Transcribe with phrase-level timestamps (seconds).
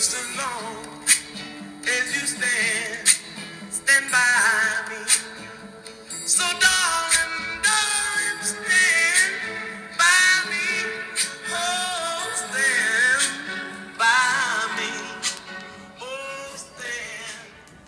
[0.00, 1.04] just as long
[1.84, 3.04] as you stand,
[3.70, 5.00] stand by me.
[6.24, 7.34] So darling,
[7.66, 9.32] darling, stand
[10.00, 10.68] by me.
[11.52, 13.24] Oh, stand
[13.98, 14.88] by me.
[16.00, 17.28] Oh, stand.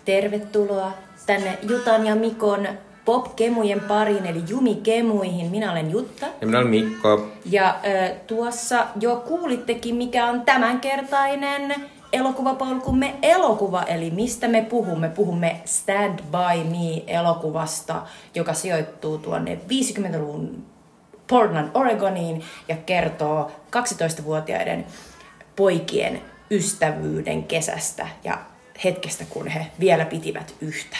[0.05, 0.91] Tervetuloa
[1.25, 2.67] tänne Jutan ja Mikon
[3.05, 5.51] pop-kemujen pariin, eli Jumi-kemuihin.
[5.51, 6.25] Minä olen Jutta.
[6.41, 7.27] Ja minä olen Mikko.
[7.45, 11.75] Ja äh, tuossa jo kuulittekin, mikä on tämänkertainen
[12.13, 15.09] elokuvapolkumme elokuva, eli mistä me puhumme.
[15.09, 18.01] Puhumme Stand By Me-elokuvasta,
[18.35, 20.65] joka sijoittuu tuonne 50-luvun
[21.27, 24.85] Portland, Oregoniin ja kertoo 12-vuotiaiden
[25.55, 26.21] poikien
[26.51, 28.37] ystävyyden kesästä ja
[28.83, 30.97] hetkestä, kun he vielä pitivät yhtä.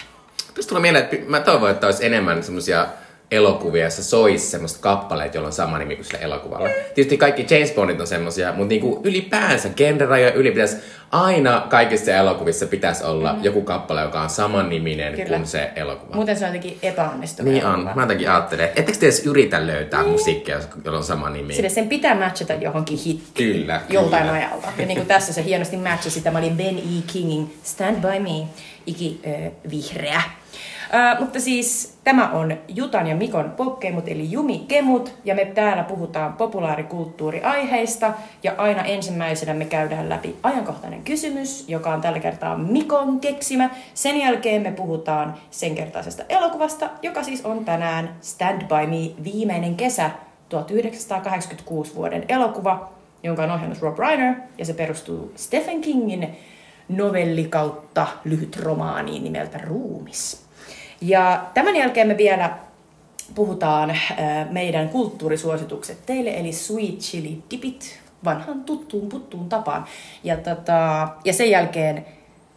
[0.53, 2.87] Tästä tulee mieleen, että mä toivon, että olisi enemmän semmoisia
[3.33, 6.69] elokuvia, joissa soisi semmoista kappaleet, joilla on sama nimi kuin sillä elokuvalla.
[6.95, 10.77] Tietysti kaikki James Bondit on semmoisia, mutta niinku ylipäänsä genrerajoja yli pitäisi
[11.11, 13.43] aina kaikissa elokuvissa pitäisi olla mm.
[13.43, 15.37] joku kappale, joka on saman niminen Kyllä.
[15.37, 16.15] kuin se elokuva.
[16.15, 17.73] Muuten se on jotenkin epäonnistunut niin on.
[17.73, 17.95] elokuva.
[17.95, 21.53] Mä jotenkin ajattelen, että ettekö te edes yritä löytää musiikkia, jolla on sama nimi?
[21.53, 24.37] Sille sen pitää matchata johonkin hittiin Kyllä, joltain kyllä.
[24.37, 24.67] ajalta.
[24.77, 26.81] Ja niin kuin tässä se hienosti matchasi, tämä oli Ben E.
[27.13, 28.47] Kingin Stand By Me,
[28.85, 30.21] iki äh, vihreä.
[31.19, 38.13] Mutta siis tämä on Jutan ja Mikon popkemut, eli Jumi-kemut, ja me täällä puhutaan populaarikulttuuriaiheista,
[38.43, 43.69] ja aina ensimmäisenä me käydään läpi ajankohtainen kysymys, joka on tällä kertaa Mikon keksimä.
[43.93, 49.75] Sen jälkeen me puhutaan sen kertaisesta elokuvasta, joka siis on tänään Stand By Me viimeinen
[49.75, 50.11] kesä
[50.49, 52.89] 1986 vuoden elokuva,
[53.23, 56.35] jonka on ohjannut Rob Reiner, ja se perustuu Stephen Kingin
[56.89, 60.42] novelli kautta lyhyt romaaniin nimeltä Ruumis.
[61.03, 62.57] Ja tämän jälkeen me vielä
[63.35, 63.97] puhutaan äh,
[64.51, 69.85] meidän kulttuurisuositukset teille, eli Sweet Chili Dipit, vanhan tuttuun puttuun tapaan.
[70.23, 72.05] Ja, tota, ja sen jälkeen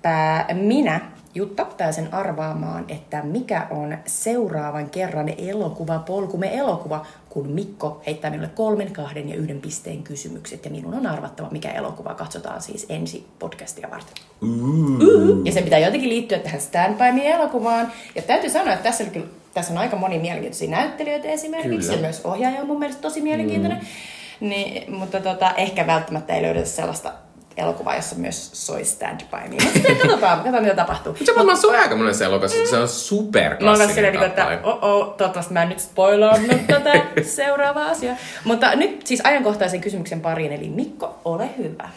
[0.03, 1.01] pää, minä,
[1.35, 8.51] Jutta, pääsen arvaamaan, että mikä on seuraavan kerran elokuva, polkume elokuva, kun Mikko heittää minulle
[8.55, 10.65] kolmen, kahden ja yhden pisteen kysymykset.
[10.65, 14.15] Ja minun on arvattava, mikä elokuva katsotaan siis ensi podcastia varten.
[14.43, 15.43] Uhu.
[15.45, 17.93] Ja sen pitää jotenkin liittyä tähän Stand By Me-elokuvaan.
[18.15, 21.89] Ja täytyy sanoa, että tässä, oli kyllä, tässä on aika moni mielenkiintoisia näyttelijöitä esimerkiksi.
[21.89, 21.95] Kyllä.
[21.95, 23.79] Ja myös ohjaaja on mun mielestä tosi mielenkiintoinen.
[23.79, 24.49] Mm.
[24.49, 27.13] Niin, mutta tota, ehkä välttämättä ei löydetä sellaista
[27.57, 29.65] elokuvaa, jossa myös soi Stand By Me.
[29.65, 31.17] Mutta sitten katsotaan, katsotaan, mitä tapahtuu.
[31.25, 34.61] Se varmaan se on aika elokuvassa, se on Mä oon superklassinen silleen, niin kuin, että
[34.63, 38.17] oh, oh, toivottavasti mä en nyt spoilaannut tätä seuraavaa asiaa.
[38.45, 41.89] Mutta nyt siis ajankohtaisen kysymyksen pariin, eli Mikko, ole hyvä.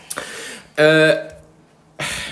[0.79, 1.25] Öö,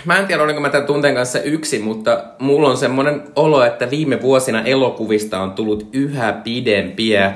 [0.05, 3.89] mä en tiedä, olenko mä tämän tunteen kanssa yksi, mutta mulla on semmoinen olo, että
[3.89, 7.25] viime vuosina elokuvista on tullut yhä pidempiä.
[7.25, 7.33] Öö,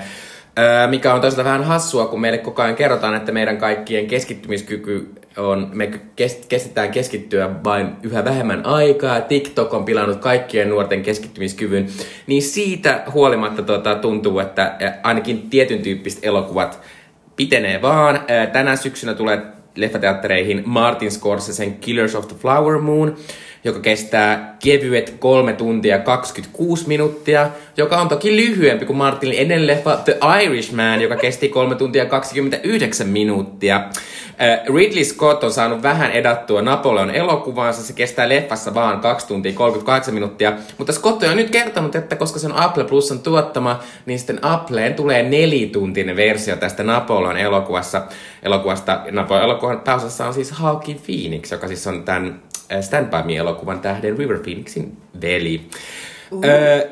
[0.90, 5.70] mikä on toisaalta vähän hassua, kun meille koko ajan kerrotaan, että meidän kaikkien keskittymiskyky on,
[5.74, 11.88] me kest, kestetään keskittyä vain yhä vähemmän aikaa, TikTok on pilannut kaikkien nuorten keskittymiskyvyn,
[12.28, 16.80] niin siitä huolimatta tota, tuntuu, että ainakin tietyn tyyppiset elokuvat
[17.36, 18.20] pitenee vaan.
[18.54, 19.42] Tänä syksynä tulee
[19.76, 23.16] leffateattereihin Martin Scorsesen Killers of the Flower Moon,
[23.64, 29.98] joka kestää kevyet 3 tuntia 26 minuuttia, joka on toki lyhyempi kuin Martinin ennen leffa
[29.98, 33.82] The Irishman, joka kesti 3 tuntia 29 minuuttia.
[34.76, 40.14] Ridley Scott on saanut vähän edattua Napoleon elokuvaansa, se kestää leffassa vaan 2 tuntia 38
[40.14, 44.40] minuuttia, mutta Scott on nyt kertonut, että koska se on Apple Plusan tuottama, niin sitten
[44.42, 48.02] Appleen tulee nelituntinen versio tästä Napoleon elokuvassa.
[48.44, 49.02] Elokuvasta.
[49.12, 52.42] Napoleon elokuvan pääosassa on siis Hawking Phoenix, joka siis on tämän
[52.72, 55.62] äh, Stand By Me-elokuvan tähden River Phoenixin veli.
[56.44, 56.90] Öö,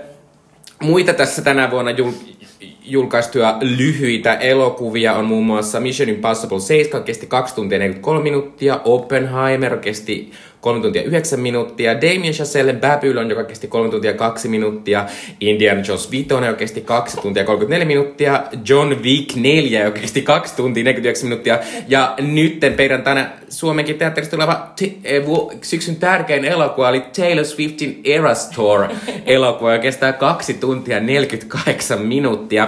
[0.80, 2.36] muita tässä tänä vuonna jul-
[2.82, 9.78] julkaistuja lyhyitä elokuvia on muun muassa Mission Impossible 7, kesti 2 tuntia 43 minuuttia, Oppenheimer
[9.78, 15.06] kesti 3 tuntia 9 minuuttia, Damien Chazellen Babylon, joka kesti 3 tuntia 2 minuuttia,
[15.40, 20.56] Indiana Jones 5, joka kesti 2 tuntia 34 minuuttia, John Wick 4, joka kesti 2
[20.56, 27.02] tuntia 49 minuuttia, ja nytten perjantaina Suomenkin teatterista tuleva t- vu- syksyn tärkein elokuva oli
[27.17, 28.88] Taylor Swiftin Eras Tour
[29.26, 32.67] elokuva, joka kestää 2 tuntia 48 minuuttia.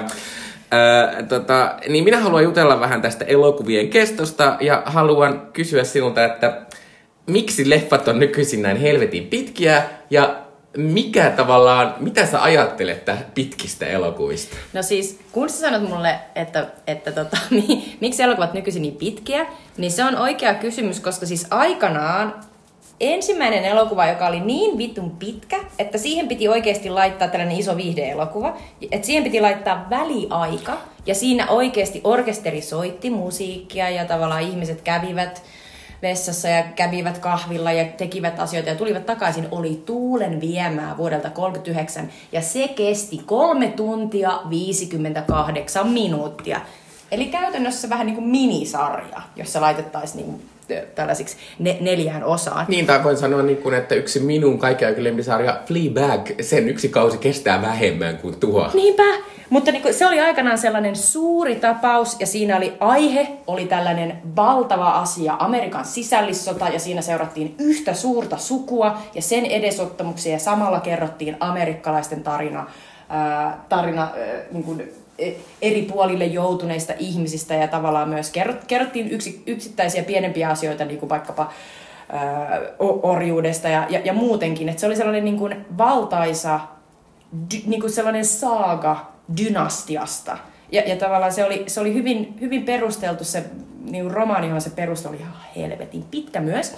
[0.74, 6.62] Öö, tota, niin minä haluan jutella vähän tästä elokuvien kestosta ja haluan kysyä sinulta, että
[7.32, 10.42] miksi leffat on nykyisin näin helvetin pitkiä ja
[10.78, 14.56] mikä tavallaan, mitä sä ajattelet tä- pitkistä elokuvista?
[14.74, 17.38] No siis, kun sä sanot mulle, että, että tota,
[17.68, 19.46] mi, miksi elokuvat nykyisin niin pitkiä,
[19.78, 22.34] niin se on oikea kysymys, koska siis aikanaan
[23.00, 28.58] ensimmäinen elokuva, joka oli niin vitun pitkä, että siihen piti oikeasti laittaa tällainen iso viihdeelokuva,
[28.92, 35.44] että siihen piti laittaa väliaika, ja siinä oikeasti orkesteri soitti musiikkia, ja tavallaan ihmiset kävivät
[36.02, 42.10] vessassa ja kävivät kahvilla ja tekivät asioita ja tulivat takaisin, oli tuulen viemää vuodelta 39
[42.32, 46.62] ja se kesti 3 tuntia 58 minuuttia.
[47.12, 50.42] Eli käytännössä vähän niin kuin minisarja, jossa laitettaisiin niin
[50.96, 52.66] tällaisiksi ne, neljään osaan.
[52.68, 57.18] Niin, tai voin sanoa, niin kuin, että yksi minun kaikkein lempisarja Fleabag, sen yksi kausi
[57.18, 58.70] kestää vähemmän kuin tuo.
[58.74, 59.04] Niinpä,
[59.52, 64.22] mutta niin kuin, se oli aikanaan sellainen suuri tapaus ja siinä oli aihe, oli tällainen
[64.36, 70.80] valtava asia, Amerikan sisällissota ja siinä seurattiin yhtä suurta sukua ja sen edesottamuksia ja samalla
[70.80, 72.66] kerrottiin amerikkalaisten tarina,
[73.10, 74.12] ää, tarina ää,
[74.52, 75.32] niin kuin, e,
[75.62, 78.32] eri puolille joutuneista ihmisistä ja tavallaan myös
[78.68, 81.52] kerrottiin yksi, yksittäisiä pienempiä asioita, niin kuin vaikkapa
[82.10, 82.62] ää,
[83.04, 84.70] orjuudesta ja, ja, ja muutenkin.
[84.70, 86.60] Että se oli sellainen niin kuin valtaisa,
[87.66, 90.38] niin kuin sellainen saaga dynastiasta.
[90.72, 93.44] Ja, ja tavallaan se oli, se oli hyvin, hyvin perusteltu, se
[93.90, 96.76] niin romaanihan se peruste oli ihan helvetin pitkä myös.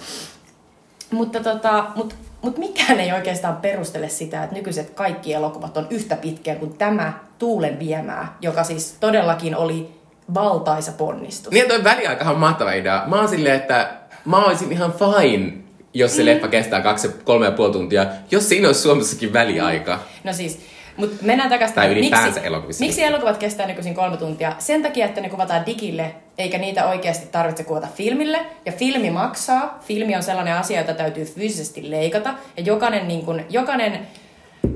[1.10, 6.16] Mutta tota, mut, mut mikään ei oikeastaan perustele sitä, että nykyiset kaikki elokuvat on yhtä
[6.16, 9.88] pitkiä kuin tämä Tuulen viemää, joka siis todellakin oli
[10.34, 11.52] valtaisa ponnistus.
[11.52, 13.02] Niin, toi väliaikahan on mahtava idea.
[13.06, 13.90] Mä oon silleen, että
[14.24, 15.52] mä olisin ihan fine,
[15.94, 16.26] jos se mm.
[16.26, 20.00] leffa kestää kaksi, kolme ja puoli tuntia, jos siinä olisi Suomessakin väliaika.
[20.24, 20.60] No siis,
[20.96, 21.74] mutta mennään takaisin.
[21.74, 22.84] Tai ylipäänsä miksi, elokuvissa.
[22.84, 24.52] Miksi elokuvat kestää nykyisin kolme tuntia?
[24.58, 28.40] Sen takia, että ne kuvataan digille, eikä niitä oikeasti tarvitse kuvata filmille.
[28.66, 29.78] Ja filmi maksaa.
[29.86, 32.34] Filmi on sellainen asia, jota täytyy fyysisesti leikata.
[32.56, 33.98] Ja jokainen, niin kun, jokainen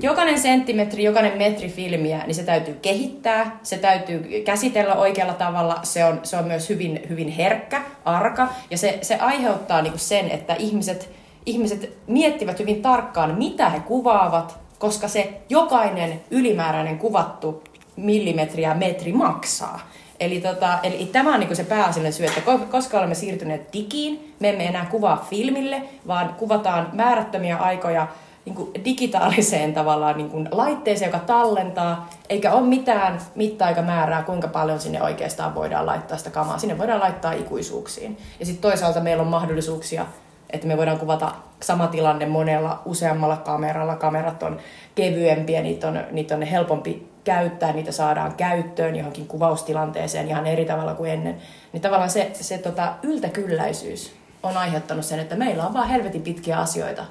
[0.03, 6.05] jokainen senttimetri, jokainen metri filmiä, niin se täytyy kehittää, se täytyy käsitellä oikealla tavalla, se
[6.05, 10.55] on, se on myös hyvin, hyvin herkkä, arka, ja se, se aiheuttaa niin sen, että
[10.55, 11.11] ihmiset,
[11.47, 17.63] ihmiset miettivät hyvin tarkkaan, mitä he kuvaavat, koska se jokainen ylimääräinen kuvattu
[17.97, 19.81] millimetri ja metri maksaa.
[20.21, 22.41] Eli, tota, eli tämä on niin se pääasiallinen syy, että
[22.71, 28.07] koska olemme siirtyneet digiin, me emme enää kuvaa filmille, vaan kuvataan määrättömiä aikoja
[28.45, 34.81] niin kuin digitaaliseen tavallaan niin kuin laitteeseen, joka tallentaa, eikä ole mitään mitta-aikamäärää, kuinka paljon
[34.81, 36.59] sinne oikeastaan voidaan laittaa sitä kamaa.
[36.59, 38.19] Sinne voidaan laittaa ikuisuuksiin.
[38.41, 40.07] Ja sitten toisaalta meillä on mahdollisuuksia
[40.51, 43.97] että me voidaan kuvata sama tilanne monella useammalla kameralla.
[43.97, 44.59] Kamerat on
[44.95, 50.95] kevyempiä, niitä on, niitä on helpompi käyttää, niitä saadaan käyttöön johonkin kuvaustilanteeseen ihan eri tavalla
[50.95, 51.37] kuin ennen.
[51.73, 56.59] Niin tavallaan se, se tota, yltäkylläisyys on aiheuttanut sen, että meillä on vaan helvetin pitkiä
[56.59, 57.05] asioita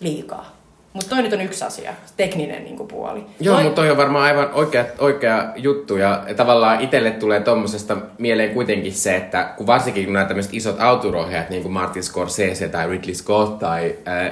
[0.00, 0.53] liikaa.
[0.94, 3.26] Mutta toi nyt on yksi asia, tekninen niin kuin puoli.
[3.40, 3.64] Joo, toi...
[3.64, 5.96] mutta toi on varmaan aivan oikea, oikea juttu.
[5.96, 10.80] Ja tavallaan itselle tulee tuommoisesta mieleen kuitenkin se, että kun varsinkin kun nämä tämmöiset isot
[10.80, 14.26] autorohjat, niin kuin Martin Scorsese tai Ridley Scott tai äh,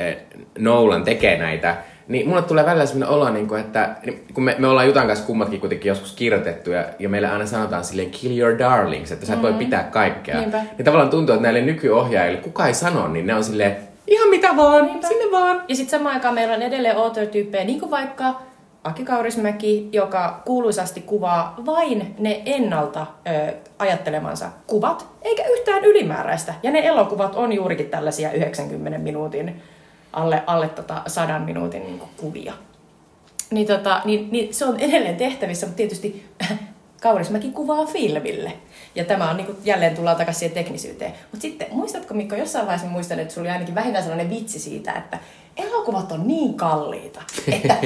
[0.00, 0.16] äh,
[0.58, 1.76] Nolan tekee näitä,
[2.08, 3.96] niin mulle tulee välillä sellainen olo, niin kuin, että
[4.34, 7.84] kun me, me ollaan Jutan kanssa kummatkin kuitenkin joskus kirjoitettu ja, ja meille aina sanotaan
[7.84, 9.54] silleen kill your darlings, että sä et mm-hmm.
[9.54, 10.36] voi pitää kaikkea.
[10.36, 10.58] Niinpä.
[10.78, 13.76] Niin tavallaan tuntuu, että näille nykyohjaajille kuka ei sano, niin ne on silleen,
[14.06, 15.08] Ihan mitä vaan, Niinpä.
[15.08, 15.62] sinne vaan.
[15.68, 18.40] Ja sitten samaan aikaan meillä on edelleen author-tyyppejä, niin kuin vaikka
[18.84, 23.06] Aki Kaurismäki, joka kuuluisasti kuvaa vain ne ennalta
[23.48, 26.54] ö, ajattelemansa kuvat, eikä yhtään ylimääräistä.
[26.62, 29.62] Ja ne elokuvat on juurikin tällaisia 90 minuutin,
[30.12, 32.52] alle, alle tota 100 minuutin niin kuvia.
[33.50, 36.26] Niin, tota, niin, niin se on edelleen tehtävissä, mutta tietysti
[37.02, 38.52] Kaurismäki kuvaa filmille.
[38.96, 41.12] Ja tämä on niin kuin, jälleen tullaan takaisin siihen teknisyyteen.
[41.32, 44.92] Mutta sitten, muistatko Mikko, jossain vaiheessa muistan, että sulla oli ainakin vähintään sellainen vitsi siitä,
[44.92, 45.18] että
[45.56, 47.22] elokuvat on niin kalliita,
[47.52, 47.76] että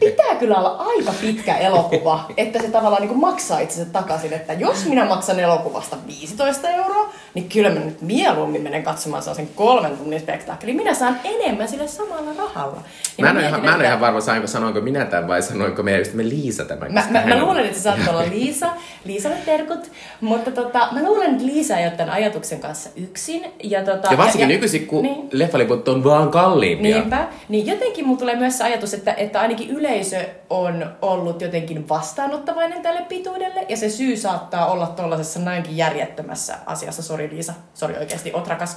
[0.00, 4.32] pitää kyllä olla aika pitkä elokuva, että se tavallaan niin kuin maksaa itsensä takaisin.
[4.32, 9.48] Että jos minä maksan elokuvasta 15 euroa, niin kyllä mä nyt mieluummin menen katsomaan sen
[9.54, 10.76] kolmen tunnin spektaakkelin.
[10.76, 12.82] Minä saan enemmän sille samalla rahalla.
[13.18, 15.82] Ja mä, en ole ihan, mä en ihan varma, sainko, sanoinko minä tämän vai sanoinko
[15.82, 16.92] meidän ystävämme Liisa tämän.
[16.92, 18.70] Mä, mä, mä luulen, että sä saat olla Liisa.
[19.04, 19.90] Liisalle terkut.
[20.20, 23.44] Mutta tota, mä luulen, että Liisa ei ole tämän ajatuksen kanssa yksin.
[23.62, 25.28] Ja, tota, ja varsinkin ja, nykyisin, kun niin.
[25.32, 26.96] leffaliput on vaan kalliimpia.
[26.96, 27.17] Niinpä.
[27.48, 32.82] Niin jotenkin mulla tulee myös se ajatus, että, että ainakin yleisö on ollut jotenkin vastaanottavainen
[32.82, 33.66] tälle pituudelle.
[33.68, 37.02] Ja se syy saattaa olla tuollaisessa näinkin järjettömässä asiassa.
[37.02, 38.76] Sori Liisa, sori oikeasti, otrakas.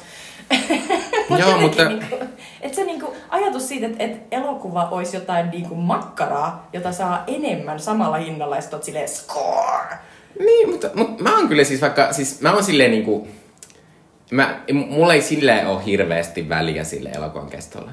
[1.39, 1.89] Joo, mutta...
[1.89, 2.15] Niinku,
[2.61, 7.79] että se niinku, ajatus siitä, että, että elokuva olisi jotain niinku makkaraa, jota saa enemmän
[7.79, 9.95] samalla hinnalla, ja sitten silleen score.
[10.39, 13.27] Niin, mutta, mutta mä oon kyllä siis vaikka, siis mä oon silleen niinku,
[14.31, 17.91] mä, mulla ei silleen ole hirveästi väliä sille elokuvan kestolla.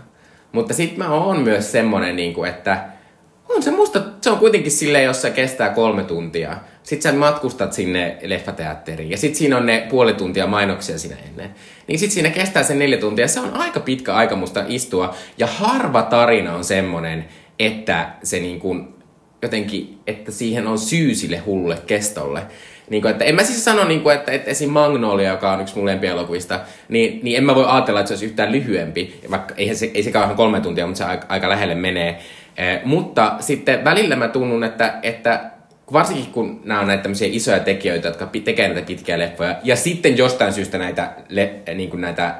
[0.53, 2.85] Mutta sit mä oon myös semmonen, niinku, että
[3.49, 6.57] on se musta, se on kuitenkin silleen, jos se kestää kolme tuntia.
[6.83, 11.55] Sitten sä matkustat sinne leffateatteriin ja sitten siinä on ne puoli tuntia mainoksia siinä ennen.
[11.87, 13.29] Niin sitten siinä kestää se neljä tuntia.
[13.29, 15.15] Se on aika pitkä aika musta istua.
[15.39, 17.25] Ja harva tarina on semmonen,
[17.59, 18.89] että se niin kuin
[19.43, 22.43] jotenkin, että siihen on syy sille hullulle kestolle.
[22.91, 24.71] Niin kuin, että en mä siis sano, niin kuin, että, että esim.
[24.71, 28.27] Magnolia, joka on yksi mun lempielokuvista, niin, niin en mä voi ajatella, että se olisi
[28.27, 31.75] yhtään lyhyempi, vaikka eihän se, ei sekään ihan kolme tuntia, mutta se aika, aika lähelle
[31.75, 32.19] menee.
[32.57, 35.51] Eh, mutta sitten välillä mä tunnun, että, että
[35.93, 40.19] varsinkin kun nämä on näitä tämmöisiä isoja tekijöitä, jotka tekee näitä pitkiä leffoja, ja sitten
[40.19, 42.35] jostain syystä näitä, le, niin kuin näitä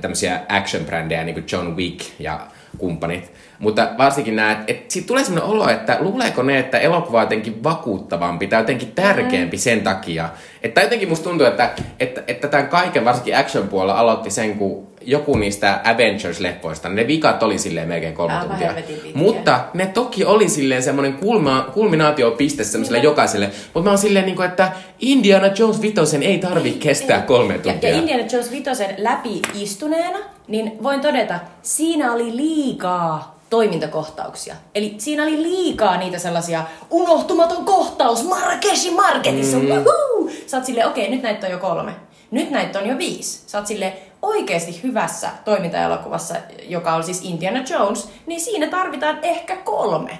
[0.00, 2.40] tämmöisiä action-brändejä, niin kuin John Wick ja
[2.78, 3.32] kumppanit.
[3.58, 7.22] Mutta varsinkin nämä, että et siitä tulee sellainen olo, että luuleeko ne, että elokuva on
[7.24, 10.28] jotenkin vakuuttavampi tai jotenkin tärkeämpi sen takia.
[10.62, 11.70] Että jotenkin musta tuntuu, että,
[12.00, 17.58] että, että tämän kaiken, varsinkin action-puolella aloitti sen, kun joku niistä Avengers-leffoista, ne vikat oli
[17.58, 18.74] silleen melkein kolme Aivan tuntia.
[19.14, 23.50] Mutta ne toki oli silleen semmoinen kulma, kulminaatiopiste semmoiselle jokaiselle.
[23.74, 27.58] Mutta mä oon silleen, niin kuin, että Indiana Jones vitosen ei tarvi kestää kolme Ja,
[27.60, 27.90] tuntia.
[27.90, 30.18] ja Indiana Jones vitosen läpi istuneena,
[30.48, 34.54] niin voin todeta, siinä oli liikaa toimintakohtauksia.
[34.74, 39.56] Eli siinä oli liikaa niitä sellaisia unohtumaton kohtaus Marrakesin marketissa.
[39.56, 39.68] Mm.
[39.68, 40.30] Woohoo!
[40.46, 41.92] Sä oot silleen, okei, nyt näitä on jo kolme.
[42.30, 43.42] Nyt näitä on jo viisi.
[43.46, 43.92] Sä oot silleen
[44.22, 46.34] oikeasti hyvässä toimintaelokuvassa,
[46.68, 50.18] joka on siis Indiana Jones, niin siinä tarvitaan ehkä kolme.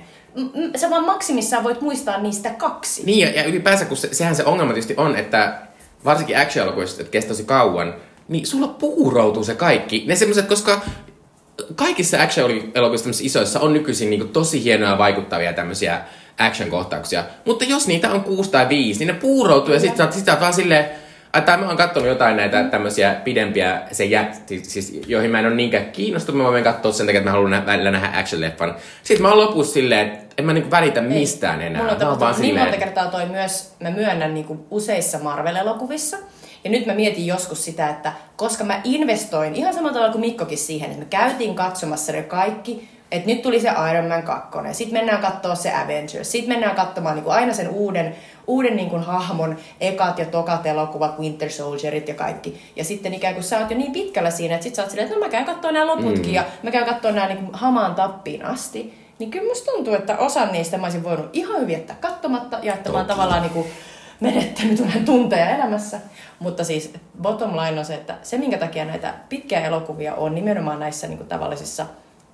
[0.76, 3.04] Sä vaan maksimissaan voit muistaa niistä kaksi.
[3.04, 5.58] Niin, ja, ja ylipäänsä, kun se, sehän se ongelma tietysti on, että
[6.04, 7.94] varsinkin action-elokuvissa, että kestää tosi kauan,
[8.28, 10.04] niin sulla puuroutuu se kaikki.
[10.06, 10.80] Ne semmoiset, koska
[11.74, 16.00] kaikissa action-elokuvissa isoissa on nykyisin niin tosi hienoja vaikuttavia tämmöisiä
[16.38, 17.24] action-kohtauksia.
[17.44, 20.32] Mutta jos niitä on kuusi tai viisi, niin ne puuroutuu ja sitten sä, sit sä
[20.32, 20.84] oot vaan silleen,
[21.32, 25.38] Ai, tai mä oon katsonut jotain näitä tämmöisiä pidempiä, se jä, siis, siis, joihin mä
[25.38, 28.22] en ole niinkään kiinnostunut, mä voin katsoa sen takia, että mä haluan nä- välillä nähdä
[28.22, 28.74] action-leffan.
[29.02, 31.80] Sitten mä oon lopussa silleen, että en mä niinku välitä mistään enää.
[31.82, 36.16] Mulla on tapahtunut niin silleen- monta kertaa toi myös, mä myönnän niin kuin useissa Marvel-elokuvissa.
[36.64, 40.58] Ja nyt mä mietin joskus sitä, että koska mä investoin ihan samalla tavalla kuin Mikkokin
[40.58, 44.98] siihen, että me käytiin katsomassa ne kaikki, että nyt tuli se Iron Man 2, sitten
[44.98, 48.16] mennään katsoa se Avengers, sitten mennään katsomaan niin kuin aina sen uuden,
[48.46, 52.60] uuden niin kuin hahmon ekat ja tokat elokuvat, Winter Soldierit ja kaikki.
[52.76, 55.06] Ja sitten ikään kuin sä oot jo niin pitkällä siinä, että sit sä oot silleen,
[55.06, 56.34] että no mä käyn katsoa nämä loputkin mm.
[56.34, 59.04] ja mä käyn katsoa nämä niin kuin hamaan tappiin asti.
[59.18, 62.74] Niin kyllä musta tuntuu, että osan niistä mä olisin voinut ihan hyvin jättää katsomatta ja
[62.74, 63.66] että mä oon tavallaan niin kuin
[64.20, 66.00] menettänyt vähän tunteja elämässä.
[66.38, 66.92] Mutta siis
[67.22, 71.18] bottom line on se, että se minkä takia näitä pitkiä elokuvia on nimenomaan näissä niin
[71.18, 71.86] kuin tavallisissa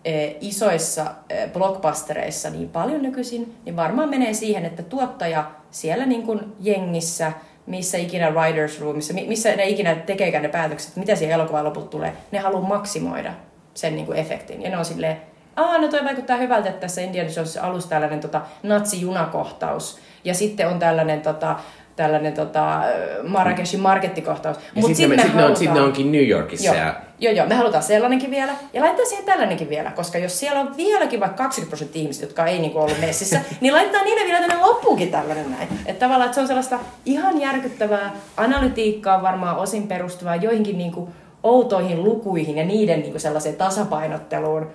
[0.05, 6.23] eh, isoissa eh, blockbustereissa niin paljon nykyisin, niin varmaan menee siihen, että tuottaja siellä niin
[6.23, 7.33] kuin jengissä,
[7.67, 11.89] missä ikinä writers roomissa, mi- missä ne ikinä tekeekään ne päätökset, mitä siihen elokuvan lopulta
[11.89, 13.33] tulee, ne haluaa maksimoida
[13.75, 14.63] sen niin kuin efektin.
[14.63, 15.17] Ja ne on silleen,
[15.57, 19.99] Aa, no toi vaikuttaa hyvältä, että tässä Indiana Jonesissa alussa tällainen tota, natsijunakohtaus.
[20.25, 21.57] Ja sitten on tällainen, tota,
[21.97, 22.81] tällainen tota,
[23.29, 24.57] Marrakeshin markettikohtaus.
[24.57, 26.67] Ja Mut sitten sit me sit ne, on, halutaan- sit ne onkin New Yorkissa.
[26.67, 28.53] Joo, Ja, joo, joo, me halutaan sellainenkin vielä.
[28.73, 32.47] Ja laitetaan siihen tällainenkin vielä, koska jos siellä on vieläkin vaikka 20 prosenttia ihmistä, jotka
[32.47, 35.69] ei niinku ollut messissä, niin laitetaan niille vielä tänne loppuunkin tällainen näin.
[35.87, 41.09] Että tavallaan että se on sellaista ihan järkyttävää analytiikkaa varmaan osin perustuvaa joihinkin niinku
[41.43, 44.67] outoihin lukuihin ja niiden niinku sellaiseen tasapainotteluun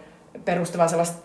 [0.46, 1.18] perustuvaa sellaista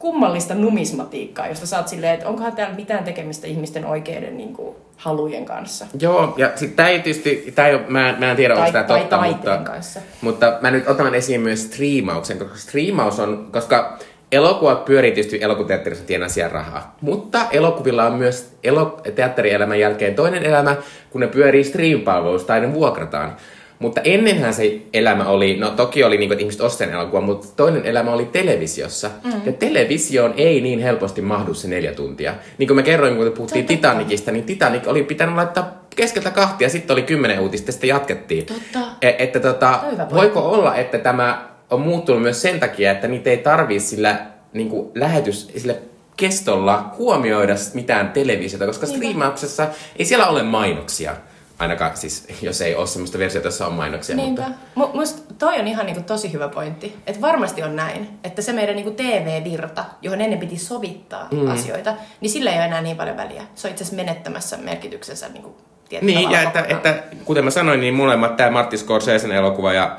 [0.00, 5.44] kummallista numismatiikkaa, josta oot silleen, että onkohan täällä mitään tekemistä ihmisten oikeiden niin kuin, halujen
[5.44, 5.86] kanssa.
[6.00, 8.72] Joo, ja sitten tämä ei tietysti, tää ei ole, mä, mä en tiedä, onko Tai-
[8.72, 10.00] tämä tai totta, mutta, kanssa.
[10.20, 13.98] mutta mä nyt otan esiin myös striimauksen, koska striimaus on, koska
[14.32, 20.42] elokuvat pyörii tietysti elokuvateatterissa tienaa siellä rahaa, mutta elokuvilla on myös elo, teatterielämän jälkeen toinen
[20.42, 20.76] elämä,
[21.10, 23.36] kun ne pyörii stream-palveluissa tai ne vuokrataan.
[23.80, 27.46] Mutta ennenhän se elämä oli, no toki oli niin kuin, että ihmiset ostajan elokuva, mutta
[27.56, 29.10] toinen elämä oli televisiossa.
[29.24, 29.32] Mm.
[29.46, 32.34] Ja televisioon ei niin helposti mahdu se neljä tuntia.
[32.58, 33.76] Niin kuin mä kerroin, kun puhuttiin totta.
[33.76, 38.46] Titanicista, niin Titanic oli pitänyt laittaa keskeltä kahtia, sitten oli kymmenen uutista, sitten jatkettiin.
[38.46, 38.78] Totta.
[39.02, 39.80] E- että tota,
[40.14, 44.16] voiko olla, että tämä on muuttunut myös sen takia, että niitä ei tarvii sillä
[44.52, 45.74] niin kuin lähetys, sillä
[46.16, 48.96] kestolla huomioida mitään televisiota, koska Niinpä.
[48.98, 51.16] striimauksessa ei siellä ole mainoksia.
[51.60, 54.16] Ainakaan siis, jos ei ole semmoista versiota, jossa on mainoksia.
[54.16, 54.42] Niinpä.
[54.74, 56.96] Mutta, Mu- Musta toi on ihan niinku tosi hyvä pointti.
[57.06, 61.50] Että varmasti on näin, että se meidän niinku TV-virta, johon ennen piti sovittaa mm.
[61.50, 63.42] asioita, niin sillä ei ole enää niin paljon väliä.
[63.54, 65.56] Se on itse asiassa menettämässä merkityksensä niinku
[66.00, 69.96] niin, ja että, että, kuten mä sanoin, niin molemmat, tämä Martti Scorsesen elokuva ja,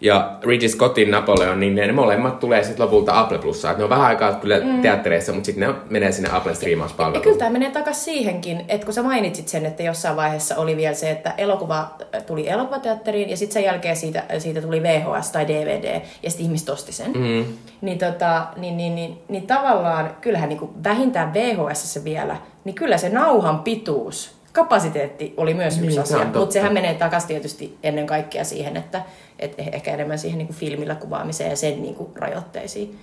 [0.00, 3.78] ja Ridley Scottin Napoleon, niin ne molemmat tulee sitten lopulta Apple Plussaan.
[3.78, 4.80] Ne on vähän aikaa kyllä mm.
[4.80, 7.22] teattereissa, mutta sitten ne menee sinne Apple Ja striimauspalveluun.
[7.22, 10.94] kyllä tämä menee takaisin siihenkin, että kun sä mainitsit sen, että jossain vaiheessa oli vielä
[10.94, 11.78] se, että elokuva
[12.14, 16.46] äh, tuli elokuvateatteriin ja sitten sen jälkeen siitä, siitä tuli VHS tai DVD ja sitten
[16.46, 17.12] ihmiset osti sen.
[17.12, 17.44] Mm.
[17.80, 22.98] Niin, tota, niin, niin, niin, niin, tavallaan kyllähän niin kuin vähintään VHS vielä, niin kyllä
[22.98, 28.06] se nauhan pituus, kapasiteetti oli myös yksi Niin, asia, mutta sehän menee takaisin tietysti ennen
[28.06, 29.02] kaikkea siihen, että
[29.38, 32.98] et ehkä enemmän siihen niin kuin filmillä kuvaamiseen ja sen niin kuin rajoitteisiin.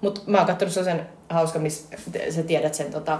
[0.00, 1.96] Mutta mä oon katsonut sen hauska, missä
[2.30, 3.18] sä tiedät sen tota,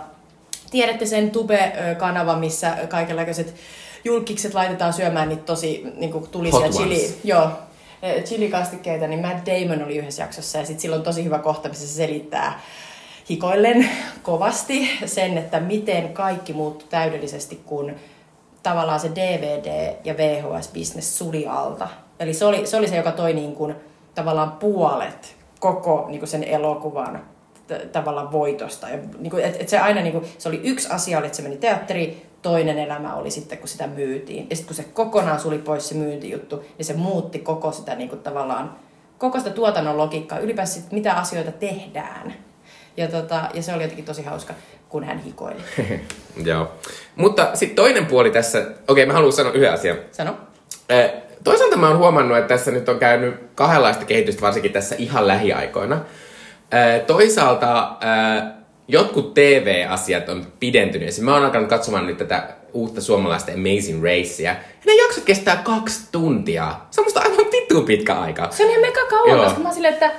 [0.71, 3.55] tiedätte sen Tube-kanava, missä kaikenlaiset
[4.05, 7.51] julkikset laitetaan syömään niitä tosi niin kuin tulisia chili, joo,
[8.03, 11.69] eh, chilikastikkeita, niin Matt Damon oli yhdessä jaksossa ja sitten sillä on tosi hyvä kohta,
[11.69, 12.61] missä se selittää
[13.31, 13.91] hikoillen
[14.23, 17.95] kovasti sen, että miten kaikki muuttui täydellisesti, kun
[18.63, 21.89] tavallaan se DVD- ja VHS-bisnes suli alta.
[22.21, 23.75] Eli se oli se, oli se joka toi niin kuin,
[24.15, 27.23] tavallaan puolet koko niin kuin sen elokuvan
[27.67, 28.89] t- tavallaan voitosta.
[28.89, 31.37] Ja, niin kuin, et, et se aina niin kuin, se oli yksi asia, oli, että
[31.37, 34.47] se meni teatteri, toinen elämä oli sitten, kun sitä myytiin.
[34.51, 38.09] Ja sitten kun se kokonaan suli pois se myyntijuttu, niin se muutti koko sitä niin
[38.09, 38.77] kuin, tavallaan,
[39.19, 42.35] koko sitä tuotannon logiikkaa, ylipäänsä sit, mitä asioita tehdään.
[42.97, 44.55] Ja, tota, ja se oli jotenkin tosi hauska,
[44.89, 45.61] kun hän hikoili.
[46.45, 46.73] Joo.
[47.17, 49.97] Mutta sitten toinen puoli tässä, okei mä haluan sanoa yhden asian.
[50.13, 50.37] Sano.
[50.89, 51.13] Eh,
[51.45, 56.01] Toisaalta mä oon huomannut, että tässä nyt on käynyt kahdenlaista kehitystä, varsinkin tässä ihan lähiaikoina.
[57.07, 57.97] Toisaalta
[58.89, 61.09] jotkut TV-asiat on pidentynyt.
[61.09, 64.51] Esimerkiksi mä oon alkanut katsomaan nyt tätä uutta suomalaista Amazing Racea.
[64.51, 64.57] Ja
[64.87, 66.75] ne jaksot kestää kaksi tuntia.
[66.91, 68.49] Se on musta aivan vittu pitkä aika.
[68.51, 69.45] Se on ihan mega kauan, Joo.
[69.45, 70.11] koska mä oon silleen, että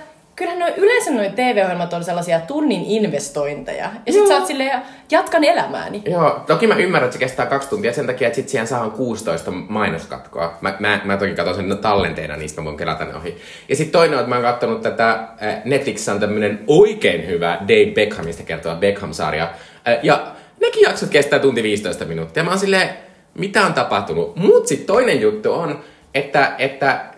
[0.41, 3.89] kyllähän noin yleensä noin TV-ohjelmat on sellaisia tunnin investointeja.
[4.05, 4.81] Ja sit sä oot silleen,
[5.11, 6.01] jatkan elämääni.
[6.05, 8.91] Joo, toki mä ymmärrän, että se kestää kaksi tuntia sen takia, että sit siihen saadaan
[8.91, 10.57] 16 mainoskatkoa.
[10.61, 13.37] Mä, mä, mä toki katson sen tallenteena, niistä mä voin kelata ne ohi.
[13.69, 17.57] Ja sitten toinen on, että mä oon katsonut tätä, äh, Netflixissä on tämmönen oikein hyvä
[17.61, 19.43] Dave Beckhamista kertova Beckham-sarja.
[19.87, 20.27] Äh, Ja
[20.61, 22.43] nekin jaksot kestää tunti 15 minuuttia.
[22.43, 22.89] Mä oon silleen,
[23.33, 24.35] mitä on tapahtunut?
[24.35, 25.79] Mut sit toinen juttu on,
[26.13, 27.10] että, että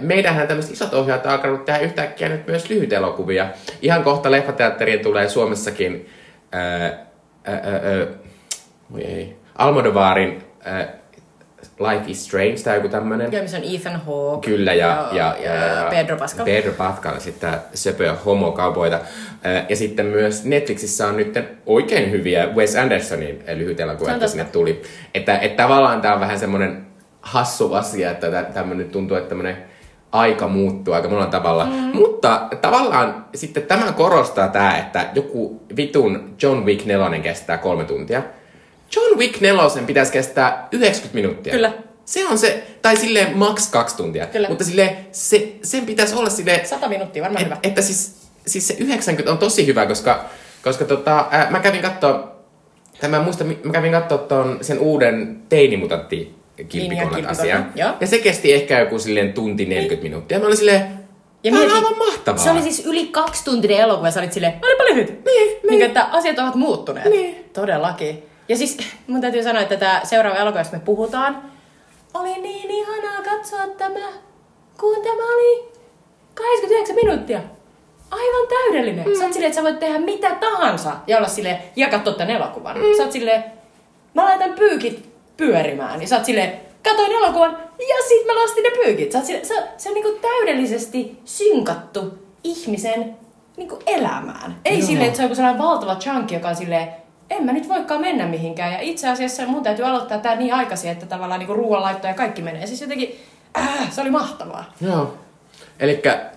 [0.00, 3.46] meidänhän tämmöiset isot ohjaajat on alkanut tehdä yhtäkkiä nyt myös lyhytelokuvia.
[3.82, 6.08] Ihan kohta leffateatteriin tulee Suomessakin
[6.54, 8.08] äh, äh,
[8.92, 10.86] voi ei, Almodovarin äh,
[11.78, 13.32] Life is Strange tai joku tämmönen.
[13.32, 14.50] Joo, missä on Ethan Hawke.
[14.50, 16.44] Kyllä, ja, ja, ja, ja Pedro Pascal.
[16.44, 18.96] Pedro Pascal, sitten söpöä homokaupoita.
[18.96, 24.82] Äh, Ja sitten myös Netflixissä on nyt oikein hyviä Wes Andersonin lyhytelokuvia, että sinne tuli.
[25.14, 26.87] Että, että tavallaan tää on vähän semmonen
[27.28, 29.56] hassu asia, että tä- tämmönen tuntuu, että tämmönen
[30.12, 31.64] aika muuttuu aika monella tavalla.
[31.66, 31.72] Mm.
[31.72, 38.22] Mutta tavallaan sitten tämä korostaa tää, että joku vitun John Wick 4 kestää kolme tuntia.
[38.96, 41.52] John Wick 4 pitäisi kestää 90 minuuttia.
[41.52, 41.72] Kyllä.
[42.04, 44.26] Se on se, tai silleen maks kaksi tuntia.
[44.26, 44.48] Kyllä.
[44.48, 47.58] Mutta silleen, se, sen pitäisi olla silleen, Sata minuuttia, varmaan et, hyvä.
[47.62, 50.24] että siis, siis se 90 on tosi hyvä, koska,
[50.64, 52.28] koska tota, ää, mä kävin kattoo,
[53.00, 57.72] tai mä en muista, mä kävin kattoo ton, sen uuden teinimutantti kilpikolat kilpikolla, asian.
[57.74, 57.90] joo.
[58.00, 60.38] Ja se kesti ehkä joku silleen tunti 40 minuuttia.
[60.38, 60.98] Mä olin silleen,
[61.44, 62.38] Ja tää on aivan mahtavaa.
[62.44, 65.08] Se oli siis yli kaksi tuntinen elokuva ja sä olit silleen, olipa lyhyt.
[65.08, 65.60] Niin, niin.
[65.70, 65.82] niin.
[65.82, 67.10] että asiat ovat muuttuneet.
[67.10, 67.44] Niin.
[67.52, 68.22] Todellakin.
[68.48, 71.42] Ja siis mun täytyy sanoa, että tämä seuraava elokuva, josta me puhutaan,
[72.14, 74.06] oli niin ihanaa katsoa tämä,
[74.80, 75.68] kun tämä oli
[76.34, 77.40] 89 minuuttia.
[78.10, 79.06] Aivan täydellinen.
[79.08, 79.14] Mm.
[79.14, 82.36] Sä oot silleen, että sä voit tehdä mitä tahansa ja olla silleen, ja katsoa tämän
[82.36, 82.76] elokuvan.
[82.76, 82.96] Mm.
[82.96, 83.44] Sä oot silleen,
[84.14, 85.07] mä laitan pyykit
[85.38, 86.02] pyörimään.
[86.02, 86.52] Ja sä oot silleen,
[86.84, 89.12] katoin elokuvan ja sit mä lastin ne pyykit.
[89.12, 93.16] Sä oot silleen, se, se on niinku täydellisesti synkattu ihmisen
[93.56, 94.56] niinku elämään.
[94.64, 94.86] Ei Joo.
[94.86, 96.88] silleen, että se on joku sellainen valtava chunky, joka on silleen,
[97.30, 98.72] en mä nyt voikaan mennä mihinkään.
[98.72, 102.42] Ja itse asiassa mun täytyy aloittaa tää niin aikaisin, että tavallaan niinku ruoanlaitto ja kaikki
[102.42, 102.66] menee.
[102.66, 103.20] Siis jotenkin,
[103.58, 104.64] äh, se oli mahtavaa.
[104.80, 105.14] Joo.
[105.80, 106.30] Elikkä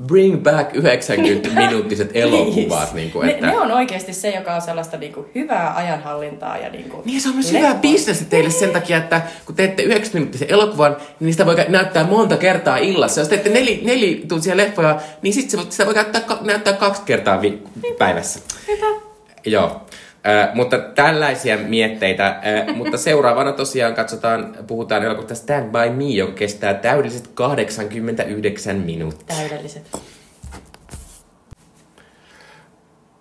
[0.00, 2.94] bring back 90 minuuttiset elokuvat.
[2.94, 3.46] niin kuin, että...
[3.46, 7.28] ne, ne, on oikeasti se, joka on sellaista niinku hyvää ajanhallintaa ja niinku Niin se
[7.28, 11.46] on myös hyvä bisnes teille sen takia, että kun teette 90 minuuttisen elokuvan, niin niistä
[11.46, 13.20] voi näyttää monta kertaa illassa.
[13.20, 17.62] Jos teette neli, nelituntisia leffoja, niin sit sitä voi näyttää, näyttää kaksi kertaa vi-
[17.98, 18.40] päivässä.
[18.68, 19.00] Hyvä.
[19.46, 19.80] Joo.
[20.26, 22.26] Äh, mutta tällaisia mietteitä.
[22.26, 29.36] Äh, mutta seuraavana tosiaan katsotaan, puhutaan elokuvasta Stand By Me, joka kestää täydelliset 89 minuuttia.
[29.36, 29.98] Täydelliset.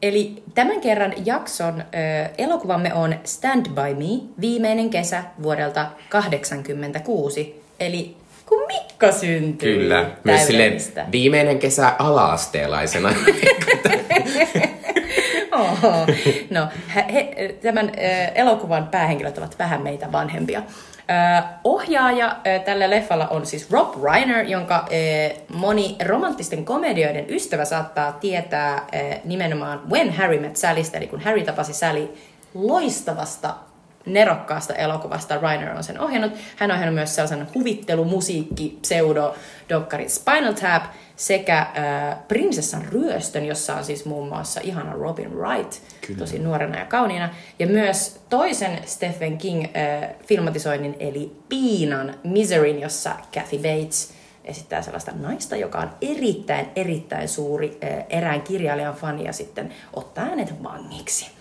[0.02, 1.86] Eli tämän kerran jakson ö,
[2.38, 7.64] elokuvamme on Stand By Me, viimeinen kesä vuodelta 86.
[7.80, 9.74] Eli kun Mikko syntyi.
[9.74, 10.06] Kyllä.
[10.24, 10.78] Myös silleen
[11.12, 13.14] viimeinen kesä ala-asteelaisena.
[16.50, 17.92] No, he, tämän
[18.36, 20.62] elokuvan päähenkilöt ovat vähän meitä vanhempia.
[21.02, 27.66] Ö, ohjaaja ö, tällä leffalla on siis Rob Reiner, jonka ö, moni romanttisten komedioiden ystävä
[27.66, 32.10] saattaa tietää ö, nimenomaan When Harry Met Sallystä, eli kun Harry tapasi Sally
[32.54, 33.54] loistavasta
[34.06, 36.32] nerokkaasta elokuvasta Reiner on sen ohjannut.
[36.56, 39.36] Hän on ohjannut myös sellaisen huvittelu-musiikki pseudo
[39.70, 40.84] dokkari Spinal Tap
[41.22, 45.74] sekä äh, Prinsessan ryöstön, jossa on siis muun muassa ihana Robin Wright,
[46.08, 46.20] Kyllä.
[46.20, 47.30] tosi nuorena ja kauniina.
[47.60, 54.14] Ja myös toisen Stephen King äh, filmatisoinnin, eli Piinan Miseryn, jossa Kathy Bates
[54.46, 60.26] esittää sellaista naista, joka on erittäin, erittäin suuri äh, erään kirjailijan fani ja sitten ottaa
[60.26, 61.41] hänet vangiksi.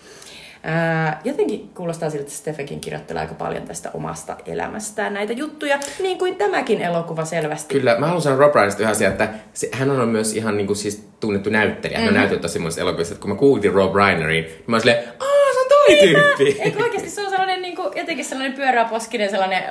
[0.63, 6.17] Ää, jotenkin kuulostaa siltä, että Stephenkin kirjoittelee aika paljon tästä omasta elämästään näitä juttuja, niin
[6.17, 7.73] kuin tämäkin elokuva selvästi.
[7.73, 10.67] Kyllä, mä haluan sanoa Rob Reinerista yhden asian, että se, hän on myös ihan niin
[10.67, 11.97] kuin, siis tunnettu näyttelijä.
[11.97, 12.05] Mm-hmm.
[12.05, 14.81] Hän on näytellyt tosi monissa elokuvissa, että kun mä kuulin Rob Reinerin, niin mä olin
[14.81, 16.61] silleen, aah, toi tyyppi.
[16.61, 19.63] Eikö oikeasti se on sellainen niin kuin, jotenkin sellainen pyöräposkinen, sellainen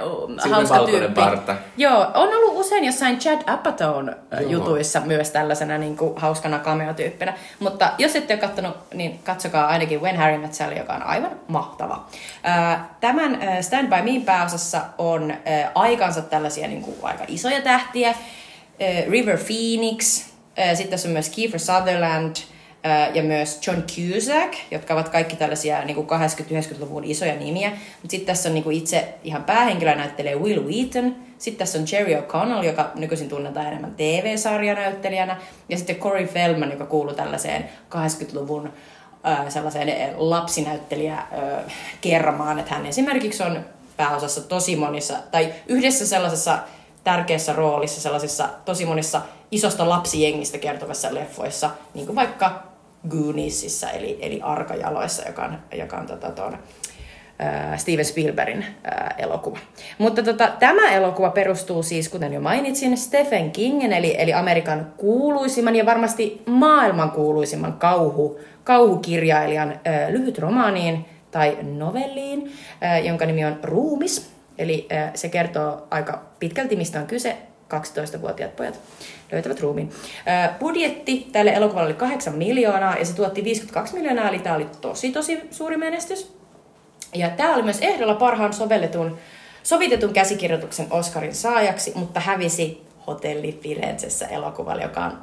[0.42, 1.20] Sillä hauska tyyppi.
[1.20, 1.56] parta.
[1.76, 4.50] Joo, on ollut usein jossain Chad Apatow Joo.
[4.50, 7.34] jutuissa myös tällaisena niin kuin, hauskana cameo-tyyppinä.
[7.58, 11.30] Mutta jos ette ole katsonut, niin katsokaa ainakin When Harry Met Sally, joka on aivan
[11.48, 12.04] mahtava.
[13.00, 15.34] Tämän Stand By Me pääosassa on
[15.74, 18.14] aikansa tällaisia niin kuin, aika isoja tähtiä.
[19.08, 20.24] River Phoenix,
[20.74, 22.36] sitten tässä on myös Kiefer Sutherland,
[23.14, 27.70] ja myös John Cusack, jotka ovat kaikki tällaisia niin 80-90-luvun isoja nimiä.
[27.70, 31.16] Mutta sitten tässä on niin kuin itse ihan päähenkilö näyttelee Will Wheaton.
[31.38, 35.36] Sitten tässä on Jerry O'Connell, joka nykyisin tunnetaan enemmän TV-sarjanäyttelijänä.
[35.68, 38.72] Ja sitten Corey Feldman, joka kuuluu tällaiseen 80-luvun
[39.22, 41.26] ää, sellaiseen lapsinäyttelijä ää,
[42.00, 42.58] kermaan.
[42.58, 43.64] Että hän esimerkiksi on
[43.96, 46.58] pääosassa tosi monissa, tai yhdessä sellaisessa
[47.04, 52.69] tärkeässä roolissa sellaisissa tosi monissa isosta lapsijengistä kertovassa leffoissa, niin kuin vaikka
[53.08, 56.58] Gooniesissa, eli, eli Arkajaloissa, joka on, joka on tota, tuon,
[57.38, 58.64] ää, Steven Spielbergin
[59.18, 59.58] elokuva.
[59.98, 65.76] Mutta tota, tämä elokuva perustuu siis, kuten jo mainitsin, Stephen Kingen, eli, eli Amerikan kuuluisimman
[65.76, 73.58] ja varmasti maailman kuuluisimman kauhu, kauhukirjailijan ää, lyhyt romaaniin tai novelliin, ää, jonka nimi on
[73.62, 74.30] Ruumis.
[74.58, 77.36] Eli ää, se kertoo aika pitkälti, mistä on kyse.
[77.74, 78.80] 12-vuotiaat pojat
[79.32, 79.90] löytävät ruumiin.
[80.58, 85.12] Budjetti tälle elokuvalle oli 8 miljoonaa ja se tuotti 52 miljoonaa, eli tämä oli tosi
[85.12, 86.36] tosi suuri menestys.
[87.14, 89.18] Ja tämä oli myös ehdolla parhaan sovelletun,
[89.62, 95.18] sovitetun käsikirjoituksen Oscarin saajaksi, mutta hävisi Hotelli Firenzessä elokuvalle, joka on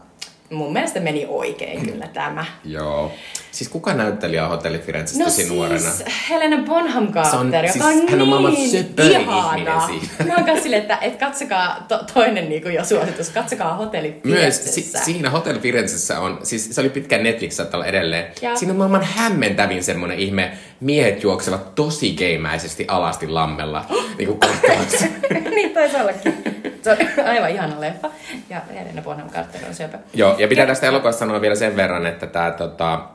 [0.51, 2.45] mun mielestä meni oikein kyllä tämä.
[2.65, 3.11] Joo.
[3.51, 5.89] Siis kuka näyttelijä Hotelli Firenzessä No siis nuorena?
[6.29, 9.89] Helena Bonham Carter, on- joka siis on hän on maailman niin ihana.
[10.27, 14.21] Mä oon kanssa silleen, että, että katsokaa to, toinen niin kuin jo suositus, katsokaa Hotelli
[14.23, 15.05] Myös si- Firenzessä.
[15.05, 18.25] siinä Hotel Firenzessä on, siis se oli pitkään Netflix olla edelleen.
[18.41, 18.55] Ja.
[18.55, 23.85] Siinä on maailman hämmentävin semmonen ihme, miehet juoksevat tosi keimäisesti alasti lammella.
[24.17, 24.39] niin kuin
[25.55, 26.56] niin taisi ollakin.
[26.95, 28.09] Se on aivan ihana leffa.
[28.49, 29.99] Ja Helena Bonham Carter on syöpä.
[30.13, 33.07] Joo, ja pitää tästä elokuvasta sanoa vielä sen verran, että tämä tota,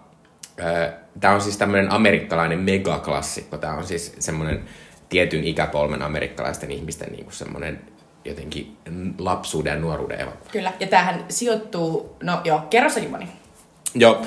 [1.21, 3.59] Tämä on siis tämmöinen amerikkalainen megaklassikko.
[3.59, 4.65] Tämä on siis semmoinen
[5.09, 7.81] tietyn ikäpolven amerikkalaisten ihmisten niin kuin semmoinen
[8.25, 8.77] jotenkin
[9.19, 10.51] lapsuuden ja nuoruuden elokuva.
[10.53, 13.29] Kyllä, ja tämähän sijoittuu, no joo, kerro se Jumani.
[13.95, 14.23] Joo,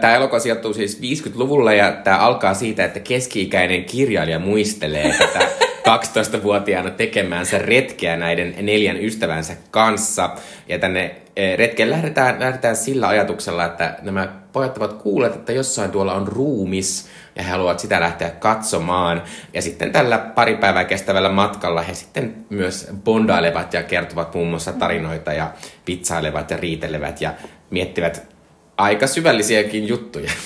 [0.00, 5.48] tämä elokuva sijoittuu siis 50-luvulle ja tämä alkaa siitä, että keski-ikäinen kirjailija muistelee tätä
[5.82, 10.30] 12-vuotiaana tekemäänsä retkeä näiden neljän ystävänsä kanssa.
[10.68, 15.90] Ja tänne eh, retkeen lähdetään, lähdetään sillä ajatuksella, että nämä pojat ovat kuulleet, että jossain
[15.90, 19.22] tuolla on ruumis ja he haluavat sitä lähteä katsomaan.
[19.54, 24.72] Ja sitten tällä pari päivää kestävällä matkalla he sitten myös bondailevat ja kertovat muun muassa
[24.72, 25.50] tarinoita ja
[25.84, 27.34] pizzailevat ja riitelevät ja
[27.70, 28.26] miettivät
[28.76, 30.30] aika syvällisiäkin juttuja.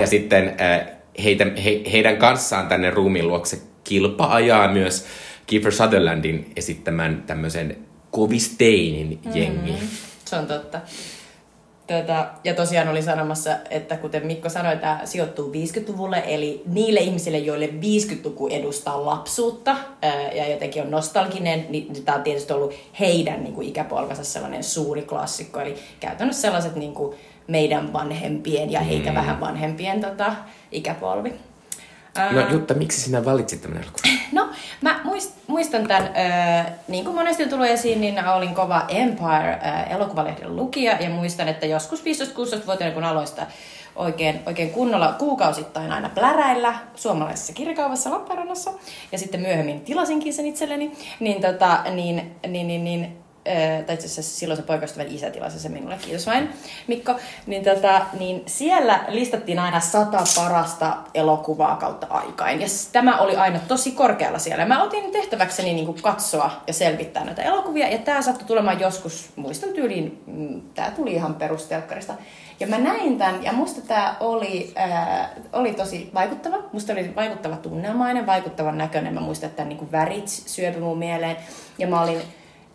[0.00, 0.56] Ja sitten
[1.24, 5.06] heitä, he, heidän kanssaan tänne ruumiin luokse kilpa ajaa myös
[5.46, 7.76] Kiefer Sutherlandin esittämän tämmöisen
[8.10, 9.72] Kovisteinin jengi.
[9.72, 9.88] Mm.
[10.24, 10.80] Se on totta.
[11.86, 17.38] Tätä, ja tosiaan olin sanomassa, että kuten Mikko sanoi, tämä sijoittuu 50-luvulle, eli niille ihmisille,
[17.38, 23.44] joille 50-luku edustaa lapsuutta ää, ja jotenkin on nostalginen, niin tämä on tietysti ollut heidän
[23.44, 25.60] niin kuin ikäpolvensa sellainen suuri klassikko.
[25.60, 27.16] Eli käytännössä sellaiset niin kuin
[27.46, 29.16] meidän vanhempien ja heitä mm.
[29.16, 30.32] vähän vanhempien tota,
[30.72, 31.32] ikäpolvi.
[32.30, 34.18] No Jutta, miksi sinä valitsit tämän elokuvan?
[34.32, 34.48] No,
[34.80, 40.56] mä muist, muistan tämän, äh, niin kuin monesti on tullut esiin, niin olin kova Empire-elokuvalehden
[40.56, 43.46] lukija ja muistan, että joskus 15-16-vuotiaana, kun aloin sitä
[43.96, 48.72] oikein, oikein kunnolla kuukausittain aina pläräillä suomalaisessa kirjakaupassa Lappeenrannassa
[49.12, 53.23] ja sitten myöhemmin tilasinkin sen itselleni, niin, tota, niin, niin, niin, niin
[53.86, 56.48] tai itse asiassa silloin se poikaystävän isä tilasi se minulle, kiitos vain
[56.86, 57.14] Mikko,
[57.46, 62.60] niin, tota, niin siellä listattiin aina sata parasta elokuvaa kautta aikain.
[62.60, 64.66] Ja tämä oli aina tosi korkealla siellä.
[64.66, 69.30] Mä otin tehtäväkseni niin kuin katsoa ja selvittää näitä elokuvia, ja tämä sattui tulemaan joskus,
[69.36, 72.14] muistan tyyliin, mm, tämä tuli ihan perustelkkarista.
[72.60, 76.56] Ja mä näin tämän, ja musta tämä oli, ää, oli tosi vaikuttava.
[76.72, 79.14] Musta oli vaikuttava tunnelmainen, vaikuttavan näköinen.
[79.14, 81.36] Mä muistan, että niin kuin värit syöpy mun mieleen.
[81.78, 82.22] Ja mä olin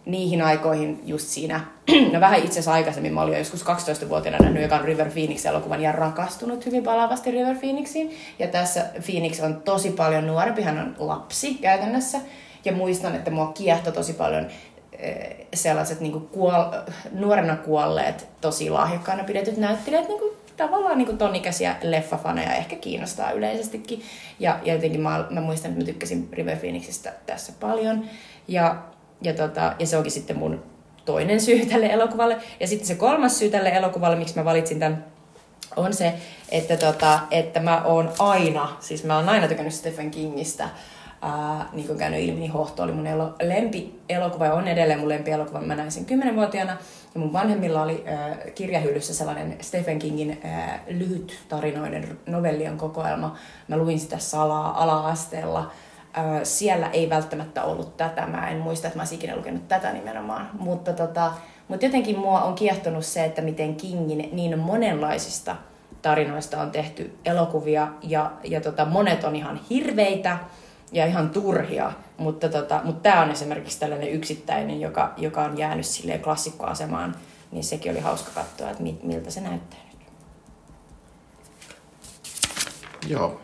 [0.05, 1.61] niihin aikoihin just siinä,
[2.13, 5.91] no vähän itse asiassa aikaisemmin, mä olin jo joskus 12-vuotiaana nähnyt ekan River Phoenix-elokuvan ja
[5.91, 8.11] rakastunut hyvin palavasti River Phoenixiin.
[8.39, 12.19] Ja tässä Phoenix on tosi paljon nuorempi, hän on lapsi käytännössä.
[12.65, 14.47] Ja muistan, että mua kiehtoi tosi paljon
[14.91, 16.63] eh, sellaiset niin kuol,
[17.11, 23.31] nuorena kuolleet, tosi lahjakkaana pidetyt näyttelijät, niin kuin tavallaan niin ton ikäisiä leffafaneja ehkä kiinnostaa
[23.31, 24.01] yleisestikin.
[24.39, 28.05] Ja, ja jotenkin mä, mä muistan, että mä tykkäsin River Phoenixista tässä paljon.
[28.47, 28.75] Ja,
[29.21, 30.63] ja, tota, ja se onkin sitten mun
[31.05, 32.37] toinen syy tälle elokuvalle.
[32.59, 35.05] Ja sitten se kolmas syy tälle elokuvalle, miksi mä valitsin tämän,
[35.75, 36.13] on se,
[36.51, 40.69] että, tota, että mä oon aina, siis mä oon aina tykännyt Stephen Kingistä.
[41.21, 44.99] Ää, niin kuin käynyt ilmi, niin Hohto oli mun elo, lempi elokuva ja on edelleen
[44.99, 45.61] mun lempi elokuva.
[45.61, 46.77] Mä näin sen kymmenenvuotiaana
[47.13, 53.37] ja mun vanhemmilla oli ää, kirjahyllyssä sellainen Stephen Kingin ää, lyhyt tarinoiden novellien kokoelma.
[53.67, 55.71] Mä luin sitä salaa ala-asteella.
[56.43, 58.27] Siellä ei välttämättä ollut tätä.
[58.27, 60.49] Mä en muista, että mä olisin ikinä lukenut tätä nimenomaan.
[60.59, 61.31] Mutta, tota,
[61.67, 65.55] mutta jotenkin mua on kiehtonut se, että miten Kingin niin monenlaisista
[66.01, 70.37] tarinoista on tehty elokuvia ja, ja tota, monet on ihan hirveitä
[70.91, 75.85] ja ihan turhia, mutta, tota, mutta tämä on esimerkiksi tällainen yksittäinen, joka, joka on jäänyt
[75.85, 77.15] silleen klassikkoasemaan,
[77.51, 80.07] niin sekin oli hauska katsoa, että miltä se näyttää nyt.
[83.07, 83.41] Joo.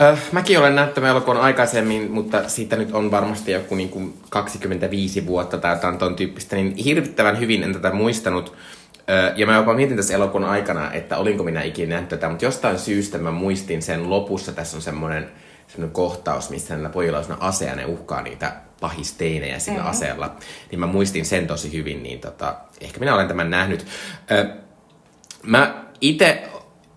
[0.00, 4.14] Äh, mäkin olen nähnyt tämän elokuvan aikaisemmin, mutta siitä nyt on varmasti joku niin kuin
[4.30, 8.56] 25 vuotta tai jotain ton tyyppistä, niin hirvittävän hyvin en tätä muistanut.
[9.36, 12.78] Ja mä jopa mietin tässä elokuvan aikana, että olinko minä ikinä nähnyt tätä, mutta jostain
[12.78, 14.52] syystä mä muistin sen lopussa.
[14.52, 15.28] Tässä on semmoinen
[15.66, 19.90] semmoinen kohtaus, missä näillä pojilla on ase ja ne uhkaa niitä pahisteinejä sillä mm-hmm.
[19.90, 20.36] aseella.
[20.70, 23.86] Niin mä muistin sen tosi hyvin, niin tota, ehkä minä olen tämän nähnyt.
[25.42, 26.42] Mä itse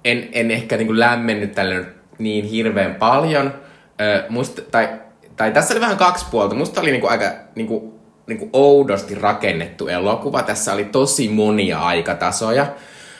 [0.06, 1.86] en, en ehkä niin lämmennyt tälle
[2.19, 3.53] niin hirveän paljon.
[4.01, 4.89] Ö, musta, tai,
[5.36, 6.55] tai tässä oli vähän kaksi puolta.
[6.55, 7.93] Musta oli niin kuin aika niin kuin,
[8.27, 10.43] niin kuin oudosti rakennettu elokuva.
[10.43, 12.65] Tässä oli tosi monia aikatasoja.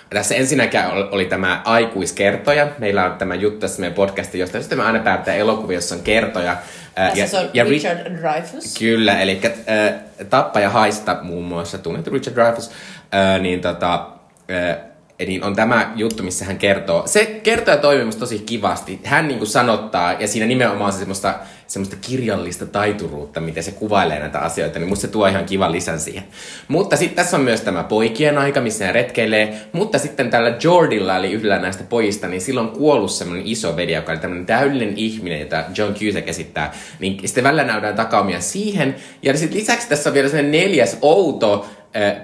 [0.10, 0.80] Tässä ensinnäkin
[1.12, 2.68] oli tämä aikuiskertoja.
[2.80, 6.02] Meillä on tämä juttu tässä meidän podcasti, josta sitten me aina päättää elokuvia, jossa on
[6.02, 6.58] kertoja.
[6.96, 8.80] Tässä ja, se on ja Richard Dreyfuss.
[8.80, 9.94] Kyllä, eli äh,
[10.30, 12.72] Tappaja haista muun muassa tunnettu Richard Dreyfuss.
[13.14, 14.08] Äh, niin tota,
[14.52, 14.89] äh,
[15.26, 17.04] niin on tämä juttu, missä hän kertoo.
[17.06, 19.00] Se kertoo ja toimii tosi kivasti.
[19.04, 21.36] Hän niin kuin sanottaa, ja siinä nimenomaan se semmoista,
[21.68, 26.00] semmoista kirjallista taituruutta, miten se kuvailee näitä asioita, niin musta se tuo ihan kivan lisän
[26.00, 26.24] siihen.
[26.68, 29.62] Mutta sitten tässä on myös tämä poikien aika, missä hän retkeilee.
[29.72, 33.94] Mutta sitten tällä Jordilla, eli yhdellä näistä pojista, niin silloin on kuollut semmoinen iso veli,
[33.94, 36.74] joka oli tämmöinen täydellinen ihminen, jota John Cusack esittää.
[37.00, 38.96] Niin sitten välillä näydään takaumia siihen.
[39.22, 41.66] Ja sitten lisäksi tässä on vielä semmoinen neljäs outo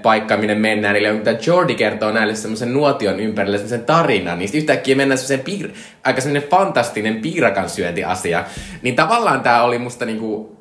[0.02, 0.96] paikka, minne mennään.
[0.96, 5.76] Eli mitä Jordi kertoo näille semmoisen nuotion ympärille semmoisen tarinan, niin yhtäkkiä mennään semmoisen piir-
[6.04, 8.44] aika semmoinen fantastinen piirakan syöntiasia.
[8.82, 10.58] Niin tavallaan tämä oli musta niinku,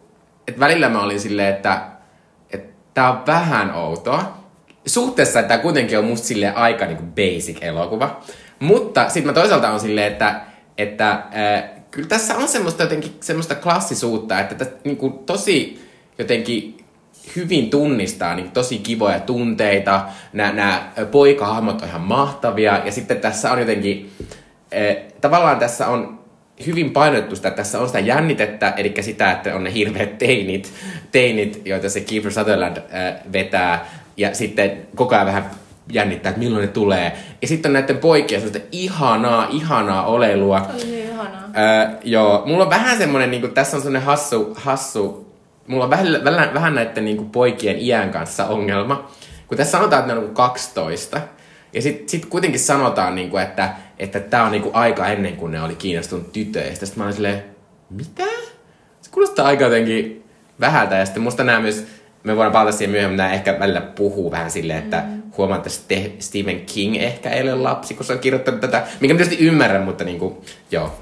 [0.48, 1.82] että välillä mä olin silleen, että
[2.94, 4.44] tää on vähän outoa.
[4.86, 8.20] Suhteessa, tämä kuitenkin on musta silleen aika niinku basic elokuva.
[8.58, 10.40] Mutta sitten mä toisaalta on silleen, että,
[10.78, 15.84] että äh, kyllä tässä on semmoista jotenkin semmoista klassisuutta, että tässä niinku tosi
[16.18, 16.83] jotenkin
[17.36, 20.04] hyvin tunnistaa niin tosi kivoja tunteita.
[20.32, 22.82] Nämä poikahahmot on ihan mahtavia.
[22.84, 24.10] Ja sitten tässä on jotenkin,
[24.72, 26.18] eh, tavallaan tässä on
[26.66, 30.72] hyvin painotettu sitä, että tässä on sitä jännitettä, eli sitä, että on ne hirveät teinit,
[31.12, 33.86] teinit joita se Kiefer Sutherland eh, vetää.
[34.16, 35.50] Ja sitten koko ajan vähän
[35.92, 37.12] jännittää, että milloin ne tulee.
[37.42, 40.68] Ja sitten on näiden poikien sellaista ihanaa, ihanaa oleilua.
[40.74, 41.42] Oli ihanaa.
[41.58, 45.23] Öö, joo, mulla on vähän semmoinen, niin kuin, tässä on semmoinen hassu, hassu
[45.66, 49.10] mulla on vähän, vähän, vähän näiden niin kuin poikien iän kanssa ongelma.
[49.48, 51.34] Kun tässä sanotaan, että ne on 12, niinku
[51.72, 55.36] ja sitten sit kuitenkin sanotaan, niin kuin, että että tämä on niin kuin aika ennen
[55.36, 56.86] kuin ne oli kiinnostunut tytöistä.
[56.86, 57.44] Sitten mä olin silleen,
[57.90, 58.24] mitä?
[59.00, 60.24] Se kuulostaa aika jotenkin
[60.60, 60.96] vähältä.
[60.96, 61.86] Ja sitten musta nämä myös,
[62.22, 65.22] me voidaan palata siihen myöhemmin, nämä ehkä välillä puhuu vähän silleen, että mm.
[65.36, 65.70] huomaan, että
[66.18, 68.86] Stephen King ehkä ei ole lapsi, kun se on kirjoittanut tätä.
[69.00, 70.34] Mikä tietysti ymmärrän, mutta niin kuin,
[70.70, 70.92] joo,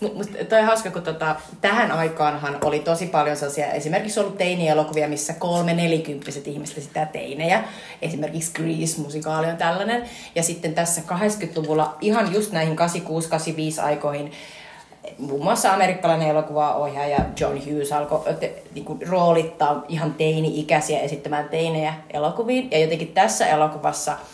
[0.00, 5.32] mutta toi hauska, kun tota, tähän aikaanhan oli tosi paljon sellaisia, esimerkiksi ollut teinielokuvia, missä
[5.32, 7.64] kolme nelikymppiset ihmiset sitä teinejä.
[8.02, 10.04] Esimerkiksi Grease-musikaali on tällainen.
[10.34, 12.76] Ja sitten tässä 80-luvulla ihan just näihin
[13.78, 14.32] 86-85 aikoihin
[15.18, 22.70] muun muassa amerikkalainen elokuvaohjaaja John Hughes alkoi te, niinku, roolittaa ihan teini-ikäisiä esittämään teinejä elokuviin.
[22.70, 24.16] Ja jotenkin tässä elokuvassa–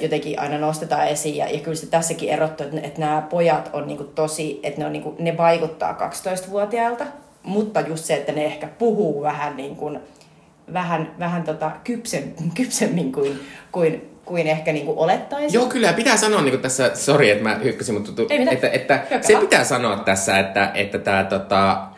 [0.00, 1.36] jotenkin aina nostetaan esiin.
[1.36, 4.86] Ja, ja kyllä se tässäkin erottu, että, että nämä pojat on niinku tosi, että ne,
[4.86, 7.04] on niinku, ne vaikuttaa 12-vuotiailta,
[7.42, 10.00] mutta just se, että ne ehkä puhuu vähän, niin kuin,
[10.72, 13.40] vähän, vähän tota kypsen, kypsemmin kuin,
[13.72, 15.52] kuin, kuin ehkä niin kuin olettaisiin.
[15.52, 15.92] Joo, kyllä.
[15.92, 19.96] Pitää sanoa niin tässä, sori, että mä hyppäsin, mutta tu, että, että se pitää sanoa
[19.96, 21.88] tässä, että, että tämä tota,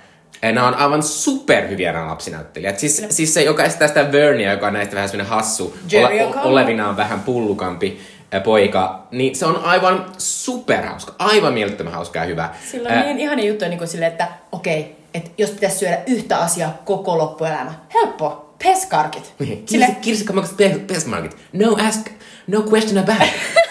[0.43, 2.79] Nämä on aivan superhyviä nämä lapsinäyttelijät.
[2.79, 3.07] Siis, no.
[3.11, 6.97] siis se, joka estää sitä Vernia, joka on näistä vähän semmoinen hassu, ole, olevina on
[6.97, 8.01] vähän pullukampi
[8.45, 12.51] poika, niin se on aivan superhauska, aivan mielettömän hauska ja hyvä.
[12.71, 13.05] Sillä on Ää...
[13.05, 16.83] niin ihania juttuja niin kuin sille, että okei, okay, että jos pitäisi syödä yhtä asiaa
[16.85, 19.35] koko loppuelämä, helppo, peskarkit.
[19.39, 19.63] Niin.
[19.67, 19.97] Sille...
[20.01, 21.37] Kirsikka maksaa peskarkit.
[21.53, 22.07] No ask,
[22.47, 23.29] no question about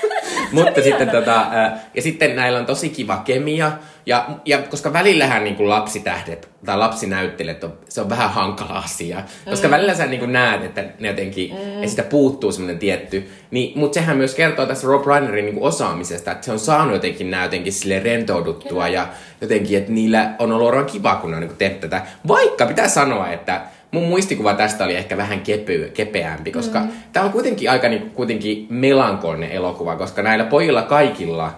[0.51, 1.45] Mutta sitten tota,
[1.93, 3.71] ja sitten näillä on tosi kiva kemia.
[4.05, 9.23] Ja, ja koska välillähän niin kuin lapsitähdet tai lapsinäyttelijät, on, se on vähän hankala asia.
[9.49, 9.71] Koska mm.
[9.71, 11.75] välillä sä niin kuin näet, että ne jotenkin, mm.
[11.75, 13.29] että sitä puuttuu semmoinen tietty.
[13.51, 16.93] Niin, mutta sehän myös kertoo tässä Rob Reinerin niin kuin osaamisesta, että se on saanut
[16.93, 18.83] jotenkin nämä jotenkin sille rentouduttua.
[18.83, 18.87] Kyllä.
[18.87, 19.07] Ja
[19.41, 22.01] jotenkin, että niillä on ollut kiva, kun ne on niin tehnyt tätä.
[22.27, 26.89] Vaikka pitää sanoa, että mun muistikuva tästä oli ehkä vähän kepe, kepeämpi, koska mm.
[27.13, 31.53] tämä on kuitenkin aika niin, kuitenkin melankolinen elokuva, koska näillä pojilla kaikilla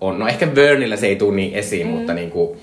[0.00, 1.92] on, no ehkä Vernillä se ei tule niin esiin, mm.
[1.92, 2.58] mutta niin kuin,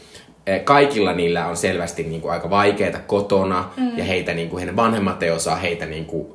[0.47, 3.97] eh, kaikilla niillä on selvästi niin kuin aika vaikeita kotona mm.
[3.97, 6.27] ja heitä niin kuin, heidän vanhemmat ei osaa heitä niin kuin,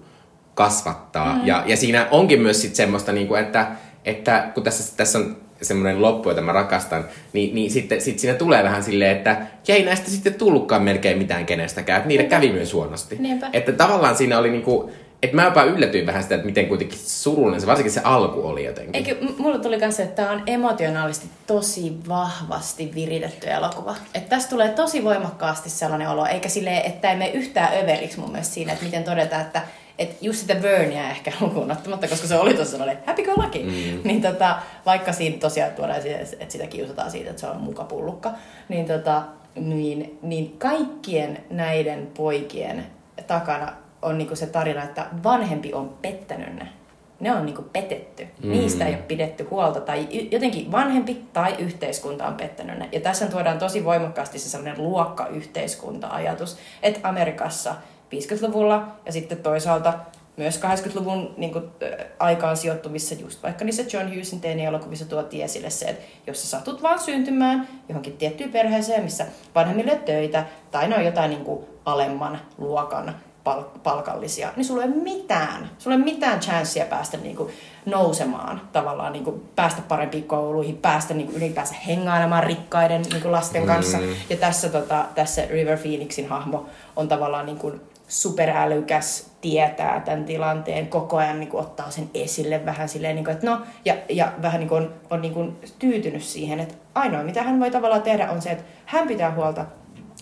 [0.54, 1.34] kasvattaa.
[1.34, 1.46] Mm.
[1.46, 3.66] Ja, ja siinä onkin myös sit semmoista, niin kuin, että,
[4.04, 8.38] että kun tässä, tässä on semmoinen loppu, jota mä rakastan, niin, niin sitten sit siinä
[8.38, 12.74] tulee vähän silleen, että ei näistä sitten tullutkaan melkein mitään kenestäkään, että niille kävi myös
[12.74, 13.16] huonosti.
[13.18, 13.50] Niinpä.
[13.52, 14.90] Että tavallaan siinä oli niinku,
[15.22, 18.64] että mä jopa yllätyin vähän sitä, että miten kuitenkin surullinen se, varsinkin se alku oli
[18.64, 18.94] jotenkin.
[18.94, 23.96] Eikö, m- mulle tuli kanssa, että tämä on emotionaalisesti tosi vahvasti viritetty elokuva.
[24.14, 28.30] Että tässä tulee tosi voimakkaasti sellainen olo, eikä silleen, että ei mene yhtään överiksi mun
[28.30, 29.62] mielestä siinä, että miten todetaan, että
[29.98, 33.62] et just sitä Vernia ehkä lukuun ottamatta, koska se oli tuossa sellainen happy go lucky,
[33.62, 34.00] mm.
[34.08, 38.32] niin tota, vaikka siinä tosiaan tuodaan, että sitä kiusataan siitä, että se on mukapullukka,
[38.68, 39.22] niin, tota,
[39.54, 42.86] niin, niin kaikkien näiden poikien
[43.26, 46.68] takana on niinku se tarina, että vanhempi on pettänyt ne.
[47.20, 48.26] Ne on niinku petetty.
[48.42, 48.50] Mm.
[48.50, 49.80] Niistä ei ole pidetty huolta.
[49.80, 52.88] Tai jotenkin vanhempi tai yhteiskunta on pettänyt ne.
[52.92, 57.74] Ja tässä tuodaan tosi voimakkaasti se sellainen luokka-yhteiskunta-ajatus, että Amerikassa–
[58.20, 59.92] 50-luvulla ja sitten toisaalta
[60.36, 61.64] myös 80-luvun niin kuin,
[62.18, 66.82] aikaan sijoittuvissa, just vaikka niissä John Hughesin teini-elokuvissa tuotiin esille se, että jos sä satut
[66.82, 72.40] vaan syntymään johonkin tiettyyn perheeseen, missä vanhemmille töitä, tai ne on jotain niin kuin, alemman
[72.58, 77.36] luokan pal- palkallisia, niin sulla ei ole mitään, sulla ei ole mitään chanssia päästä niin
[77.36, 77.52] kuin,
[77.86, 83.32] nousemaan tavallaan, niin kuin, päästä parempiin kouluihin, päästä niin kuin, ylipäänsä hengailemaan rikkaiden niin kuin,
[83.32, 83.98] lasten kanssa.
[83.98, 84.04] Mm.
[84.30, 87.80] Ja tässä, tota, tässä River Phoenixin hahmo on tavallaan niin kuin,
[88.14, 93.34] superälykäs tietää tämän tilanteen, koko ajan niin kuin, ottaa sen esille vähän silleen, niin kuin,
[93.34, 97.22] että no, ja, ja vähän niin kuin, on, on niin kuin, tyytynyt siihen, että ainoa
[97.22, 99.66] mitä hän voi tavallaan tehdä on se, että hän pitää huolta,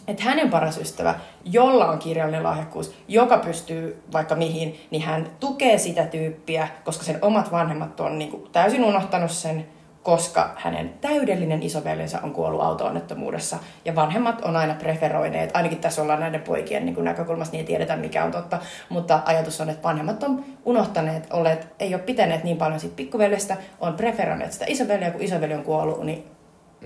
[0.08, 5.78] että hänen paras ystävä, jolla on kirjallinen lahjakkuus, joka pystyy vaikka mihin, niin hän tukee
[5.78, 9.66] sitä tyyppiä, koska sen omat vanhemmat on niin kuin, täysin unohtanut sen,
[10.02, 13.58] koska hänen täydellinen isoveljensä on kuollut auto-onnettomuudessa.
[13.84, 17.96] Ja vanhemmat on aina preferoineet, ainakin tässä ollaan näiden poikien niin näkökulmasta, niin ei tiedetä
[17.96, 22.56] mikä on totta, mutta ajatus on, että vanhemmat on unohtaneet, olleet, ei ole pitäneet niin
[22.56, 26.24] paljon siitä pikkuveljestä, on preferoineet sitä isoveliä, kun isoveli on kuollut, niin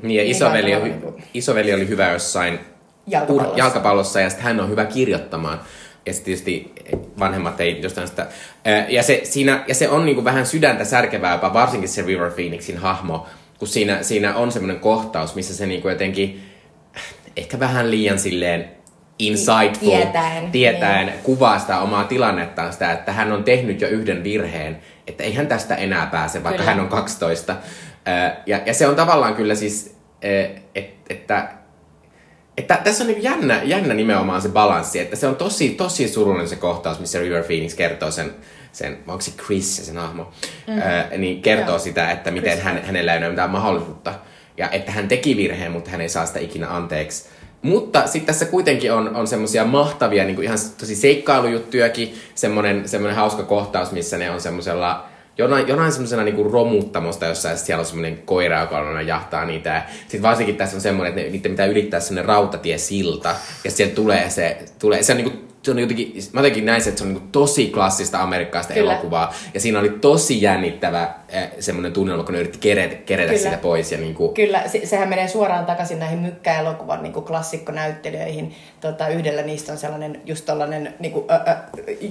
[0.02, 1.22] niin, ja niin isoveli, on, niin kuin...
[1.34, 2.60] isoveli oli hyvä jossain
[3.06, 5.60] jalkapallossa, ur- jalkapallossa ja sitten hän on hyvä kirjoittamaan
[6.06, 6.72] ja sitten tietysti
[7.18, 8.26] vanhemmat ei jostain sitä...
[8.88, 12.78] Ja se, siinä, ja se on niinku vähän sydäntä särkevää jopa, varsinkin se River Phoenixin
[12.78, 13.26] hahmo,
[13.58, 16.42] kun siinä, siinä on semmoinen kohtaus, missä se niinku jotenkin
[17.36, 18.70] ehkä vähän liian silleen
[19.18, 21.18] insightful, tietäen, tietäen niin.
[21.22, 25.46] kuvaa sitä omaa tilannettaan, sitä, että hän on tehnyt jo yhden virheen, että ei hän
[25.46, 26.70] tästä enää pääse, vaikka kyllä.
[26.70, 27.56] hän on 12.
[28.46, 29.96] Ja, ja se on tavallaan kyllä siis,
[30.74, 31.48] et, että
[32.56, 36.48] että tässä on niin jännä, jännä nimenomaan se balanssi, että se on tosi, tosi surullinen
[36.48, 38.34] se kohtaus, missä River Phoenix kertoo sen,
[38.72, 40.32] sen onko se Chris se hahmo,
[40.66, 40.78] mm.
[40.78, 41.78] ää, niin kertoo Joo.
[41.78, 44.14] sitä, että miten hän, hänellä ei ole mitään mahdollisuutta.
[44.56, 47.28] Ja että hän teki virheen, mutta hän ei saa sitä ikinä anteeksi.
[47.62, 53.16] Mutta sitten tässä kuitenkin on, on semmoisia mahtavia, niin kuin ihan tosi seikkailujuttujakin, semmoinen, semmoinen
[53.16, 58.18] hauska kohtaus, missä ne on semmoisella jonain, jonain semmoisena niinku romuttamosta, jossa siellä on semmoinen
[58.24, 59.82] koira, joka on jahtaa niitä.
[60.00, 63.34] Sitten varsinkin tässä on semmoinen, että niiden pitää ylittää semmoinen rautatiesilta.
[63.64, 66.98] Ja sieltä tulee se, tulee, se on niinku se on jotenkin, mä jotenkin näin, että
[66.98, 68.92] se on niin tosi klassista amerikkalaista Kyllä.
[68.92, 69.34] elokuvaa.
[69.54, 73.42] Ja siinä oli tosi jännittävä eh, semmoinen tunnelma, kun ne yritti kerätä, kerätä Kyllä.
[73.42, 73.92] sitä pois.
[73.92, 74.34] Ja niin kuin...
[74.34, 78.54] Kyllä, se, sehän menee suoraan takaisin näihin mykkäelokuvan niin klassikkonäyttelijöihin.
[78.80, 81.56] Tota, yhdellä niistä on sellainen just tollainen niin kuin, ö, ö,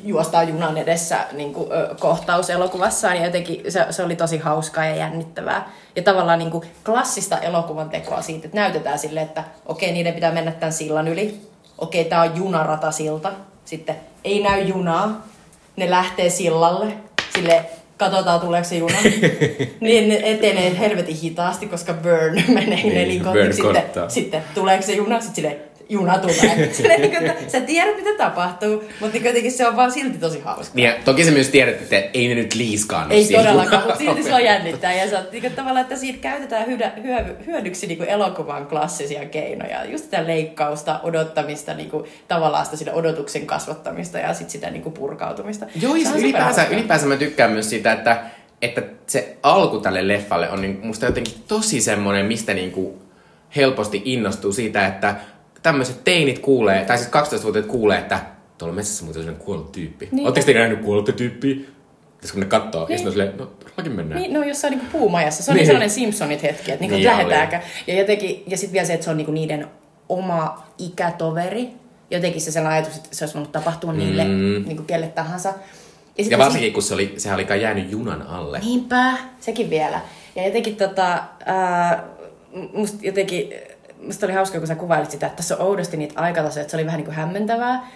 [0.04, 3.18] juostaa junan edessä niin kuin, ö, kohtaus elokuvassaan.
[3.18, 5.70] Ja jotenkin se, se oli tosi hauskaa ja jännittävää.
[5.96, 10.32] Ja tavallaan niin kuin, klassista elokuvan tekoa siitä, että näytetään sille, että okei, niiden pitää
[10.32, 13.32] mennä tämän sillan yli okei, okay, tämä on junaratasilta.
[13.66, 15.28] Sitten ei näy junaa.
[15.76, 16.94] Ne lähtee sillalle.
[17.34, 17.66] Sille
[17.98, 18.98] katsotaan tuleeko se juna.
[19.82, 23.54] niin ne etenee helvetin hitaasti, koska Burn menee niin, nelikoon.
[23.54, 25.22] Sitten, sitten tuleeko se juna.
[25.22, 25.58] Sitten silleen,
[25.90, 26.56] juna tulee.
[26.98, 30.72] Niin kuin, sä tiedät, mitä tapahtuu, mutta niin jotenkin se on vaan silti tosi hauska.
[30.76, 34.24] Niin, ja toki sä myös tiedät, että ei ne nyt liiskaan Ei todellakaan, mutta silti
[34.24, 34.94] se on jännittää.
[34.94, 38.68] Ja se on niin kuin, tavallaan, että siitä käytetään hyödy, hyö, hyödyksi niin kuin elokuvan
[38.68, 39.86] klassisia keinoja.
[39.86, 44.84] Just sitä leikkausta, odottamista, niin kuin, tavallaan sitä, sitä odotuksen kasvattamista ja sitten sitä niin
[44.84, 45.66] kuin purkautumista.
[45.82, 48.24] Joo, ja ylipäänsä, ylipäänsä mä tykkään myös siitä, että
[48.62, 53.02] että se alku tälle leffalle on niin, musta jotenkin tosi semmoinen, mistä niinku
[53.56, 55.16] helposti innostuu siitä, että
[55.66, 58.20] tämmöiset teinit kuulee, tai siis 12-vuotiaat kuulee, että
[58.58, 60.10] tuolla metsässä muuten on sellainen kuollut tyyppi.
[60.12, 60.26] Niin.
[60.26, 61.56] Oletteko te nähnyt kuollutta tyyppiä?
[62.12, 62.82] Pitäisikö ne kattoo?
[62.86, 62.92] Niin.
[62.92, 64.22] Ja sitten on silleen, no todellakin mennään.
[64.22, 65.44] Niin, no jossain niinku puumajassa.
[65.44, 65.60] Se on Niin.
[65.60, 65.66] niin.
[65.68, 67.60] sellainen Simpsonit hetki, että niinku, Niin niin lähdetäänkö.
[67.88, 69.68] Ja, jotenkin, ja sitten vielä se, että se on niinku niiden
[70.10, 71.70] oma ikätoveri.
[72.12, 74.64] Jotenkin se sellainen ajatus, että se olisi voinut tapahtua niille Mm.
[74.68, 75.54] niinku kelle tahansa.
[76.18, 78.60] Ja, Ja varsinkin, kun se oli, sehän oli jäänyt junan alle.
[78.60, 80.02] Niinpä, sekin vielä.
[80.36, 82.04] Ja jotenkin tota, ää,
[82.74, 83.54] musta jotenkin,
[84.06, 86.78] musta oli hauska, kun sä kuvailit sitä, että tässä on oudosti niitä aikatasoja, että se
[86.78, 87.88] oli vähän niin kuin hämmentävää.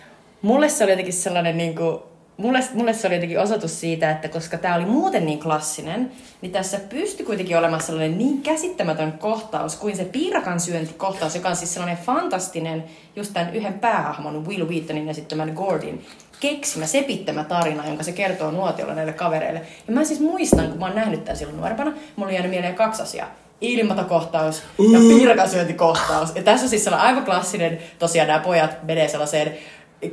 [0.42, 2.00] Mulle se oli jotenkin sellainen niin kuin,
[2.38, 6.52] mulle, mulle se oli jotenkin osoitus siitä, että koska tämä oli muuten niin klassinen, niin
[6.52, 11.74] tässä pystyi kuitenkin olemaan sellainen niin käsittämätön kohtaus kuin se piirakan syöntikohtaus, joka on siis
[11.74, 12.84] sellainen fantastinen,
[13.16, 16.00] just tämän yhden päähahmon Will Wheatonin esittämän Gordon
[16.40, 19.62] keksimä, sepittämä tarina, jonka se kertoo nuotiolla näille kavereille.
[19.88, 22.76] Ja mä siis muistan, kun mä oon nähnyt tämän silloin nuorempana, mulla oli jäänyt mieleen
[22.76, 23.28] kaksi asiaa.
[23.62, 24.62] Ilmatokohtaus
[24.94, 26.36] ja piirakasyöntikohtaus.
[26.36, 29.54] Ja tässä on siis sellainen aivan klassinen, tosiaan nämä pojat menee sellaiseen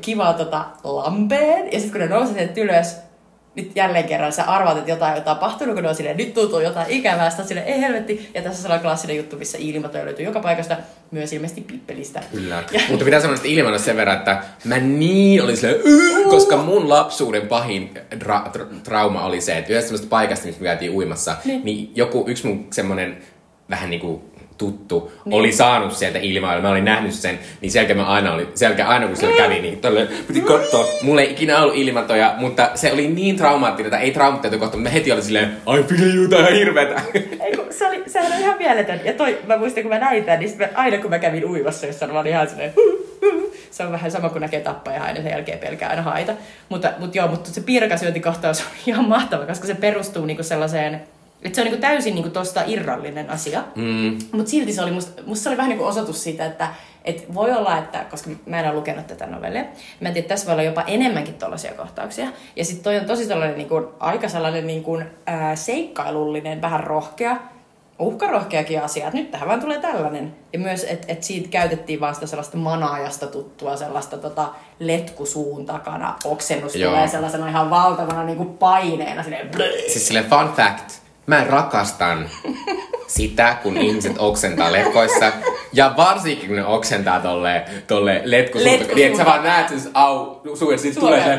[0.01, 2.97] kivaan tota, lampeen, ja sitten kun ne nousee sieltä ylös,
[3.55, 6.61] nyt jälleen kerran sä arvaat, että jotain on tapahtunut, kun ne on silleen, nyt tuntuu
[6.61, 8.31] jotain ikävää, sitten on silleen, ei helvetti.
[8.35, 10.77] Ja tässä on sellainen klassinen juttu, missä ilmatoja löytyy joka paikasta,
[11.11, 12.23] myös ilmeisesti pippelistä.
[12.33, 12.65] Kyllä.
[12.73, 16.57] Ja, Mutta pitää sanoa sitä ilmana sen verran, että mä niin olin silleen, "Ugh", koska
[16.57, 20.93] mun lapsuuden pahin dra- tra- trauma oli se, että yhdessä semmoista paikasta, missä me käytiin
[20.93, 23.17] uimassa, niin, niin joku, yksi mun semmonen
[23.71, 25.35] vähän niinku tuttu niin.
[25.35, 29.07] oli saanut sieltä ilmaa, mä olin nähnyt sen, niin jälkeen mä aina oli, jälkeen aina
[29.07, 30.87] kun siellä kävi, niin tolle piti katsoa.
[31.03, 34.89] Mulla ei ikinä ollut ilmatoja, mutta se oli niin traumaattinen, tai ei traumaattinen kohta, mutta
[34.89, 37.03] mä heti olin silleen, ai pidä juuta ihan hirveetä.
[37.15, 39.01] ei, kun se oli, sehän on ihan mieletön.
[39.05, 41.87] Ja toi, mä muistan, kun mä näin tämän, niin mä, aina kun mä kävin uivassa,
[41.87, 42.73] jossa mä olin ihan silleen,
[43.71, 46.33] se on vähän sama kuin näkee tappaja aina sen jälkeen pelkää aina haita.
[46.69, 51.01] Mutta, mutta joo, mutta se piirakasyöntikohtaus on ihan mahtava, koska se perustuu niinku sellaiseen,
[51.43, 53.65] että se on niinku täysin niinku tosta irrallinen asia.
[53.75, 54.19] Mm.
[54.33, 56.69] Mutta silti se oli, musta, musta se oli vähän niinku osoitus siitä, että
[57.05, 59.65] et voi olla, että, koska mä en ole lukenut tätä novellia,
[60.01, 62.29] mä en tiedä, että tässä voi olla jopa enemmänkin tollaisia kohtauksia.
[62.57, 67.37] Ja sitten toi on tosi sellainen niinku, aika sellainen niinku, ää, seikkailullinen, vähän rohkea,
[67.99, 70.37] uhkarohkeakin asia, että nyt tähän vaan tulee tällainen.
[70.53, 76.15] Ja myös, että et siitä käytettiin vaan sitä sellaista manaajasta tuttua, sellaista tota, letkusuun takana,
[76.25, 76.91] oksennus Joo.
[76.91, 79.51] tulee sellaisena ihan valtavana niinku paineena, silleen.
[79.89, 82.29] Siis silleen fun fact, mä rakastan
[83.07, 85.33] sitä, kun ihmiset oksentaa letkoissa.
[85.73, 88.81] Ja varsinkin, kun ne oksentaa tolle, tolle letkusuuntaan.
[88.81, 88.97] Letkusuuntaan.
[88.97, 91.39] Niin, että sä vaan näet sen au, suu, ja sitten tulee se...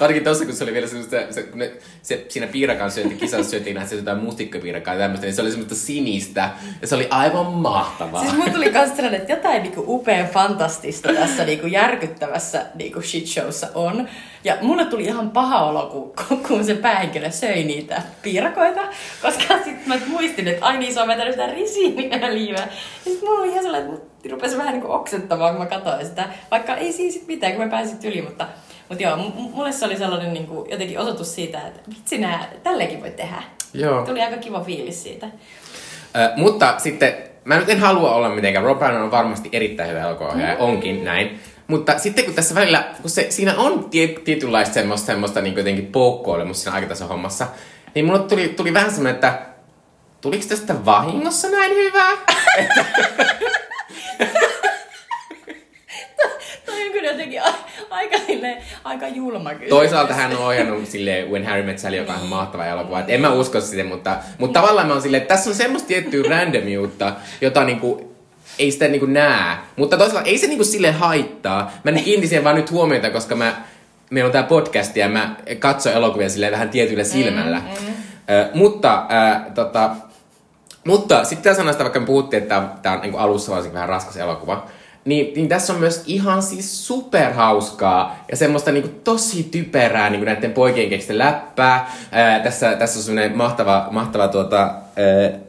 [0.00, 1.72] Varsinkin tossa, kun se oli vielä semmoista, se, kun ne,
[2.02, 5.74] se, siinä piirakan syönti, kisassa syötiin näitä jotain mustikkapiirakaa ja tämmöistä, niin se oli semmoista
[5.74, 6.50] sinistä.
[6.80, 8.20] Ja se oli aivan mahtavaa.
[8.20, 13.68] Siis mun tuli kans sellainen, että jotain niinku upean fantastista tässä niinku järkyttävässä niinku shitshowssa
[13.74, 14.08] on.
[14.44, 18.80] Ja mulle tuli ihan paha olo, kun, kun se päähenkilö söi niitä piirakoita,
[19.22, 22.58] koska sit mä muistin, että ai niin, se on vetänyt sitä risiiniöljyä.
[22.58, 26.24] Ja sit mulla oli ihan sellainen, että rupesi vähän niinku oksentamaan, kun mä katsoin sitä,
[26.50, 28.46] vaikka ei siinä sit mitään, kun mä pääsin yli, mutta
[28.88, 33.00] mutta joo, m- mulle se oli sellainen niinku, jotenkin osoitus siitä, että vitsi nää, tälleenkin
[33.00, 33.42] voi tehdä.
[33.74, 34.06] Joo.
[34.06, 35.26] Tuli aika kiva fiilis siitä.
[35.26, 37.14] Ö, mutta sitten,
[37.44, 40.60] mä nyt en halua olla mitenkään, Rob Reiner on varmasti erittäin hyvä elokuvaohjaaja, Mm.
[40.60, 41.40] onkin näin.
[41.66, 45.86] Mutta sitten kun tässä välillä, kun se, siinä on tie, tietynlaista semmoista, semmoista niin jotenkin
[45.86, 47.46] poukkoilemusta siinä aikatason hommassa,
[47.94, 49.38] niin mulle tuli, tuli vähän semmoinen, että
[50.20, 52.12] tuliko tästä vahingossa näin hyvää?
[56.66, 57.40] Toi on kyllä jotenkin
[57.90, 59.70] aika, silleen, aika julma kysymys.
[59.70, 63.00] Toisaalta hän on ohjannut sille When Harry Met Sally, joka on ihan mahtava elokuva.
[63.00, 65.88] Et en mä usko sitä, mutta, mutta tavallaan mä oon silleen, että tässä on semmoista
[65.88, 68.14] tiettyä randomiutta, jota niinku,
[68.58, 69.56] ei sitä niinku näe.
[69.76, 71.72] Mutta toisaalta ei se niinku sille haittaa.
[71.84, 73.62] Mä kiinnitin siihen vaan nyt huomiota, koska mä,
[74.10, 77.58] meillä on tää podcast ja mä katson elokuvia silleen vähän tietyllä silmällä.
[77.58, 77.86] Mm,
[78.30, 79.90] Ö, mutta, äh, tota,
[80.88, 84.16] mutta sitten tässä sanasta, vaikka me puhuttiin, että tämä on niin alussa varsinkin vähän raskas
[84.16, 84.66] elokuva,
[85.04, 90.52] niin, niin tässä on myös ihan siis superhauskaa ja semmoista niin tosi typerää niin näiden
[90.52, 91.92] poikien keksistä läppää.
[92.12, 95.47] Ää, tässä, tässä on semmoinen mahtava, mahtava tuota, ää,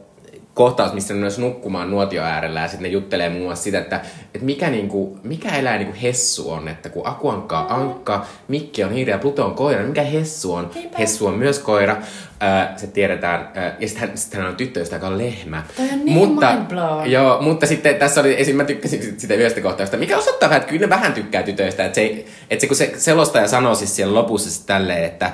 [0.60, 4.00] kohtaus, missä ne myös nukkumaan nuotio äärellä ja sitten ne juttelee muun muassa sitä, että,
[4.34, 8.92] että mikä, niinku, mikä eläin niinku hessu on, että kun Akuankka on ankka, Mikki on
[8.92, 10.70] hiiri ja Pluto on koira, niin mikä hessu on?
[10.74, 10.98] Niinpä.
[10.98, 11.96] Hessu on myös koira,
[12.40, 15.62] ää, se tiedetään, ää, ja sitten hän, sit hän on tyttöystä, joka on lehmä.
[15.76, 17.10] Toi on niin mindblown.
[17.10, 18.56] Joo, mutta sitten tässä oli, esim.
[18.56, 21.84] mä tykkäsin sit- sitä yhdestä kohtausta, mikä osoittaa vähän, että kyllä ne vähän tykkää tytöistä,
[21.84, 25.32] että se, että se kun se selostaja sanoo siis siellä lopussa sit tälleen, että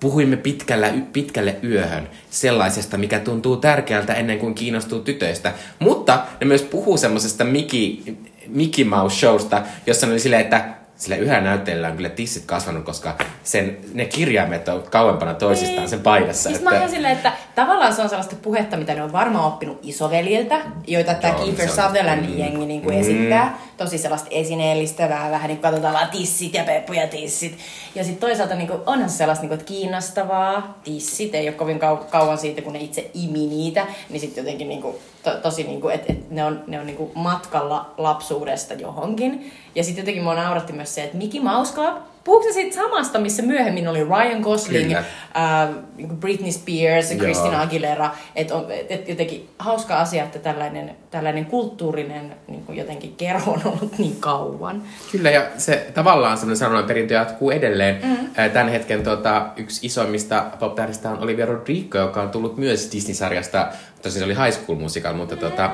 [0.00, 5.52] puhuimme pitkällä, pitkälle yöhön sellaisesta, mikä tuntuu tärkeältä ennen kuin kiinnostuu tytöistä.
[5.78, 8.16] Mutta ne myös puhuu semmoisesta Mickey,
[8.46, 10.64] Mickey Mouse showsta, jossa ne oli silleen, että
[10.96, 16.00] sillä yhä näyttelijällä on kyllä tissit kasvanut, koska sen, ne kirjaimet on kauempana toisistaan sen
[16.00, 16.48] paidassa.
[16.48, 19.78] Siis mä oon silleen, että tavallaan se on sellaista puhetta, mitä ne on varmaan oppinut
[19.82, 22.38] isoveljiltä, joita tämä Kiefer se on- Sutherlandin mm.
[22.38, 23.00] jengi niin kuin Mm.
[23.00, 23.58] esittää.
[23.76, 27.58] Tosi sellaista esineellistävää, vähän niin kuin katsotaan vaan tissit ja peppu ja tissit.
[27.94, 30.78] Ja sitten toisaalta niin kuin, onhan se sellaista niin kuin, että kiinnostavaa.
[30.84, 33.86] Tissit ei ole kovin kau- kauan siitä, kun ne itse imi niitä.
[34.10, 36.86] Niin sitten jotenkin niin kuin, to, tosi, niin kuin, että, että ne on, ne on
[36.86, 39.52] niin kuin matkalla lapsuudesta johonkin.
[39.74, 41.96] Ja sitten jotenkin mua nauratti myös se, että Mickey Mouse Club,
[42.26, 44.98] puhuuko siitä samasta, missä myöhemmin oli Ryan Gosling, Kyllä.
[44.98, 47.16] äh, niin Britney Spears ja.
[47.16, 48.10] Christina Aguilera.
[48.36, 53.52] Että on et, et jotenkin hauska asia, että tällainen, tällainen kulttuurinen niin kuin jotenkin kerho
[53.52, 54.82] on ollut niin kauan.
[55.12, 57.98] Kyllä, ja se tavallaan semmoinen sanonnan perintö jatkuu edelleen.
[58.02, 58.50] Mm.
[58.52, 60.78] Tämän hetken tota, yksi isoimmista pop
[61.10, 63.68] on Olivia Rodrigo, joka on tullut myös Disney-sarjasta,
[64.02, 65.40] tosin se oli High School Musical, mutta mm.
[65.40, 65.70] tota,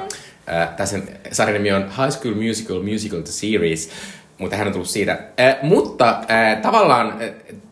[0.52, 0.98] äh, tässä
[1.32, 3.90] sarjan nimi on High School Musical, Musical the Series,
[4.38, 5.18] mutta hän on tullut siitä.
[5.40, 7.30] Äh, mutta äh, tavallaan, äh,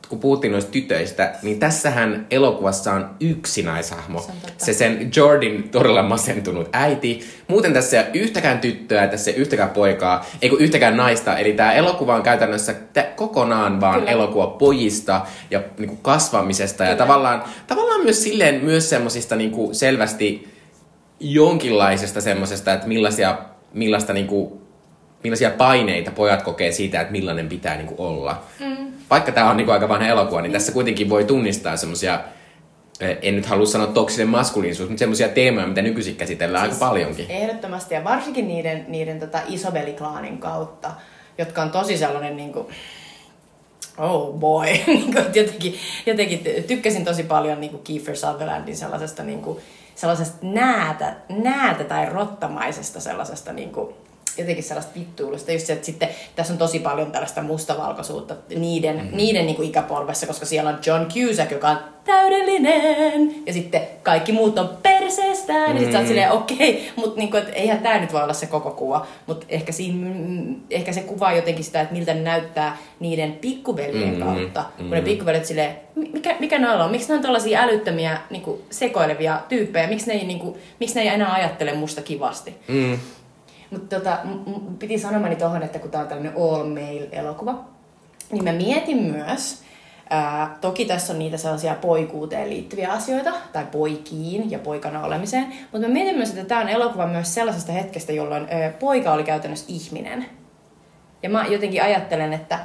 [0.08, 4.20] kun puhuttiin noista tytöistä, niin tässähän elokuvassa on yksi naishahmo.
[4.20, 4.32] Se.
[4.58, 7.20] Se sen Jordan todella masentunut äiti.
[7.48, 11.38] Muuten tässä ei ole yhtäkään tyttöä, tässä ei ole yhtäkään poikaa, ei kun yhtäkään naista.
[11.38, 14.10] Eli tämä elokuva on käytännössä tä- kokonaan vaan Kyllä.
[14.10, 16.84] elokuva pojista ja niinku kasvamisesta.
[16.84, 16.98] Ja Kyllä.
[16.98, 20.48] tavallaan, tavallaan myös silleen myös semmosista niinku selvästi
[21.20, 23.38] jonkinlaisesta semmosesta, että millaisia,
[23.74, 24.59] millaista niinku,
[25.22, 28.42] millaisia paineita pojat kokee siitä, että millainen pitää niinku olla.
[28.60, 28.92] Mm.
[29.10, 32.20] Vaikka tämä on niinku aika vanha elokuva, niin tässä kuitenkin voi tunnistaa semmosia
[33.00, 36.90] eh, en nyt halua sanoa toksinen maskuliinisuus, mutta semmoisia teemoja, mitä nykyisin käsitellään siis, aika
[36.90, 37.26] paljonkin.
[37.28, 40.90] Ehdottomasti, ja varsinkin niiden, niiden tota isovelklaanin kautta,
[41.38, 42.66] jotka on tosi sellainen niin kuin,
[43.98, 45.74] oh boy, niin kuin, että jotenkin,
[46.06, 49.58] jotenkin tykkäsin tosi paljon niin kuin Kiefer Sutherlandin sellaisesta, niin kuin,
[49.94, 53.94] sellaisesta näätä, näätä tai rottamaisesta sellaisesta niin kuin,
[54.38, 55.52] jotenkin sellaista vittuilusta.
[55.52, 59.16] Just se, että sitten tässä on tosi paljon tällaista mustavalkoisuutta niiden, mm-hmm.
[59.16, 63.34] niiden niin kuin ikäpolvessa, koska siellä on John Cusack, joka on täydellinen.
[63.46, 65.60] Ja sitten kaikki muut on perseestään.
[65.60, 65.74] Mm-hmm.
[65.76, 68.32] Ja sitten sä oot silleen, okei, mutta niin kuin, että eihän tämä nyt voi olla
[68.32, 69.06] se koko kuva.
[69.26, 70.10] Mutta ehkä, siinä,
[70.70, 74.64] ehkä se kuvaa jotenkin sitä, että miltä ne näyttää niiden pikkuveljen Mm, kautta.
[74.78, 76.90] Kun ne pikkuveljet silleen, "Mi- mikä, mikä noilla on?
[76.90, 79.86] Miksi ne on tällaisia älyttömiä niin kuin, sekoilevia tyyppejä?
[79.86, 82.54] Miksi ne, ei, niin kuin, miksi ne ei enää ajattele musta kivasti?
[82.68, 82.98] Mm.
[83.70, 87.64] Mutta tota, m- piti sanomani tohon, että kun tää on tällainen all male elokuva,
[88.32, 89.62] niin mä mietin myös,
[90.10, 95.88] ää, toki tässä on niitä sellaisia poikuuteen liittyviä asioita, tai poikiin ja poikana olemiseen, mutta
[95.88, 99.66] mä mietin myös, että tämä on elokuva myös sellaisesta hetkestä, jolloin ää, poika oli käytännössä
[99.68, 100.26] ihminen.
[101.22, 102.58] Ja mä jotenkin ajattelen, että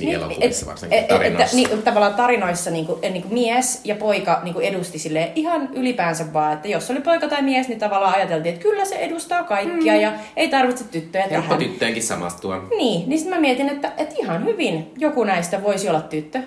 [0.00, 1.56] Niin, elokuvissa varsinkin et- et- tarinoissa.
[1.56, 5.32] Että, niin, tavallaan tarinoissa niin kuin, niin kuin mies ja poika niin kuin edusti sille
[5.34, 8.94] ihan ylipäänsä vaan, että jos oli poika tai mies, niin tavallaan ajateltiin, että kyllä se
[8.94, 10.00] edustaa kaikkia mm.
[10.00, 11.58] ja ei tarvitse tyttöjä Helppo tähän.
[11.58, 12.62] tyttöjenkin samastua.
[12.78, 16.42] Niin, niin sitten mä mietin, että, että ihan hyvin joku näistä voisi olla tyttö.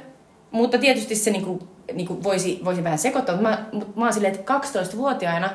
[0.52, 3.66] Mutta tietysti se niinku, niinku voisi, voisi vähän sekoittaa, mutta mä,
[3.96, 5.50] mä oon silleen, että 12-vuotiaana,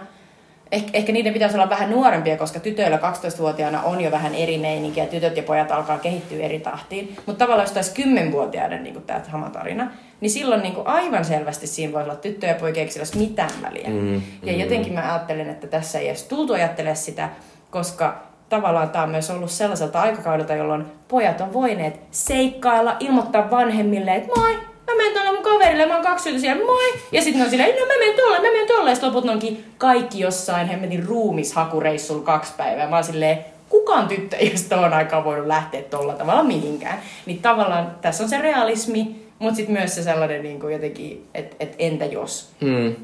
[0.73, 5.07] ehkä, ehkä niiden pitäisi olla vähän nuorempia, koska tytöillä 12-vuotiaana on jo vähän eri meininkiä,
[5.07, 7.17] tytöt ja pojat alkaa kehittyä eri tahtiin.
[7.27, 9.91] Mutta tavallaan jos taisi 10-vuotiaiden niin tämä sama tarina,
[10.21, 13.89] niin silloin niin aivan selvästi siinä voisi olla tyttöjä ja poikia, sillä olisi mitään väliä.
[13.89, 14.61] Mm, ja mm.
[14.61, 17.29] jotenkin mä ajattelen, että tässä ei edes tultu ajattele sitä,
[17.71, 24.15] koska tavallaan tämä on myös ollut sellaiselta aikakaudelta, jolloin pojat on voineet seikkailla, ilmoittaa vanhemmille,
[24.15, 24.59] että moi,
[24.99, 26.93] menen tuolle mun kaverille, mä oon kaksi siellä, moi.
[27.13, 28.91] Ja sitten ne on silleen, no mä menen tolle, mä menen tolle.
[28.91, 32.89] Ja sitten loput onkin kaikki jossain hemmetin ruumishakureissulla kaksi päivää.
[32.89, 33.39] Mä oon silleen,
[33.69, 36.99] kukaan tyttö ei tuohon aikaan voinut lähteä tolla tavalla mihinkään.
[37.27, 41.57] Niin tavallaan tässä on se realismi, mutta sitten myös se sellainen niin kuin jotenkin, että
[41.61, 42.51] et entä jos.
[42.61, 42.95] Mm.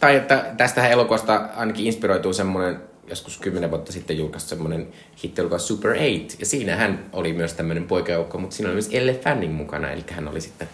[0.00, 4.88] Tai että tästä elokuvasta ainakin inspiroituu semmoinen joskus kymmenen vuotta sitten julkaistu semmoinen
[5.24, 6.40] hittielokuva Super 8.
[6.40, 10.04] Ja siinä hän oli myös tämmöinen poikajoukko, mutta siinä oli myös Elle Fanning mukana, eli
[10.10, 10.68] hän oli sitten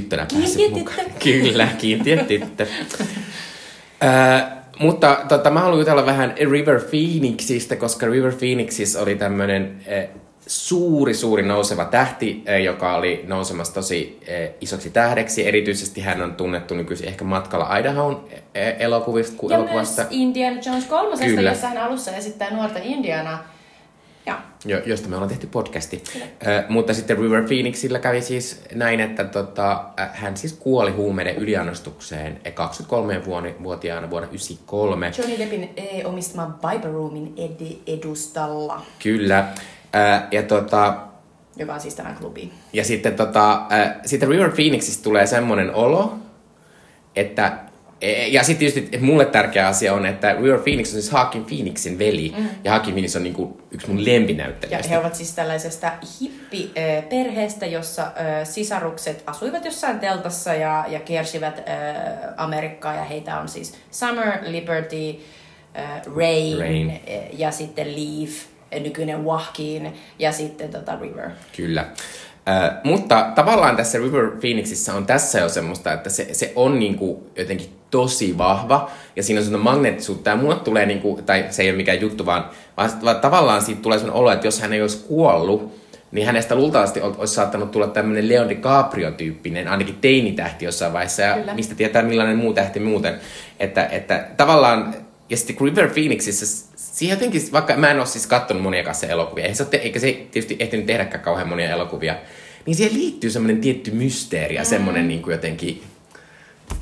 [0.00, 1.06] tyttönä päässyt mukaan.
[1.24, 2.66] Kyllä, kiintiö tyttö.
[4.04, 10.08] Ö, mutta tota, mä haluan jutella vähän River Phoenixista, koska River Phoenixissa oli tämmöinen eh,
[10.46, 15.48] suuri, suuri nouseva tähti, eh, joka oli nousemassa tosi eh, isoksi tähdeksi.
[15.48, 20.60] Erityisesti hän on tunnettu nykyisin ehkä matkalla Idahoon eh, elokuvista, ku- Ja elokuvasta, myös Indiana
[20.66, 21.50] Jones kolmosesta, Kyllä.
[21.50, 23.55] jossa hän alussa esittää nuorta Indianaa.
[24.64, 26.02] Jo, josta me ollaan tehty podcasti.
[26.46, 32.40] Ö, mutta sitten River Phoenixillä kävi siis näin, että tota, hän siis kuoli huumeiden yliannostukseen
[32.44, 35.12] eh, 23-vuotiaana vuonna 1993.
[35.18, 39.48] Johnny Deppin eh, omistama Viper Roomin ed- edustalla, Kyllä.
[39.94, 40.96] Ö, ja tota,
[41.56, 42.52] joka on siis tämä klubi.
[42.72, 46.14] Ja sitten tota, äh, sitten River Phoenixista tulee semmoinen olo,
[47.16, 47.65] että E-
[48.28, 51.98] Ja sitten tietysti että mulle tärkeä asia on, että River Phoenix on siis Haakin Phoenixin
[51.98, 52.34] veli.
[52.38, 52.48] Mm.
[52.64, 54.88] Ja Haakin Phoenix on niinku yksi mun Ja lempinäyttelijöistä.
[54.90, 58.12] he ovat siis tällaisesta hippiperheestä, jossa
[58.44, 61.62] sisarukset asuivat jossain teltassa ja, ja kiersivät
[62.36, 62.94] Amerikkaa.
[62.94, 65.20] Ja heitä on siis Summer, Liberty,
[66.16, 67.00] Rain, Rain.
[67.32, 68.30] ja sitten Leaf,
[68.80, 71.30] nykyinen Wahkiin ja sitten tota River.
[71.56, 71.86] Kyllä.
[72.48, 77.30] Äh, mutta tavallaan tässä River Phoenixissa on tässä jo semmoista, että se, se on niinku
[77.36, 81.70] jotenkin tosi vahva ja siinä on semmoinen magneettisuutta ja mulle tulee niinku, tai se ei
[81.70, 85.04] ole mikään juttu, vaan, vaan, tavallaan siitä tulee semmoinen olo, että jos hän ei olisi
[85.08, 91.22] kuollut, niin hänestä luultavasti ol- olisi saattanut tulla tämmöinen Leon DiCaprio-tyyppinen, ainakin teinitähti jossain vaiheessa,
[91.22, 91.54] ja Kyllä.
[91.54, 93.14] mistä tietää millainen muu tähti muuten.
[93.60, 94.94] Että, että tavallaan,
[95.30, 96.66] ja sitten River Phoenixissa,
[96.96, 99.98] siihen jotenkin, vaikka mä en ole siis katsonut monia kanssa elokuvia, eikä se, te- eikä
[99.98, 102.16] se tietysti ehtinyt tehdäkään kauhean monia elokuvia,
[102.66, 105.82] niin siihen liittyy semmoinen tietty mysteeri ja semmoinen niin kuin jotenkin,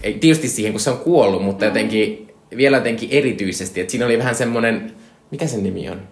[0.02, 4.18] ei tietysti siihen, kun se on kuollut, mutta jotenkin, vielä jotenkin erityisesti, että siinä oli
[4.18, 4.92] vähän semmoinen,
[5.30, 6.02] mikä sen nimi on?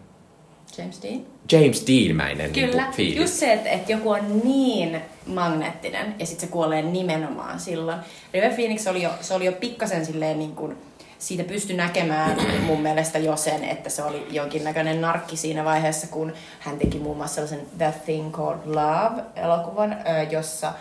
[0.78, 1.20] James Dean?
[1.52, 3.18] James Dean-mäinen Kyllä, Niin fiilis.
[3.20, 7.98] just se, että, että joku on niin magneettinen ja sitten se kuolee nimenomaan silloin.
[8.34, 10.76] River Phoenix oli jo, se oli jo pikkasen silleen niin kuin,
[11.22, 16.32] siitä pystyi näkemään mun mielestä jo sen, että se oli jonkinnäköinen narkki siinä vaiheessa, kun
[16.60, 19.96] hän teki muun muassa sellaisen The Thing Called Love-elokuvan,
[20.30, 20.72] jossa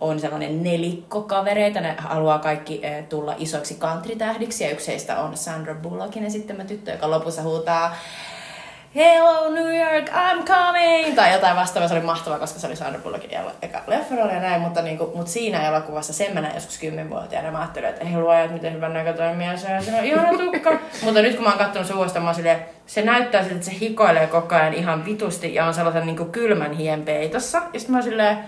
[0.00, 5.74] on sellainen nelikko kavereita, ne haluaa kaikki tulla isoiksi country-tähdiksi ja yksi heistä on Sandra
[5.74, 7.96] Bullockin esittämä tyttö, joka lopussa huutaa
[8.98, 11.14] Hello New York, I'm coming!
[11.14, 13.30] Tai jotain vastaavaa, se oli mahtavaa, koska se oli Sandra Bullockin
[13.62, 17.50] eka leffarooli ja näin, mutta, niinku, mutta siinä elokuvassa sen mä näin joskus kymmenvuotiaana.
[17.50, 20.38] Mä ajattelin, että ei luoja, että miten hyvän näköinen mies on, ja se on ihana
[20.38, 20.70] tukka.
[21.04, 23.66] mutta nyt kun mä oon kattonut se uudestaan, mä oon silleen, se näyttää siltä, että
[23.66, 27.58] se hikoilee koko ajan ihan vitusti ja on sellaisen niinku kylmän hien peitossa.
[27.72, 28.38] Ja sitten mä oon silleen,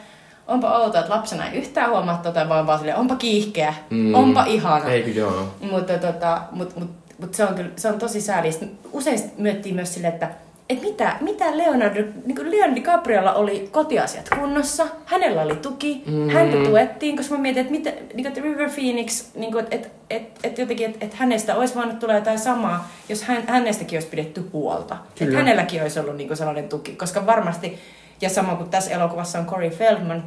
[0.49, 4.15] onpa outoa, että lapsena ei yhtään huomaa tota, vaan vaan silleen, onpa kiihkeä, mm.
[4.15, 4.91] onpa ihana.
[4.91, 5.55] Eikö joo?
[5.61, 8.51] Mutta tota, mut, mut, mut se, on kyllä, se on tosi sääli.
[8.93, 10.31] Usein miettii myös silleen, että
[10.71, 16.31] et mitä, mitä Leonardo, niin kuin Leon DiCapriolla oli kotiasiat kunnossa, hänellä oli tuki, mm.
[16.31, 19.89] häntä tuettiin, koska mä mietin, että, mitä, niin kuin, että River Phoenix, niin kuin, että,
[20.11, 24.09] että, että jotenkin, että, että hänestä olisi voinut tulla jotain samaa, jos hän, hänestäkin olisi
[24.09, 24.95] pidetty huolta.
[24.95, 25.39] Että Kyllä.
[25.39, 27.79] hänelläkin olisi ollut niin kuin sellainen tuki, koska varmasti,
[28.21, 30.25] ja sama kuin tässä elokuvassa on Corey Feldman,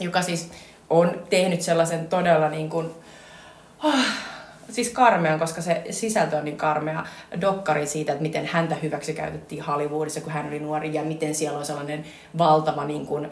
[0.00, 0.50] joka siis
[0.90, 2.90] on tehnyt sellaisen todella niin kuin,
[4.74, 7.06] siis karmean, koska se sisältö on niin karmea
[7.40, 11.66] dokkari siitä, että miten häntä hyväksikäytettiin Hollywoodissa, kun hän oli nuori, ja miten siellä on
[11.66, 12.04] sellainen
[12.38, 13.28] valtava niin kuin,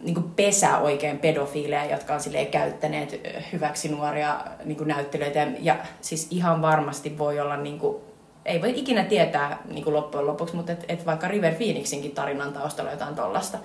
[0.00, 3.20] niin kuin pesä oikein pedofiileja, jotka on silleen käyttäneet
[3.52, 5.46] hyväksi nuoria niin kuin näyttelijöitä.
[5.60, 7.96] Ja, siis ihan varmasti voi olla, niin kuin,
[8.44, 12.52] ei voi ikinä tietää niin kuin loppujen lopuksi, mutta et, et vaikka River Phoenixinkin tarinan
[12.52, 13.58] taustalla jotain tollasta.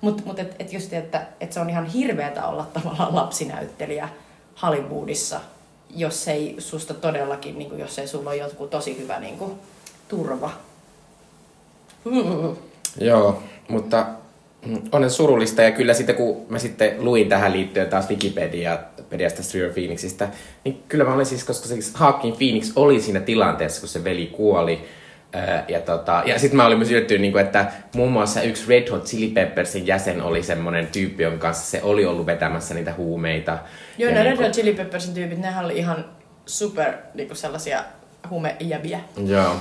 [0.00, 4.08] Mutta mut et, et just, että et se on ihan hirveetä olla tavallaan lapsinäyttelijä
[4.62, 5.40] Hollywoodissa,
[5.96, 9.52] jos ei susta todellakin, niin kuin, jos ei sulla ole joku tosi hyvä niin kuin,
[10.08, 10.50] turva.
[13.00, 14.06] Joo, mutta
[14.66, 18.78] mm, onnen surullista ja kyllä sitten kun mä sitten luin tähän liittyen taas Wikipedia
[19.10, 20.28] Pediasta River Phoenixista,
[20.64, 24.26] niin kyllä mä olin siis, koska siis Hawking Phoenix oli siinä tilanteessa, kun se veli
[24.26, 24.80] kuoli.
[25.68, 29.04] Ja, tota, ja sitten mä olin myös yllättynyt, niin että muun muassa yksi Red Hot
[29.04, 33.58] Chili Peppersin jäsen oli semmoinen tyyppi, jonka kanssa se oli ollut vetämässä niitä huumeita.
[33.98, 36.04] Joo, ne niinku- Red Hot Chili Peppersin tyypit, nehän oli ihan
[36.46, 37.84] super niin kuin sellaisia
[38.30, 39.00] humejäviä.
[39.26, 39.56] Joo.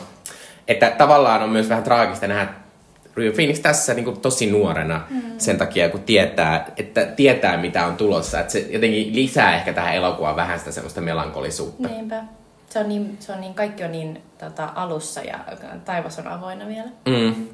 [0.67, 2.47] Että tavallaan on myös vähän traagista nähdä
[3.15, 5.21] River Phoenix tässä niin kuin tosi nuorena mm.
[5.37, 8.39] sen takia, kun tietää, että tietää mitä on tulossa.
[8.39, 11.87] Että se jotenkin lisää ehkä tähän elokuvaan vähän sitä semmoista melankolisuutta.
[11.87, 12.23] Niinpä.
[12.75, 15.39] Se on niin, se on niin, kaikki on niin tota, alussa ja
[15.85, 16.89] taivas on avoinna vielä.
[17.05, 17.47] Mm.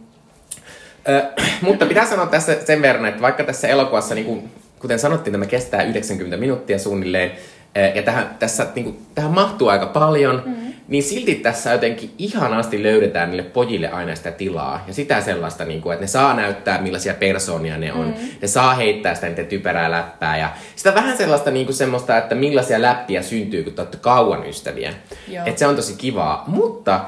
[1.10, 1.32] Ö,
[1.68, 5.46] mutta pitää sanoa tässä sen verran, että vaikka tässä elokuvassa, niin kuin, kuten sanottiin, tämä
[5.46, 7.32] kestää 90 minuuttia suunnilleen,
[7.96, 10.61] ja tähän, tässä, niin kuin, tähän mahtuu aika paljon, mm-hmm.
[10.88, 14.84] Niin silti tässä jotenkin ihanasti löydetään niille pojille aina sitä tilaa.
[14.88, 18.08] Ja sitä sellaista, niin kuin, että ne saa näyttää millaisia persoonia ne on.
[18.08, 18.30] Mm-hmm.
[18.42, 20.38] Ne saa heittää sitä niiden typerää läppää.
[20.38, 24.94] Ja sitä vähän sellaista niin kuin semmoista, että millaisia läppiä syntyy, kun te kauan ystäviä.
[25.28, 25.46] Joo.
[25.46, 26.44] Että se on tosi kivaa.
[26.48, 27.00] Mutta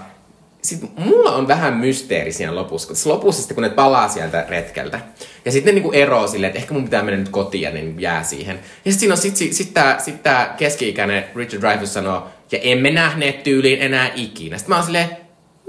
[0.63, 4.99] sitten mulla on vähän mysteeri siinä lopussa, kun lopussa sitten kun ne palaa sieltä retkeltä.
[5.45, 7.81] Ja sitten ne niinku eroo silleen, että ehkä mun pitää mennä nyt kotiin ja ne
[7.81, 8.55] niinku jää siihen.
[8.55, 12.59] Ja sitten siinä on sit, sit, sit tää, sit tää keski-ikäinen Richard Dreyfuss sanoo, ja
[12.61, 14.57] emme nähneet tyyliin enää ikinä.
[14.57, 15.09] Sitten mä oon silleen,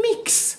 [0.03, 0.59] miksi?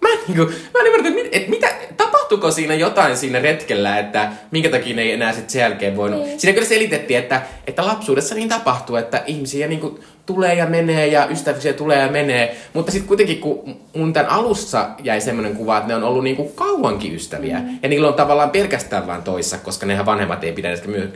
[0.00, 4.32] Mä en, niinku, mä en ymmärrä, että et mitä, tapahtuiko siinä jotain siinä retkellä, että
[4.50, 6.24] minkä takia ne ei enää sitten sen jälkeen voinut.
[6.24, 6.40] Niin.
[6.40, 11.26] Siinä kyllä selitettiin, että, että lapsuudessa niin tapahtuu, että ihmisiä niinku tulee ja menee ja
[11.26, 12.56] ystävyksiä tulee ja menee.
[12.74, 16.44] Mutta sitten kuitenkin, kun mun tämän alussa jäi semmoinen kuva, että ne on ollut niinku
[16.44, 17.58] kauankin ystäviä.
[17.58, 17.78] Mm.
[17.82, 20.68] Ja niillä on tavallaan pelkästään vain toissa, koska nehän vanhemmat ei pidä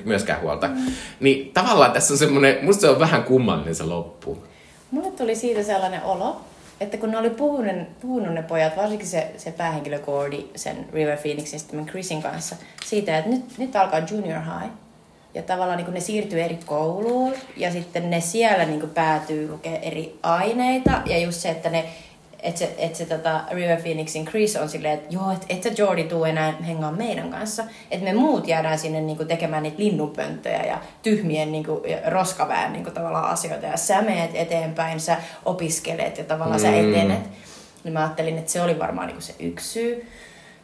[0.05, 0.69] myöskään huolta.
[0.69, 0.93] Mm.
[1.21, 4.39] Niin tavallaan tässä on semmoinen, musta se on vähän kummallinen se loppu.
[4.91, 6.41] Mulle tuli siitä sellainen olo,
[6.81, 11.19] että kun ne oli puhunut, puhunut ne pojat, varsinkin se, se päähenkilö Gordy sen River
[11.19, 14.82] Phoenixin sitten Chrisin kanssa, siitä, että nyt, nyt alkaa junior high.
[15.35, 20.18] Ja tavallaan niin ne siirtyy eri kouluun ja sitten ne siellä niin päätyy lukemaan eri
[20.22, 21.03] aineita.
[21.07, 21.85] Ja just se, että ne
[22.43, 25.70] että se, et se tota River Phoenixin Chris on silleen, että joo, että et sä
[25.78, 27.64] Jordi tuu enää hengaa meidän kanssa.
[27.91, 33.30] Että me muut jäädään sinne niinku tekemään niitä linnunpönttöjä ja tyhmien niinku, roskaväen niinku, tavallaan
[33.30, 33.66] asioita.
[33.66, 36.66] Ja sä meet eteenpäin, sä opiskelet ja tavallaan mm.
[36.66, 37.30] sä etenet.
[37.85, 40.07] Niin mä ajattelin, että se oli varmaan niinku se yksi syy.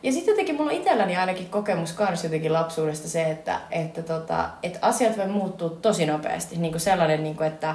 [0.03, 4.49] Ja sitten jotenkin mulla on itselläni ainakin kokemus kans jotenkin lapsuudesta se, että, että, tota,
[4.63, 6.57] että asiat voi muuttua tosi nopeasti.
[6.57, 7.75] Niin kuin sellainen, niin kuin, että,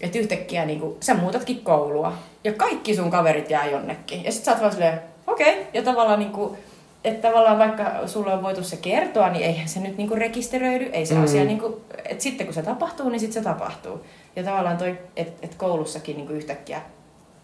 [0.00, 2.12] että yhtäkkiä niin kuin, sä muutatkin koulua
[2.44, 4.24] ja kaikki sun kaverit jää jonnekin.
[4.24, 5.52] Ja sit sä oot vaan silleen, okei.
[5.52, 5.64] Okay.
[5.74, 6.58] Ja tavallaan niin kuin,
[7.04, 11.06] että tavallaan vaikka sulle on voitu se kertoa, niin eihän se nyt niinku rekisteröidy, ei
[11.06, 11.24] se mm.
[11.24, 14.04] asia niinku, että sitten kun se tapahtuu, niin sitten se tapahtuu.
[14.36, 16.82] Ja tavallaan toi, että et koulussakin niinku yhtäkkiä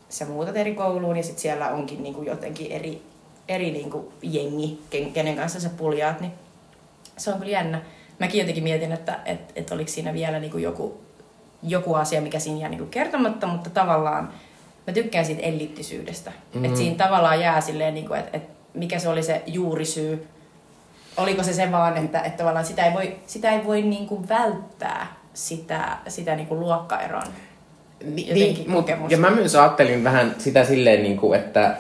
[0.09, 3.03] sä muutat eri kouluun ja sitten siellä onkin niinku jotenkin eri,
[3.49, 4.79] eri niinku jengi,
[5.13, 6.33] kenen kanssa sä puljaat, niin
[7.17, 7.81] se on kyllä jännä.
[8.19, 11.01] Mäkin jotenkin mietin, että et, et oliko siinä vielä niinku joku,
[11.63, 14.33] joku asia, mikä siinä jää niinku kertomatta, mutta tavallaan
[14.87, 16.31] mä tykkään siitä ellittisyydestä.
[16.31, 16.65] Mm-hmm.
[16.65, 20.27] Että siinä tavallaan jää silleen, niin kuin, että, että mikä se oli se juurisyy.
[21.17, 24.29] Oliko se se vaan, että, että tavallaan sitä ei voi, sitä ei voi niin kuin
[24.29, 27.27] välttää sitä, sitä niin kuin luokkaeron
[28.05, 31.77] niin, niin, mut, ja mä myös ajattelin vähän sitä silleen, niin kuin, että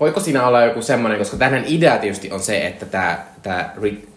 [0.00, 3.70] voiko siinä olla joku semmoinen, koska tähän idea tietysti on se, että tämä, tämä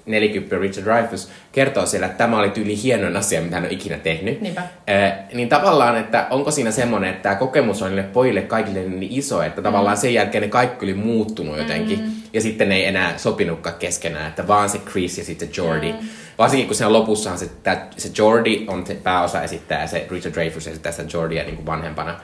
[0.06, 3.98] 40 Richard Dreyfuss kertoo siellä, että tämä oli tyyli hienoin asia, mitä hän on ikinä
[3.98, 4.42] tehnyt.
[4.42, 4.62] Niinpä.
[4.88, 9.12] Eh, niin tavallaan, että onko siinä semmoinen, että tämä kokemus on niille pojille kaikille niin
[9.12, 10.02] iso, että tavallaan mm.
[10.02, 12.00] sen jälkeen ne kaikki oli muuttunut jotenkin.
[12.00, 12.12] Mm.
[12.34, 15.94] Ja sitten ne ei enää sopinutkaan keskenään, että vaan se Chris ja sitten Jordi.
[15.94, 16.08] Mm.
[16.38, 17.50] Varsinkin kun siinä lopussahan se,
[17.98, 21.66] se Jordi on se pääosa esittää ja se Richard Dreyfuss esittää sitä Jordia niin kuin
[21.66, 22.20] vanhempana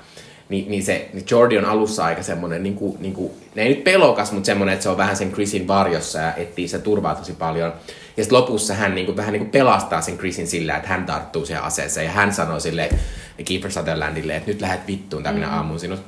[0.53, 3.83] niin, niin se niin Jordi on alussa aika semmoinen, niin kuin, niin kuin, ei nyt
[3.83, 7.33] pelokas, mutta semmoinen, että se on vähän sen Chrisin varjossa ja etsii se turvaa tosi
[7.33, 7.73] paljon.
[8.17, 11.05] Ja sitten lopussa hän niin kuin, vähän niin kuin pelastaa sen Chrisin sillä, että hän
[11.05, 12.89] tarttuu siihen aseeseen ja hän sanoo sille
[13.45, 15.53] Keeper Sutherlandille, että nyt lähdet vittuun tai minä mm.
[15.53, 15.99] aamun sinut.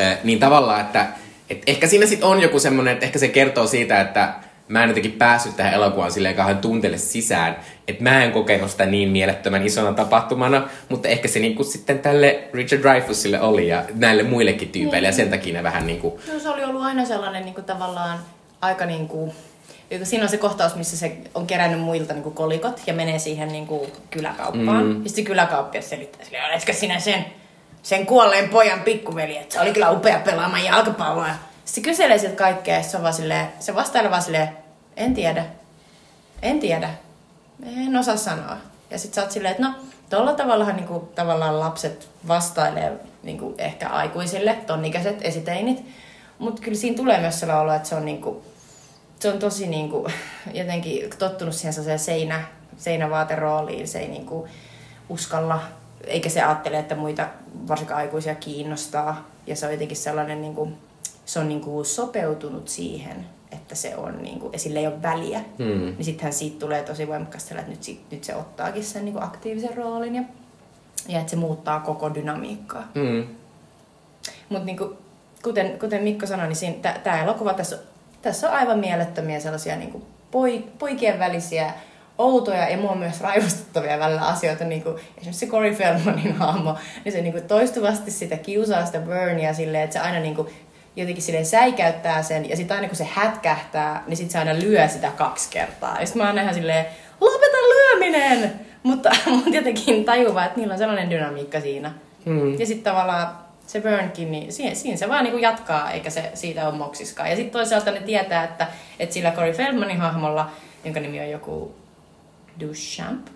[0.00, 1.06] Äh, niin tavallaan, että
[1.50, 4.34] et ehkä siinä sitten on joku semmoinen, että ehkä se kertoo siitä, että
[4.68, 7.56] mä en jotenkin päässyt tähän elokuvaan silleen kauhean tunteelle sisään,
[7.88, 12.48] että mä en kokenut sitä niin mielettömän isona tapahtumana, mutta ehkä se niinku sitten tälle
[12.54, 15.18] Richard Dreyfussille oli ja näille muillekin tyypeille niin.
[15.18, 16.20] ja sen takia ne vähän niinku...
[16.32, 18.18] No se oli ollut aina sellainen niinku tavallaan
[18.60, 19.34] aika niinku...
[20.02, 23.86] Siinä on se kohtaus, missä se on kerännyt muilta niinku kolikot ja menee siihen niinku
[24.10, 24.86] kyläkauppaan.
[24.86, 25.02] Mm.
[25.02, 27.24] Ja sitten kyläkauppias selittää sille, oletko sinä sen,
[27.82, 31.28] sen kuolleen pojan pikkuveli, että se oli kyllä upea pelaamaan jalkapalloa
[31.68, 34.48] sitten kyselee sieltä kaikkea, se, on vaan silleen, se vastailee vaan silleen,
[34.96, 35.44] en tiedä,
[36.42, 36.90] en tiedä,
[37.66, 38.56] en osaa sanoa.
[38.90, 39.74] Ja sitten sä oot silleen, että no,
[40.10, 45.84] tuolla tavallahan niinku, tavallaan lapset vastailee niinku, ehkä aikuisille, tonnikäiset esiteinit.
[46.38, 48.42] Mutta kyllä siinä tulee myös sellainen olo, että se on, niinku,
[49.20, 50.08] se on tosi niinku,
[50.54, 52.44] jotenkin tottunut siihen seinä,
[52.76, 53.88] seinävaaterooliin.
[53.88, 54.48] Se ei niinku,
[55.08, 55.60] uskalla,
[56.04, 57.28] eikä se ajattele, että muita
[57.68, 59.28] varsinkaan aikuisia kiinnostaa.
[59.46, 60.72] Ja se on jotenkin sellainen niinku,
[61.24, 65.02] se on niin kuin sopeutunut siihen, että se on niin kuin, ja sillä ei ole
[65.02, 65.66] väliä, mm.
[65.66, 69.76] niin sittenhän siitä tulee tosi voimakkaasti että nyt, nyt se ottaakin sen niin kuin aktiivisen
[69.76, 70.22] roolin ja,
[71.08, 72.88] ja että se muuttaa koko dynamiikkaa.
[72.94, 73.26] Mm.
[74.48, 74.78] Mutta niin
[75.42, 77.78] kuten, kuten Mikko sanoi, niin tämä elokuva, tässä,
[78.22, 80.04] tässä on aivan mielettömiä sellaisia niin kuin
[80.78, 81.72] poikien välisiä
[82.18, 87.12] outoja ja mua myös raivostuttavia välillä asioita, niin kuin esimerkiksi se Corey Feldmanin hahmo, niin
[87.12, 90.48] se niin kuin toistuvasti sitä kiusaa sitä Bernia silleen, että se aina niin kuin
[90.96, 94.88] jotenkin silleen säikäyttää sen, ja sitten aina kun se hätkähtää, niin sitten se aina lyö
[94.88, 96.00] sitä kaksi kertaa.
[96.00, 96.86] Ja sitten mä oon ihan silleen,
[97.20, 98.52] lopeta lyöminen!
[98.82, 101.92] Mutta, mutta jotenkin tajuva, että niillä on sellainen dynamiikka siinä.
[102.24, 102.60] Hmm.
[102.60, 106.68] Ja sitten tavallaan se Burnkin, niin siinä, siinä se vaan niin jatkaa, eikä se siitä
[106.68, 107.30] ole moksiskaan.
[107.30, 108.66] Ja sitten toisaalta ne tietää, että,
[108.98, 110.50] että sillä Corey Feldmanin hahmolla,
[110.84, 111.74] jonka nimi on joku
[112.60, 113.26] Duchamp,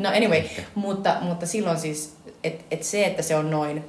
[0.00, 0.42] No anyway,
[0.74, 3.84] mutta, mutta silloin siis, että et se, että se on noin,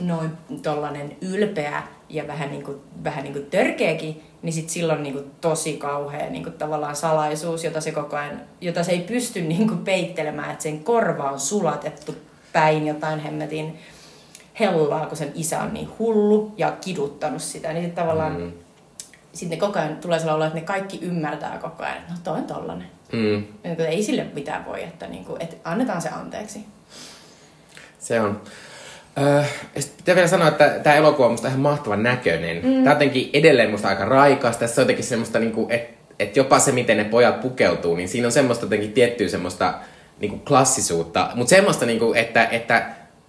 [0.00, 0.30] noin
[0.62, 1.82] tollanen ylpeä
[2.12, 6.30] ja vähän, niin kuin, vähän niin kuin törkeäkin, niin sit silloin niin kuin tosi kauhea
[6.30, 10.50] niin kuin tavallaan salaisuus, jota se koko ajan, jota se ei pysty niin kuin peittelemään,
[10.50, 12.14] että sen korva on sulatettu
[12.52, 13.78] päin jotain hemmetin
[14.60, 18.52] hellaa, kun sen isä on niin hullu ja kiduttanut sitä, niin sit tavallaan mm.
[19.32, 22.38] sitten koko ajan tulee sellainen olo, että ne kaikki ymmärtää koko ajan, että no toi
[22.38, 22.88] on tollanen.
[23.12, 23.44] Mm.
[23.78, 26.64] Ei sille mitään voi, että, niin kuin, että annetaan se anteeksi.
[27.98, 28.42] Se on.
[29.18, 29.42] Öö,
[29.96, 32.56] pitää vielä sanoa, että tämä elokuva on musta ihan mahtavan näköinen.
[32.56, 32.62] Mm.
[32.62, 34.56] Tämä on jotenkin edelleen musta aika raikas.
[34.56, 38.28] Tässä on jotenkin semmoista, niinku, että et jopa se, miten ne pojat pukeutuu, niin siinä
[38.28, 39.74] on semmoista jotenkin tiettyä semmoista
[40.20, 41.30] niinku klassisuutta.
[41.34, 42.86] Mutta semmoista, niinku, että, että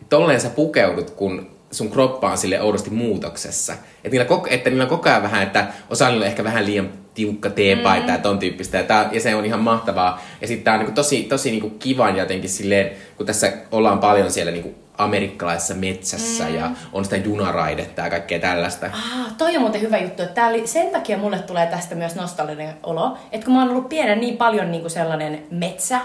[0.10, 3.74] tolleen sä pukeudut, kun sun kroppa on sille oudosti muutoksessa.
[4.04, 6.66] Et niillä, koko, että niillä on koko ajan vähän, että osa niillä on ehkä vähän
[6.66, 8.14] liian tiukka teepaita mm.
[8.14, 8.78] ja ton tyyppistä.
[8.78, 10.24] Ja, tää, ja se on ihan mahtavaa.
[10.42, 14.32] Ja sitten tää on niinku tosi, tosi niinku kivan jotenkin silleen, kun tässä ollaan paljon
[14.32, 16.56] siellä niinku amerikkalaisessa metsässä mm.
[16.56, 18.86] ja on sitä junaraidetta ja kaikkea tällaista.
[18.86, 20.24] Ah, toi on muuten hyvä juttu.
[20.34, 23.90] Tää oli, sen takia mulle tulee tästä myös nostallinen olo, että kun mä oon ollut
[23.90, 26.00] pienen niin paljon niinku sellainen metsä,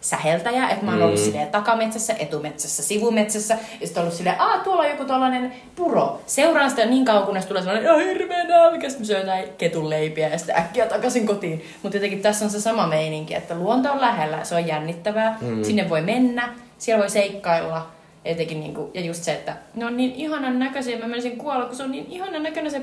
[0.00, 1.24] säheltäjä, että mä oon ollut mm.
[1.24, 6.20] silleen takametsässä, etumetsässä, sivumetsässä, ja sitten ollut silleen, aah, tuolla on joku tollanen puro.
[6.26, 10.28] Seuraan sitä niin kauan, kunnes tulee sellainen, ihan hirveä nälkä, sitten syö jotain ketun leipiä
[10.28, 11.64] ja sitten äkkiä takaisin kotiin.
[11.82, 15.64] Mutta jotenkin tässä on se sama meininki, että luonto on lähellä, se on jännittävää, mm.
[15.64, 17.86] sinne voi mennä, siellä voi seikkailla,
[18.24, 21.76] etenkin niinku, ja just se, että ne on niin ihanan näköisiä, mä menisin kuolla, kun
[21.76, 22.80] se on niin ihanan näköinen se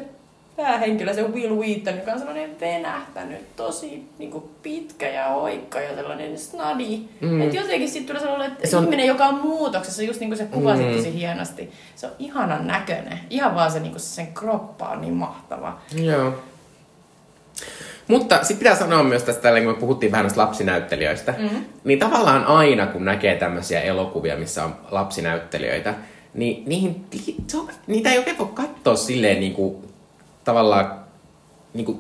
[0.55, 5.95] päähenkilö, se Will Wheaton, joka on sellainen venähtänyt, tosi niin kuin pitkä ja hoikka ja
[5.95, 7.01] sellainen snadi.
[7.21, 7.41] Mm.
[7.41, 8.83] Että jotenkin sitten tulee sellainen että se on...
[8.83, 10.95] ihminen, joka on muutoksessa, just niin kuin se kuvasit mm.
[10.95, 11.71] tosi hienosti.
[11.95, 13.19] Se on ihanan näköinen.
[13.29, 15.77] Ihan vaan se, niin kuin sen kroppa on niin mahtava.
[15.95, 16.33] Joo.
[18.11, 21.65] Mutta sitten pitää sanoa myös tästä, kun me puhuttiin vähän näistä lapsinäyttelijöistä, mm-hmm.
[21.83, 25.93] niin tavallaan aina kun näkee tämmöisiä elokuvia, missä on lapsinäyttelijöitä,
[26.33, 27.05] niin niihin,
[27.87, 29.75] niitä ei oikein voi katsoa silleen niin kuin
[30.43, 30.99] tavallaan
[31.73, 31.99] niin kuin,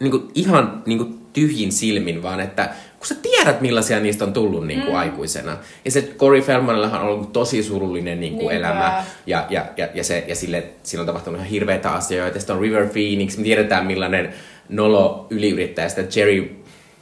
[0.00, 4.32] niin kuin ihan niin kuin tyhjin silmin, vaan että kun sä tiedät millaisia niistä on
[4.32, 4.98] tullut niin kuin mm.
[4.98, 5.56] aikuisena.
[5.84, 10.04] Ja se Corey Feldmanillahan on ollut tosi surullinen niin kuin elämä ja, ja, ja, ja,
[10.04, 12.38] se, ja sille, sillä on tapahtunut ihan hirveitä asioita.
[12.38, 14.34] Sitten on River Phoenix, me tiedetään millainen
[14.68, 16.58] nolo yliyrittäjästä Jerry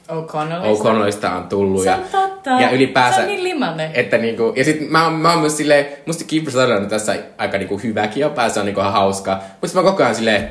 [0.09, 1.83] O'Connellista on tullut.
[1.83, 2.51] Se on totta.
[2.51, 3.91] Ja ylipäänsä, se on niin limanen.
[3.95, 7.79] Että niinku, ja sit mä, mä oon myös silleen, musta Kiefer Sutherland tässä aika niinku
[7.79, 9.41] hyväkin jopa, se on niinku ihan hauska.
[9.61, 10.43] Mutta mä koko ajan silleen,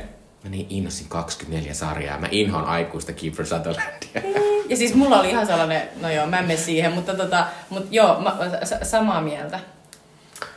[0.43, 2.19] mä niin innosin 24 sarjaa.
[2.19, 4.21] Mä inhoan aikuista Kiefer Sutherlandia.
[4.23, 4.69] Niin.
[4.69, 7.87] Ja siis mulla oli ihan sellainen, no joo, mä en mene siihen, mutta tota, mut
[7.91, 8.35] joo, mä,
[8.83, 9.59] samaa mieltä.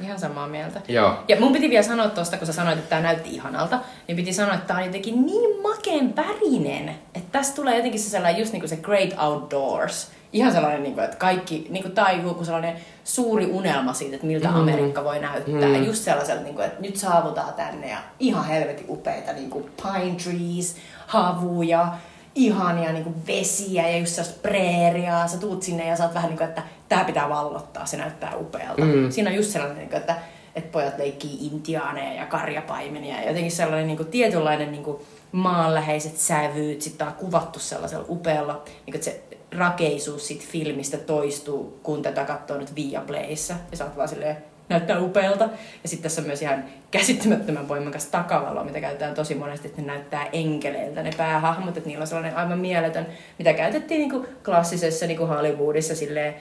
[0.01, 0.81] Ihan samaa mieltä.
[0.89, 1.15] Joo.
[1.29, 4.33] Ja mun piti vielä sanoa tuosta, kun sä sanoit, että tämä näytti ihanalta, niin piti
[4.33, 8.53] sanoa, että tämä on jotenkin niin makeen värinen, että tästä tulee jotenkin se sellainen just
[8.53, 10.11] niin kuin se Great Outdoors.
[10.33, 14.27] Ihan sellainen, niin kuin, että kaikki, niin kuin taikuu, kun sellainen suuri unelma siitä, että
[14.27, 14.57] miltä mm.
[14.57, 15.69] Amerikka voi näyttää.
[15.69, 15.85] Mm.
[15.85, 20.17] Just sellaiselta, niin kuin, että nyt saavutaan tänne ja ihan helvetin upeita niin kuin pine
[20.25, 20.77] trees,
[21.07, 21.89] havuja,
[22.35, 25.29] ihania niin kuin vesiä ja just sellaista preeriaa.
[25.29, 28.37] Sä tuut sinne ja sä oot vähän niin kuin, että tää pitää vallottaa, se näyttää
[28.37, 28.85] upealta.
[28.85, 29.11] Mm.
[29.11, 30.17] Siinä on just sellainen, niin kuin, että,
[30.55, 34.99] että pojat leikkii intiaaneja ja karjapaimenia ja jotenkin sellainen niin kuin, tietynlainen niin kuin,
[35.33, 39.23] maanläheiset sävyt, sitten on kuvattu sellaisella upealla, niin kuin, että se
[39.59, 43.55] rakeisuus siitä filmistä toistuu, kun tätä katsoo nyt Viaplayssä.
[43.71, 44.37] Ja sä oot vaan silleen,
[44.69, 45.45] näyttää upealta.
[45.83, 49.87] Ja sitten tässä on myös ihan käsittämättömän voimakas takavalo, mitä käytetään tosi monesti, että ne
[49.87, 53.07] näyttää enkeleiltä ne päähahmot, että niillä on sellainen aivan mieletön,
[53.39, 56.35] mitä käytettiin niin kuin klassisessa niin kuin Hollywoodissa silleen,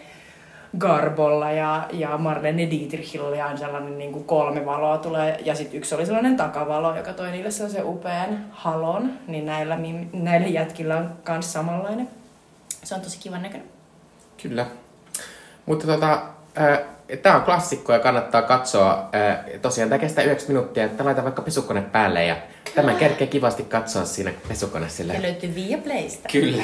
[0.78, 5.40] Garbolla ja, ja Marlene Dietrichillä on sellainen niin kuin kolme valoa tulee.
[5.46, 9.12] Ja sitten yksi oli sellainen takavalo, joka toi niille sellaisen upean halon.
[9.28, 9.78] Niin näillä,
[10.14, 12.10] näillä jätkillä on myös samanlainen.
[12.84, 13.68] Se on tosi kivan näköinen.
[14.42, 14.66] Kyllä.
[15.66, 16.22] Mutta tota,
[16.58, 16.80] äh,
[17.22, 19.10] tämä on klassikko ja kannattaa katsoa.
[19.16, 22.36] Äh, tosiaan tämä kestää 9 minuuttia, että laita vaikka pesukone päälle ja
[22.76, 25.14] Tämä kerkee kivasti katsoa siinä pesukone sille.
[25.14, 26.30] Ja löytyy Viaplaysta.
[26.32, 26.64] Kyllä.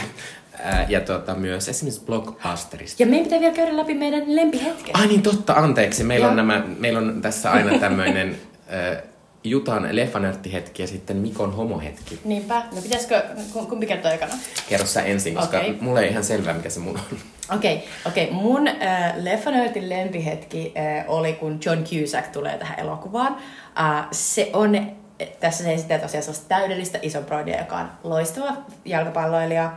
[0.66, 3.04] Äh, ja tuota, myös esimerkiksi Blockbusterista.
[3.04, 4.95] Ja meidän pitää vielä käydä läpi meidän lempihetket.
[4.95, 6.04] Ai niin, totta, anteeksi.
[6.04, 8.38] Meillä, on, nämä, meillä on tässä aina tämmöinen
[8.74, 9.04] äh,
[9.43, 12.20] Jutan leffanörttihetki ja sitten Mikon homohetki.
[12.26, 12.64] Niinpä.
[12.76, 13.24] No pitäisikö,
[13.70, 14.34] kumpi kertoo ekana?
[14.70, 15.76] Kerro sä ensin, koska okay.
[15.80, 17.18] mulle ei ihan selvää, mikä se mun on.
[17.56, 18.24] Okei, okay, okei.
[18.24, 18.36] Okay.
[18.36, 23.38] Mun äh, leffanörtin lempihetki äh, oli, kun John Cusack tulee tähän elokuvaan.
[23.80, 24.91] Äh, se on,
[25.39, 28.54] tässä se esittää tosiaan sellaista täydellistä isobroidia, joka on loistava
[28.86, 29.72] jalkapalloilija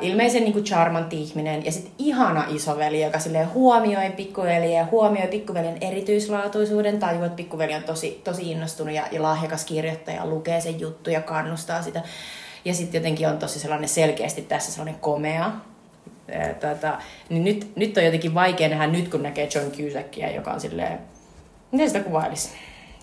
[0.00, 5.28] ilmeisen niin kuin charmantti ihminen ja sitten ihana isoveli, joka sille huomioi pikkuveliä ja huomioi
[5.28, 10.80] pikkuveljen erityislaatuisuuden, tajuu, että pikkuveli on tosi, tosi innostunut ja, ja lahjakas kirjoittaja, lukee sen
[10.80, 12.02] juttu ja kannustaa sitä.
[12.64, 15.52] Ja sitten jotenkin on tosi sellainen selkeästi tässä sellainen komea.
[16.60, 16.98] Tätä,
[17.28, 20.98] niin nyt, nyt on jotenkin vaikea nähdä nyt, kun näkee John Cusackia, joka on silleen,
[21.72, 22.50] miten sitä kuvailisi?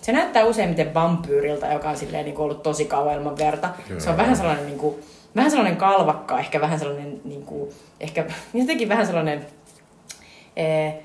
[0.02, 3.70] Se näyttää useimmiten vampyyriltä, joka on silleen niin kuin ollut tosi kauan ilman verta.
[3.98, 4.96] Se on vähän sellainen niin kuin,
[5.36, 7.70] vähän sellainen kalvakka, ehkä vähän sellainen, niin kuin,
[8.00, 9.46] ehkä jotenkin vähän sellainen,
[10.56, 11.02] ee,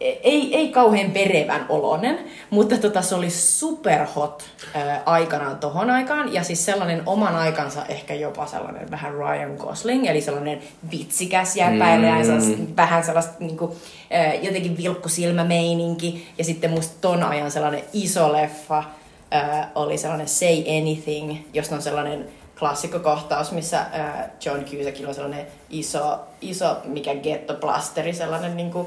[0.00, 2.18] ei, ei kauhean perevän olonen,
[2.50, 4.44] mutta tota, se oli superhot
[4.74, 6.34] ää, aikanaan tohon aikaan.
[6.34, 12.14] Ja siis sellainen oman aikansa ehkä jopa sellainen vähän Ryan Gosling, eli sellainen vitsikäs jäpäilijä,
[12.14, 12.76] mm.
[12.76, 13.72] vähän sellaista niin kuin,
[14.10, 16.28] ää, jotenkin vilkkusilmämeininki.
[16.38, 18.84] Ja sitten musta ton ajan sellainen iso leffa
[19.30, 22.28] ää, oli sellainen Say Anything, josta on sellainen
[22.58, 28.86] klassikkokohtaus, missä ää, John Cusackilla on sellainen iso, iso mikä gettoplasteri, sellainen niin kuin,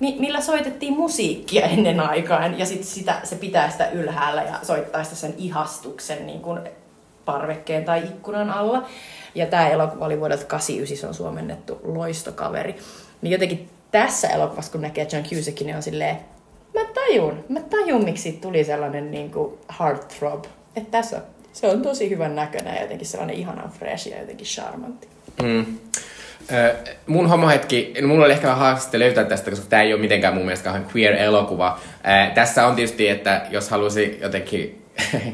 [0.00, 5.16] millä soitettiin musiikkia ennen aikaan ja sitten sitä, se pitää sitä ylhäällä ja soittaa sitä
[5.16, 6.60] sen ihastuksen niin kuin
[7.24, 8.82] parvekkeen tai ikkunan alla.
[9.34, 12.76] Ja tämä elokuva oli vuodelta 89, se on suomennettu loistokaveri.
[13.22, 16.16] Niin jotenkin tässä elokuvassa, kun näkee John Cusackin, niin on silleen,
[16.74, 20.44] mä tajun, mä tajun, miksi siitä tuli sellainen niin kuin heartthrob.
[20.76, 21.20] Että tässä
[21.56, 25.08] se on tosi hyvän näköinen ja jotenkin sellainen ihanan fresh ja jotenkin charmantti.
[25.42, 25.66] Mm
[27.06, 30.34] mun homohetki, no mulla oli ehkä vähän haaste löytää tästä, koska tämä ei ole mitenkään
[30.34, 31.80] mun mielestä kauhean queer-elokuva.
[32.34, 34.82] tässä on tietysti, että jos halusi jotenkin,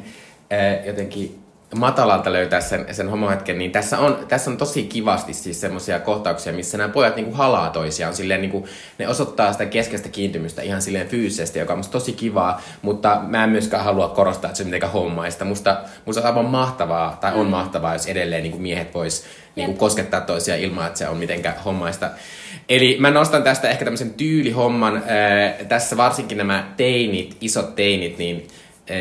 [0.87, 1.42] jotenkin
[1.75, 6.53] matalalta löytää sen, sen homohetken, niin tässä on, tässä on tosi kivasti siis semmoisia kohtauksia,
[6.53, 8.15] missä nämä pojat niinku halaa toisiaan.
[8.15, 8.69] Silleen, niinku,
[8.99, 13.45] ne osoittaa sitä keskeistä kiintymystä ihan silleen fyysisesti, joka on musta tosi kivaa, mutta mä
[13.45, 15.45] en myöskään halua korostaa, että se on mitenkään hommaista.
[15.45, 17.51] Musta, musta on aivan mahtavaa, tai on mm.
[17.51, 19.25] mahtavaa, jos edelleen niinku miehet vois
[19.57, 22.11] niinku koskettaa toisiaan ilman, että se on mitenkään hommaista.
[22.69, 24.97] Eli mä nostan tästä ehkä tämmöisen tyylihomman.
[24.97, 28.49] Äh, tässä varsinkin nämä teinit, isot teinit, niin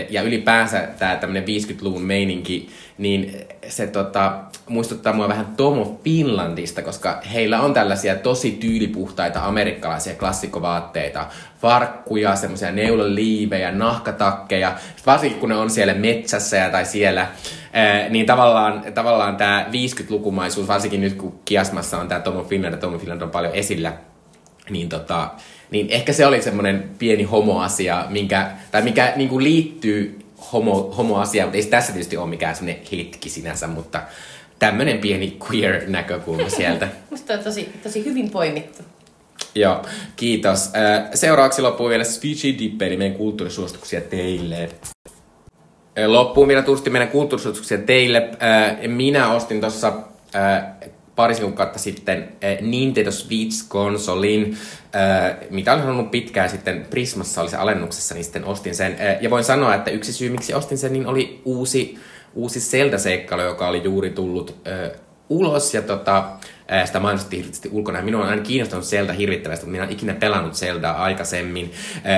[0.10, 3.36] ja ylipäänsä tämä tämmöinen 50-luvun meininki, niin
[3.68, 4.34] se tota,
[4.70, 11.28] muistuttaa mua vähän Tomo Finlandista, koska heillä on tällaisia tosi tyylipuhtaita amerikkalaisia klassikkovaatteita,
[11.62, 14.76] farkkuja, semmoisia neulaliivejä, nahkatakkeja,
[15.06, 17.28] varsinkin kun ne on siellä metsässä ja tai siellä,
[17.74, 22.80] ää, niin tavallaan, tavallaan tämä 50-lukumaisuus, varsinkin nyt kun Kiasmassa on tämä Tomo Finland ja
[22.82, 23.94] Tomo Finland on paljon esillä,
[24.70, 25.30] niin tota,
[25.72, 30.20] niin ehkä se oli semmoinen pieni homoasia, minkä, tai mikä niin kuin liittyy
[30.54, 34.02] homo, homoasiaan, mutta ei tässä tietysti ole mikään semmoinen hetki sinänsä, mutta
[34.60, 36.88] tämmöinen pieni queer-näkökulma sieltä.
[37.10, 38.84] Musta on tosi, tosi hyvin poimittu.
[39.56, 39.82] Joo,
[40.16, 40.70] kiitos.
[41.14, 44.70] Seuraavaksi loppuu vielä Switchy Dipperi, meidän kulttuurisuosituksia teille.
[46.08, 48.30] Loppuun vielä tuusti meidän kulttuurisuosituksia teille.
[48.88, 49.94] Minä ostin tuossa
[51.22, 54.58] parisen kuukautta sitten äh, Nintendo Switch-konsolin,
[54.96, 58.92] äh, mitä olen halunnut pitkään sitten Prismassa oli se alennuksessa, niin sitten ostin sen.
[58.92, 61.98] Äh, ja voin sanoa, että yksi syy miksi ostin sen, niin oli uusi,
[62.36, 64.68] uusi Zelda-seikkailu, joka oli juuri tullut
[65.30, 66.30] ulos ja tota,
[66.86, 68.02] sitä mainostettiin hirveästi ulkona.
[68.02, 71.72] Minua on aina kiinnostanut Zelda hirvittävästi, mutta minä olen ikinä pelannut Zeldaa aikaisemmin.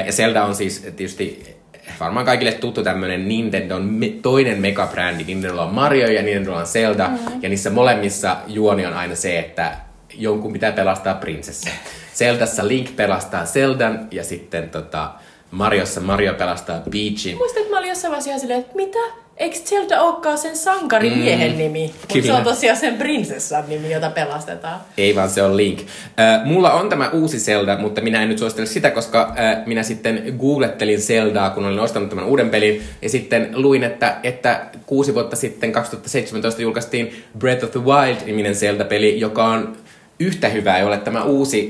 [0.06, 1.53] Ja Zelda on siis tietysti
[2.00, 5.24] varmaan kaikille tuttu tämmönen Nintendon me, toinen megabrändi.
[5.24, 7.08] Nintendo on Mario ja Nintendo on Zelda.
[7.08, 7.18] Mm.
[7.42, 9.78] Ja niissä molemmissa juoni on aina se, että
[10.14, 11.70] jonkun pitää pelastaa prinsessa.
[12.16, 15.12] Zeldassa Link pelastaa Zeldan ja sitten tota,
[15.52, 17.38] Mariossa Mario pelastaa Peachin.
[17.38, 19.23] Muistat, että mä olin jossain vaiheessa silleen, että mitä?
[19.38, 21.94] Eikö Zelda olekaan sen sankarimiehen mm, nimi?
[22.02, 24.80] Mutta se on tosiaan sen prinsessan nimi, jota pelastetaan.
[24.98, 25.80] Ei vaan se on Link.
[25.80, 29.84] Äh, mulla on tämä uusi Zelda, mutta minä en nyt suosittele sitä, koska äh, minä
[29.84, 32.82] sitten googlettelin Zeldaa, kun olin ostanut tämän uuden pelin.
[33.02, 39.20] Ja sitten luin, että, että kuusi vuotta sitten, 2017, julkaistiin Breath of the Wild-niminen Zelda-peli,
[39.20, 39.78] joka on
[40.20, 41.70] yhtä hyvä, jolle tämä uusi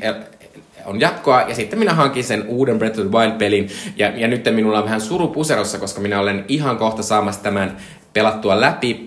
[0.86, 4.46] on jatkoa, ja sitten minä hankin sen uuden Breath of the Wild-pelin, ja, ja nyt
[4.52, 7.78] minulla on vähän suru puserossa, koska minä olen ihan kohta saamassa tämän
[8.14, 9.06] pelattua läpi.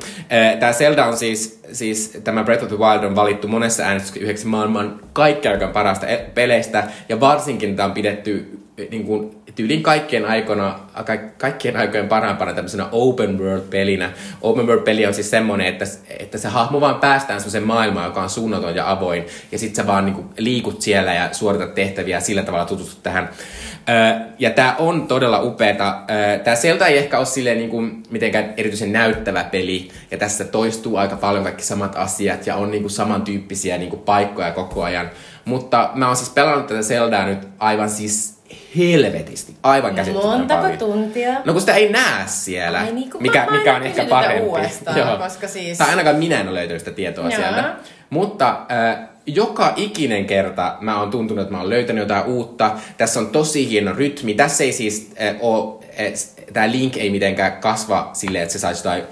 [0.61, 4.47] Tämä Zelda on siis, siis, tämä Breath of the Wild on valittu monessa äänestyksessä yhdeksi
[4.47, 8.59] maailman kaikkein parasta e- peleistä, ja varsinkin tämä on pidetty
[8.91, 14.11] niin kuin, tyylin kaikkien, aikoina, ka, kaikkien aikojen parhaimpana tämmöisenä open world-pelinä.
[14.43, 15.85] Open world-peli on siis semmoinen, että,
[16.19, 19.87] että se hahmo vaan päästään semmoisen maailmaan, joka on suunnaton ja avoin, ja sit sä
[19.87, 23.29] vaan niin kuin, liikut siellä ja suoritat tehtäviä ja sillä tavalla tutustut tähän.
[24.39, 25.99] ja tämä on todella upeeta.
[26.45, 30.97] Tämä Zelda ei ehkä ole silleen niin kuin, mitenkään erityisen näyttävä peli, ja tässä toistuu
[30.97, 35.11] aika paljon kaikki samat asiat, ja on niin kuin, samantyyppisiä niin kuin, paikkoja koko ajan.
[35.45, 38.36] Mutta mä oon siis pelannut tätä Zeldaa nyt aivan siis
[38.79, 39.55] helvetisti.
[39.63, 40.79] Aivan käsittämättömän Montako paljon.
[40.79, 41.33] tuntia?
[41.45, 44.61] No kun sitä ei näe siellä, Ai niin, mikä, mikä on ehkä parempi.
[44.97, 45.19] Joo.
[45.19, 45.79] Koska siis...
[45.79, 47.37] Tai ainakaan minä en ole löytänyt sitä tietoa Joo.
[47.37, 47.75] sieltä.
[48.11, 52.71] Mutta äh, joka ikinen kerta mä oon tuntunut, että mä oon löytänyt jotain uutta.
[52.99, 54.35] Tässä on tosi hieno rytmi.
[54.35, 56.13] Tässä ei siis äh, ole, äh,
[56.53, 59.03] tämä Link ei mitenkään kasva silleen, että se saisi jotain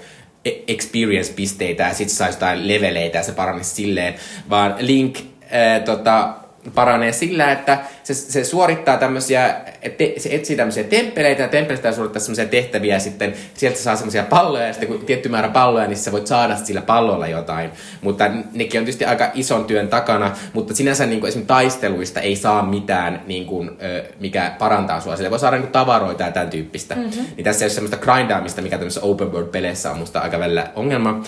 [0.45, 4.15] e- experience-pisteitä ja sitten saisi jotain leveleitä ja se paranisi silleen,
[4.49, 6.33] vaan Link äh, tota,
[6.75, 9.55] paranee sillä, että se, se suorittaa tämmöisiä,
[9.97, 14.67] te, se etsii tämmöisiä temppeleitä ja temppeleistä suorittaa semmoisia tehtäviä sitten, sieltä saa semmoisia palloja
[14.67, 17.69] ja sitten kun tietty määrä palloja, niin sä voit saada sillä pallolla jotain.
[18.01, 22.35] Mutta nekin on tietysti aika ison työn takana, mutta sinänsä niin kuin esimerkiksi taisteluista ei
[22.35, 23.71] saa mitään, niin kuin,
[24.19, 25.15] mikä parantaa sua.
[25.15, 26.95] Sillä voi saada niin kuin tavaroita ja tämän tyyppistä.
[26.95, 27.25] Mm-hmm.
[27.35, 30.67] Niin tässä ei ole semmoista grindaamista, mikä tämmöisessä open world peleissä on musta aika välillä
[30.75, 31.23] ongelma.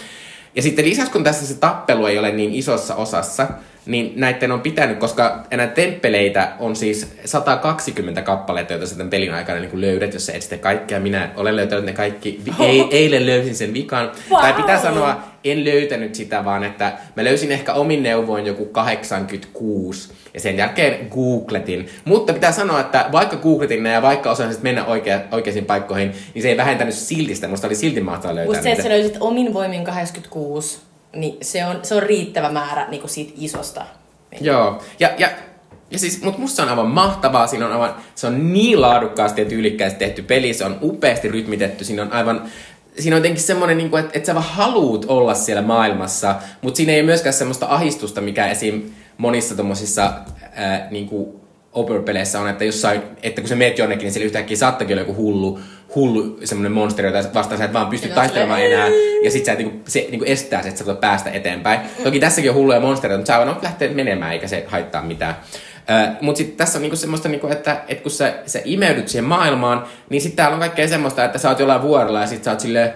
[0.55, 3.47] Ja sitten lisäksi kun tässä se tappelu ei ole niin isossa osassa,
[3.87, 9.59] niin näiden on pitänyt, koska enää temppeleitä on siis 120 kappaletta, joita sitten pelin aikana
[9.59, 10.99] niin löydät, jos sä etsit kaikkea.
[10.99, 12.41] Minä olen löytänyt ne kaikki.
[12.59, 14.11] Ei, eilen löysin sen vikan.
[14.31, 14.41] Wow.
[14.41, 20.13] Tai pitää sanoa, en löytänyt sitä, vaan että mä löysin ehkä omin neuvoin joku 86
[20.33, 21.87] ja sen jälkeen googletin.
[22.05, 26.41] Mutta pitää sanoa, että vaikka googletin ne ja vaikka osasin mennä oikea, oikeisiin paikkoihin, niin
[26.41, 27.47] se ei vähentänyt silti sitä.
[27.47, 30.79] Musta oli silti mahtavaa löytää Musta se, että sä löysit omin voimin 86,
[31.15, 33.85] niin se on, se on riittävä määrä niin kuin siitä isosta.
[34.41, 35.29] Joo, ja, ja
[35.91, 39.41] ja siis, mutta musta se on aivan mahtavaa, siinä on aivan, se on niin laadukkaasti
[39.41, 42.43] ja tyylikkäästi tehty peli, se on upeasti rytmitetty, siinä on aivan,
[42.99, 46.93] siinä on jotenkin semmoinen, niin että, että sä vaan haluut olla siellä maailmassa, mutta siinä
[46.93, 48.81] ei myöskään semmoista ahistusta, mikä esim.
[49.17, 50.13] monissa tommosissa
[50.53, 51.27] ää, niin kuin
[51.73, 55.15] Oper-peleissä on, että, jossain, että kun sä meet jonnekin, niin siellä yhtäkkiä saattakin olla joku
[55.15, 55.59] hullu,
[55.95, 58.87] hullu semmoinen monsteri, jota vastaan sä et vaan pysty taistelemaan enää,
[59.23, 61.79] ja sit sä et, niinku, se niinku estää että sä voit päästä eteenpäin.
[62.03, 65.35] Toki tässäkin on hulluja monstereita, mutta sä vaan lähteä menemään, eikä se haittaa mitään.
[65.89, 69.25] Uh, mutta sitten tässä on niinku semmoista, niinku, että, että kun sä, sä imeydyt siihen
[69.25, 72.51] maailmaan, niin sitten täällä on kaikkea semmoista, että sä oot jollain vuorella ja sitten sä
[72.51, 72.93] oot silleen,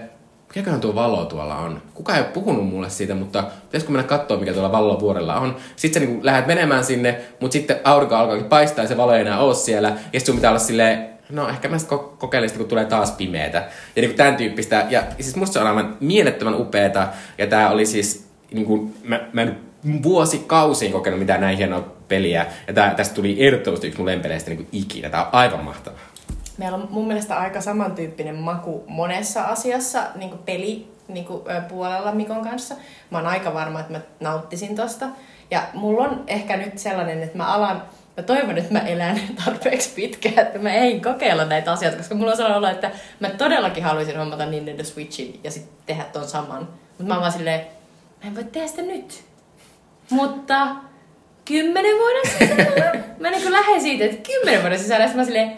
[0.48, 1.82] mikäköhän tuo valo tuolla on?
[1.94, 5.56] Kuka ei ole puhunut mulle siitä, mutta pitäisikö mennä katsoa, mikä tuolla valo vuorella on?
[5.76, 9.20] Sitten sä niin lähdet menemään sinne, mutta sitten aurinko alkaakin paistaa ja se valo ei
[9.20, 9.88] enää ole siellä.
[9.88, 13.68] Ja sitten sun pitää olla silleen, no ehkä mä sitten kokeilisin, kun tulee taas pimeätä.
[13.96, 14.86] Ja niin tämän tyyppistä.
[14.90, 17.08] Ja siis musta se on aivan mielettömän upeeta.
[17.38, 19.56] Ja tää oli siis, niin kuin, mä, mä en
[20.02, 22.46] vuosikausiin kokenut mitään näin hienoa peliä.
[22.66, 25.10] Ja tää, tästä tuli ehdottomasti yksi mun lempeleistä niin ikinä.
[25.10, 26.00] Tää on aivan mahtavaa.
[26.58, 32.12] Meillä on mun mielestä aika samantyyppinen maku monessa asiassa, niin kuin peli niin kuin, puolella
[32.12, 32.74] Mikon kanssa.
[33.10, 35.06] Mä oon aika varma, että mä nauttisin tosta.
[35.50, 37.82] Ja mulla on ehkä nyt sellainen, että mä alan
[38.16, 42.30] mä toivon, että mä elän tarpeeksi pitkään, että mä ei kokeilla näitä asioita, koska mulla
[42.30, 42.90] on sellainen olo, että
[43.20, 46.68] mä todellakin haluaisin hommata Nintendo Switchin ja sitten tehdä ton saman.
[46.88, 47.60] Mutta mä oon vaan silleen,
[48.22, 49.24] mä en voi tehdä sitä nyt.
[50.10, 50.68] Mutta
[51.44, 55.52] kymmenen vuoden sisällä, mä niin lähden siitä, että kymmenen vuoden sisällä, mä silleen,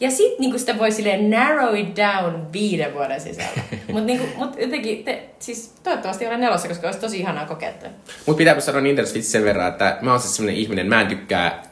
[0.00, 3.62] ja sit niinku sitä voi silleen narrow it down viiden vuoden sisällä.
[3.92, 7.88] Mutta niinku, mut jotenkin, te, siis toivottavasti olen nelossa, koska olisi tosi ihanaa kokeilla.
[8.26, 11.06] Mut pitääpä sanoa Nintendo Switch sen verran, että mä oon siis sellainen ihminen, mä en
[11.06, 11.62] tykkää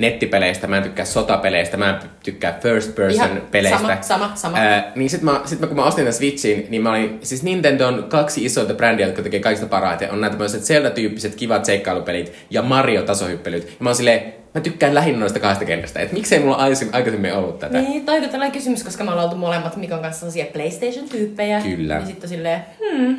[0.00, 3.78] nettipeleistä, mä en tykkää sotapeleistä, mä en tykkää first person Ihan peleistä.
[3.78, 4.58] Sama, sama, sama.
[4.58, 7.42] Ää, niin sit mä, sit mä, kun mä ostin tämän Switchin, niin mä olin, siis
[7.42, 10.10] Nintendo on kaksi isointa brändiä, jotka tekee kaikista parhaiten.
[10.10, 13.64] On nämä tämmöiset Zelda-tyyppiset kivat seikkailupelit ja Mario-tasohyppelyt.
[13.66, 16.00] Ja mä oon silleen, mä tykkään lähinnä noista kahdesta kentästä.
[16.00, 16.56] Et miksei mulla
[16.92, 17.80] aikaisemmin ollut tätä?
[17.80, 21.60] Niin, toi on tällainen kysymys, koska me ollaan oltu molemmat Mikon kanssa sellaisia PlayStation-tyyppejä.
[21.60, 21.96] Kyllä.
[21.96, 23.16] Niin sitten silleen, hmm.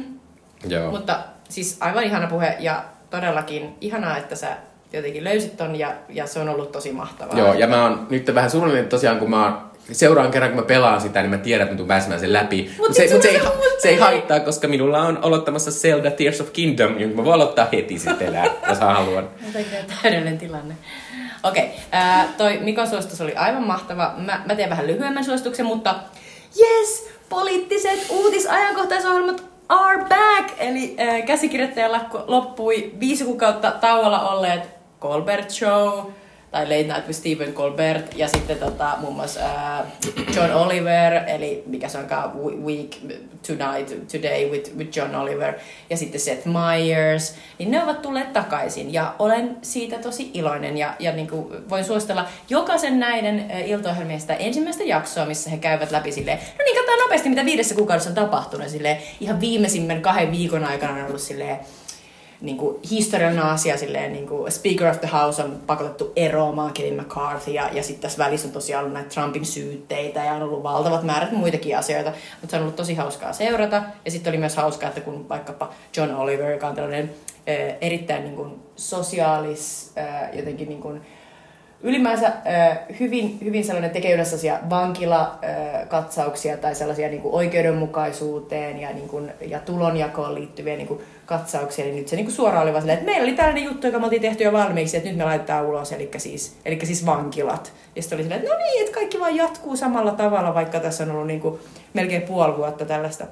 [0.68, 0.92] Joo.
[0.92, 1.20] Mutta
[1.50, 4.58] siis aivan ihana puhe ja todellakin ihanaa, että sä
[4.94, 7.40] jotenkin löysit ton ja, ja se on ollut tosi mahtavaa.
[7.40, 10.66] Joo, ja mä oon nyt vähän surullinen tosiaan, kun mä oon seuraan kerran, kun mä
[10.66, 12.72] pelaan sitä, niin mä tiedän, että mä tuun pääsemään sen läpi.
[12.78, 13.42] Mutta mut se, mut se, ei,
[13.82, 17.68] se ei haittaa, koska minulla on aloittamassa Zelda Tears of Kingdom, jonka mä voin aloittaa
[17.74, 19.30] heti sitten elää, jos haluan.
[20.02, 20.76] Täydellinen tilanne.
[21.44, 24.14] Okei, okay, äh, toi Mikon suositus oli aivan mahtava.
[24.18, 25.96] Mä, mä teen vähän lyhyemmän suosituksen, mutta
[26.60, 30.54] yes, poliittiset uutisajankohtaisohjelmat are back!
[30.58, 36.12] Eli äh, käsikirjoittajalla loppui viisi kuukautta tauolla olleet Colbert Show,
[36.52, 39.86] tai Late Night with Stephen Colbert, ja sitten tota, muun muassa äh,
[40.36, 42.32] John Oliver, eli mikä se onkaan,
[42.66, 42.96] Week
[43.48, 45.54] Tonight, Today with, with John Oliver,
[45.90, 50.94] ja sitten Seth Meyers, niin ne ovat tulleet takaisin, ja olen siitä tosi iloinen, ja,
[51.00, 56.12] ja niin kuin voin suositella jokaisen näiden iltaohjelmien sitä ensimmäistä jaksoa, missä he käyvät läpi
[56.12, 60.66] silleen, no niin, katsotaan nopeasti, mitä viidessä kuukaudessa on tapahtunut, silleen, ihan viimeisimmän kahden viikon
[60.66, 61.60] aikana on ollut silleen,
[62.42, 67.02] niin kuin historiallinen asia, silleen, niin kuin Speaker of the House on pakotettu eroamaan Kevin
[67.02, 70.64] McCarthy, ja, ja sitten tässä välissä on tosiaan ollut näitä Trumpin syytteitä, ja on ollut
[70.64, 74.56] valtavat määrät muitakin asioita, mutta se on ollut tosi hauskaa seurata, ja sitten oli myös
[74.56, 77.12] hauskaa, että kun vaikkapa John Oliver, joka on tällainen
[77.82, 79.94] erittäin niin kuin, sosiaalis,
[80.34, 81.02] jotenkin niin kuin,
[81.84, 88.94] Ylimäänsä äh, hyvin, hyvin sellainen tekee yleensä sellaisia vankilakatsauksia tai sellaisia niin kuin oikeudenmukaisuuteen ja,
[88.94, 92.72] niin kuin, ja tulonjakoon liittyviä niin kuin katsauksia, niin nyt se niin kuin suoraan oli
[92.72, 95.18] vaan silleen, että meillä oli tällainen juttu, joka me oltiin tehty jo valmiiksi, että nyt
[95.18, 97.74] me laitetaan ulos, eli siis, eli siis vankilat.
[97.96, 101.04] Ja sitten oli silleen, että no niin, että kaikki vaan jatkuu samalla tavalla, vaikka tässä
[101.04, 101.60] on ollut niin kuin
[101.94, 103.26] melkein puoli vuotta tällaista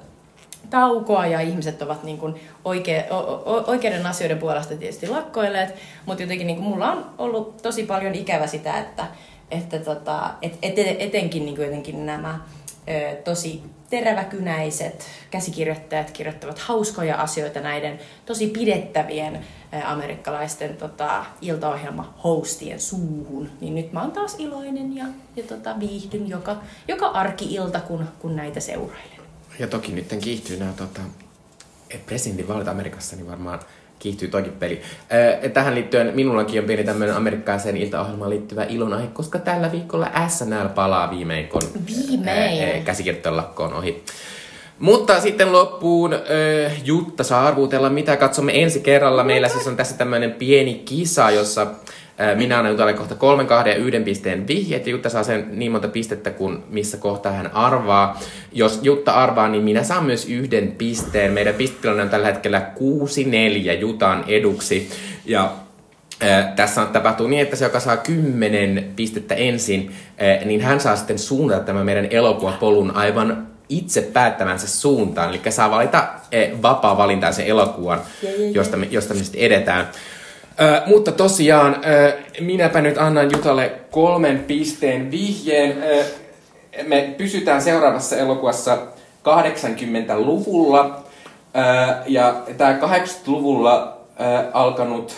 [0.70, 5.74] taukoa ja ihmiset ovat niin kuin oike, o, o, oikeiden asioiden puolesta tietysti lakkoilleet,
[6.06, 9.06] mutta jotenkin niin kuin mulla on ollut tosi paljon ikävä sitä, että,
[9.50, 12.40] että tota, et, et, etenkin niin kuin jotenkin nämä
[12.88, 23.50] ö, tosi teräväkynäiset käsikirjoittajat kirjoittavat hauskoja asioita näiden tosi pidettävien ö, amerikkalaisten tota, iltaohjelma-hostien suuhun.
[23.60, 25.04] Niin nyt mä oon taas iloinen ja,
[25.36, 26.56] ja tota, viihdyn joka,
[26.88, 29.19] joka arki-ilta, kun, kun näitä seurailen.
[29.60, 31.00] Ja toki nyt kiihtyy nämä tota,
[32.06, 33.60] presidentinvaalit Amerikassa, niin varmaan
[33.98, 34.82] kiihtyy toikin peli.
[35.44, 40.68] Äh, tähän liittyen minullakin on pieni tämmöinen amerikkalaiseen iltaohjelmaan liittyvä ilonaihe, koska tällä viikolla SNL
[40.74, 42.76] palaa viimein, kun Viimein.
[42.76, 44.04] Äh, käsikirjoittajan lakko on ohi.
[44.78, 46.14] Mutta sitten loppuun
[46.84, 49.24] Jutta saa arvuutella, mitä katsomme ensi kerralla.
[49.24, 51.66] Meillä siis on tässä tämmöinen pieni kisa, jossa
[52.34, 54.86] minä annan Jutalle kohta kolmen, kahden ja yhden pisteen vihjeet.
[54.86, 58.20] Ja Jutta saa sen niin monta pistettä kuin missä kohtaa hän arvaa.
[58.52, 61.32] Jos Jutta arvaa, niin minä saan myös yhden pisteen.
[61.32, 62.70] Meidän pistetilanne on tällä hetkellä
[63.76, 64.90] 6-4 Jutan eduksi.
[65.24, 65.52] Ja
[66.22, 69.90] Äh, tässä on, tapahtuu niin, että se, joka saa kymmenen pistettä ensin,
[70.22, 75.28] äh, niin hän saa sitten suunnata tämän meidän elokuvapolun aivan itse päättämänsä suuntaan.
[75.28, 78.50] Eli saa valita äh, vapaa valintaisen elokuvan, Jee, jee, jee.
[78.50, 79.88] josta me, josta me sitten edetään.
[80.60, 85.82] Ö, mutta tosiaan, ö, minäpä nyt annan Jutalle kolmen pisteen vihjeen.
[85.82, 86.04] Ö,
[86.86, 88.78] me pysytään seuraavassa elokuvassa
[89.24, 91.04] 80-luvulla.
[91.56, 91.60] Ö,
[92.06, 95.12] ja tämä 80-luvulla ö, alkanut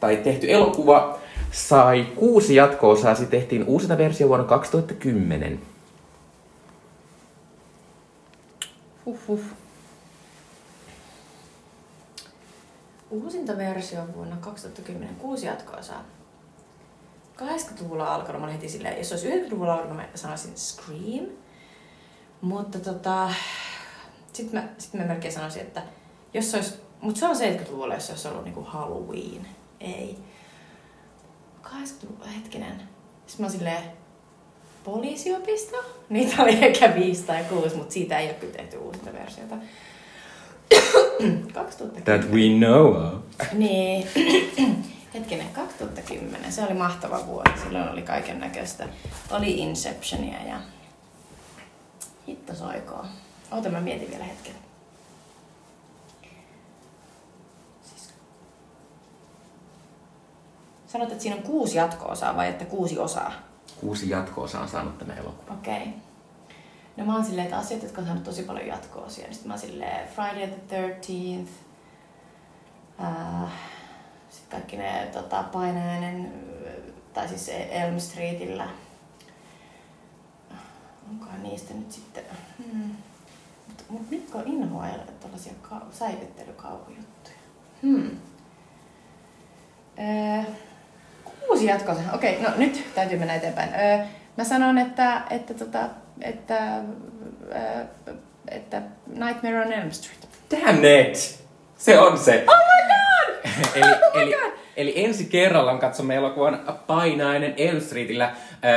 [0.00, 1.18] tai tehty elokuva
[1.52, 3.14] sai kuusi jatko-osaa.
[3.14, 5.60] Se tehtiin uusina versio vuonna 2010.
[9.04, 9.40] Huh, huh.
[13.10, 16.04] Uusinta versio on vuonna 2010, kuusi jatko-osaa.
[17.36, 21.26] 80-luvulla alkanut, mä olin heti silleen, jos olisi 90-luvulla alkanut, mä sanoisin Scream.
[22.40, 23.30] Mutta tota,
[24.32, 25.82] sitten mä, sit mä melkein sanoisin, että
[26.34, 29.46] jos se olisi, mutta se on 70-luvulla, jos se olisi ollut niinku Halloween.
[29.80, 30.18] Ei.
[31.62, 32.82] 80-luvulla, hetkinen.
[33.26, 33.82] Sitten mä oon silleen,
[34.84, 35.76] poliisiopisto?
[36.08, 39.56] Niitä oli ehkä viisi tai kuusi, mutta siitä ei ole kyllä tehty uusinta versiota.
[41.54, 42.02] 2010.
[42.04, 43.12] That we know of.
[43.52, 44.08] Niin.
[45.14, 46.52] Hetkinen, 2010.
[46.52, 47.62] Se oli mahtava vuosi.
[47.62, 48.88] Silloin oli kaiken näköistä.
[49.30, 50.60] Oli Inceptionia ja
[52.28, 53.04] hitto soikoo.
[53.50, 54.54] Oota, mä mietin vielä hetken.
[57.82, 58.10] Siis...
[60.86, 63.32] Sanot, että siinä on kuusi jatko-osaa vai että kuusi osaa?
[63.80, 65.54] Kuusi jatko-osaa on saanut tämä elokuva.
[65.54, 65.82] Okei.
[65.82, 66.07] Okay.
[66.98, 69.52] No mä oon silleen, että asiat, jotka on saanut tosi paljon jatko-osia, niin sit mä
[69.52, 71.48] oon silleen Friday the 13th,
[73.00, 73.48] uh,
[74.30, 76.32] sitten kaikki ne tota, painajainen,
[77.14, 78.68] tai siis Elm Streetillä.
[81.10, 82.24] Onkohan niistä nyt sitten...
[82.72, 82.90] Hmm.
[83.68, 84.86] Mutta mut mitkä on inhoa
[85.20, 87.36] tällaisia ka- säikyttelykauhujuttuja?
[87.82, 88.10] Hmm.
[89.98, 90.52] Öö,
[91.24, 91.96] kuusi jatkoa.
[92.12, 93.70] Okei, no nyt täytyy mennä eteenpäin.
[93.74, 94.06] Öö,
[94.36, 95.88] mä sanon, että, että, tota,
[96.22, 96.58] että,
[97.52, 97.84] öö,
[98.50, 100.28] että Nightmare on Elm Street.
[100.50, 101.38] Damn it!
[101.78, 102.44] Se on se.
[102.46, 103.52] Oh my god!
[103.74, 104.52] eli, Oh my eli, God!
[104.76, 108.30] eli ensi kerralla on katsomme elokuvan Painainen Elm Streetillä.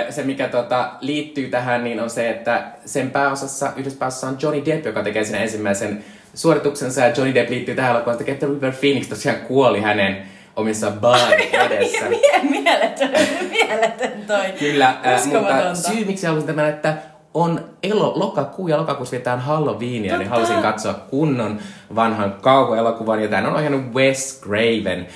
[0.07, 4.37] Ö, Se, mikä tota, liittyy tähän, niin on se, että sen pääosassa, yhdessä pääosassa on
[4.41, 6.03] Johnny Depp, joka tekee siinä ensimmäisen
[6.35, 7.01] suorituksensa.
[7.01, 10.17] Ja Johnny Depp liittyy tähän elokuvaan, että että River Phoenix tosiaan kuoli hänen
[10.55, 11.33] omissa baan
[11.65, 12.05] edessä.
[12.09, 13.11] Mie- mieletön,
[13.51, 14.45] mieletön toi.
[14.59, 16.93] Kyllä, äh, mutta syy miksi halusin tämän, että
[17.33, 20.29] on elo, lokakuu ja lokakuussa vietetään Halloweenia, niin Totta.
[20.29, 21.59] halusin katsoa kunnon
[21.95, 25.07] vanhan kauhuelokuvan, ja tämän on ohjannut Wes Craven.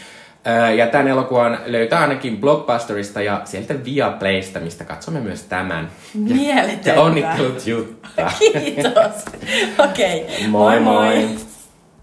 [0.78, 5.90] Ja tämän elokuvan löytää ainakin Blockbusterista ja sieltä Viaplaysta, mistä katsomme myös tämän.
[6.14, 6.90] Mieletöntä.
[6.90, 8.32] Ja onnittelut Jutta.
[8.40, 9.26] Kiitos.
[9.80, 10.48] Okei.
[10.48, 11.30] Moi moi.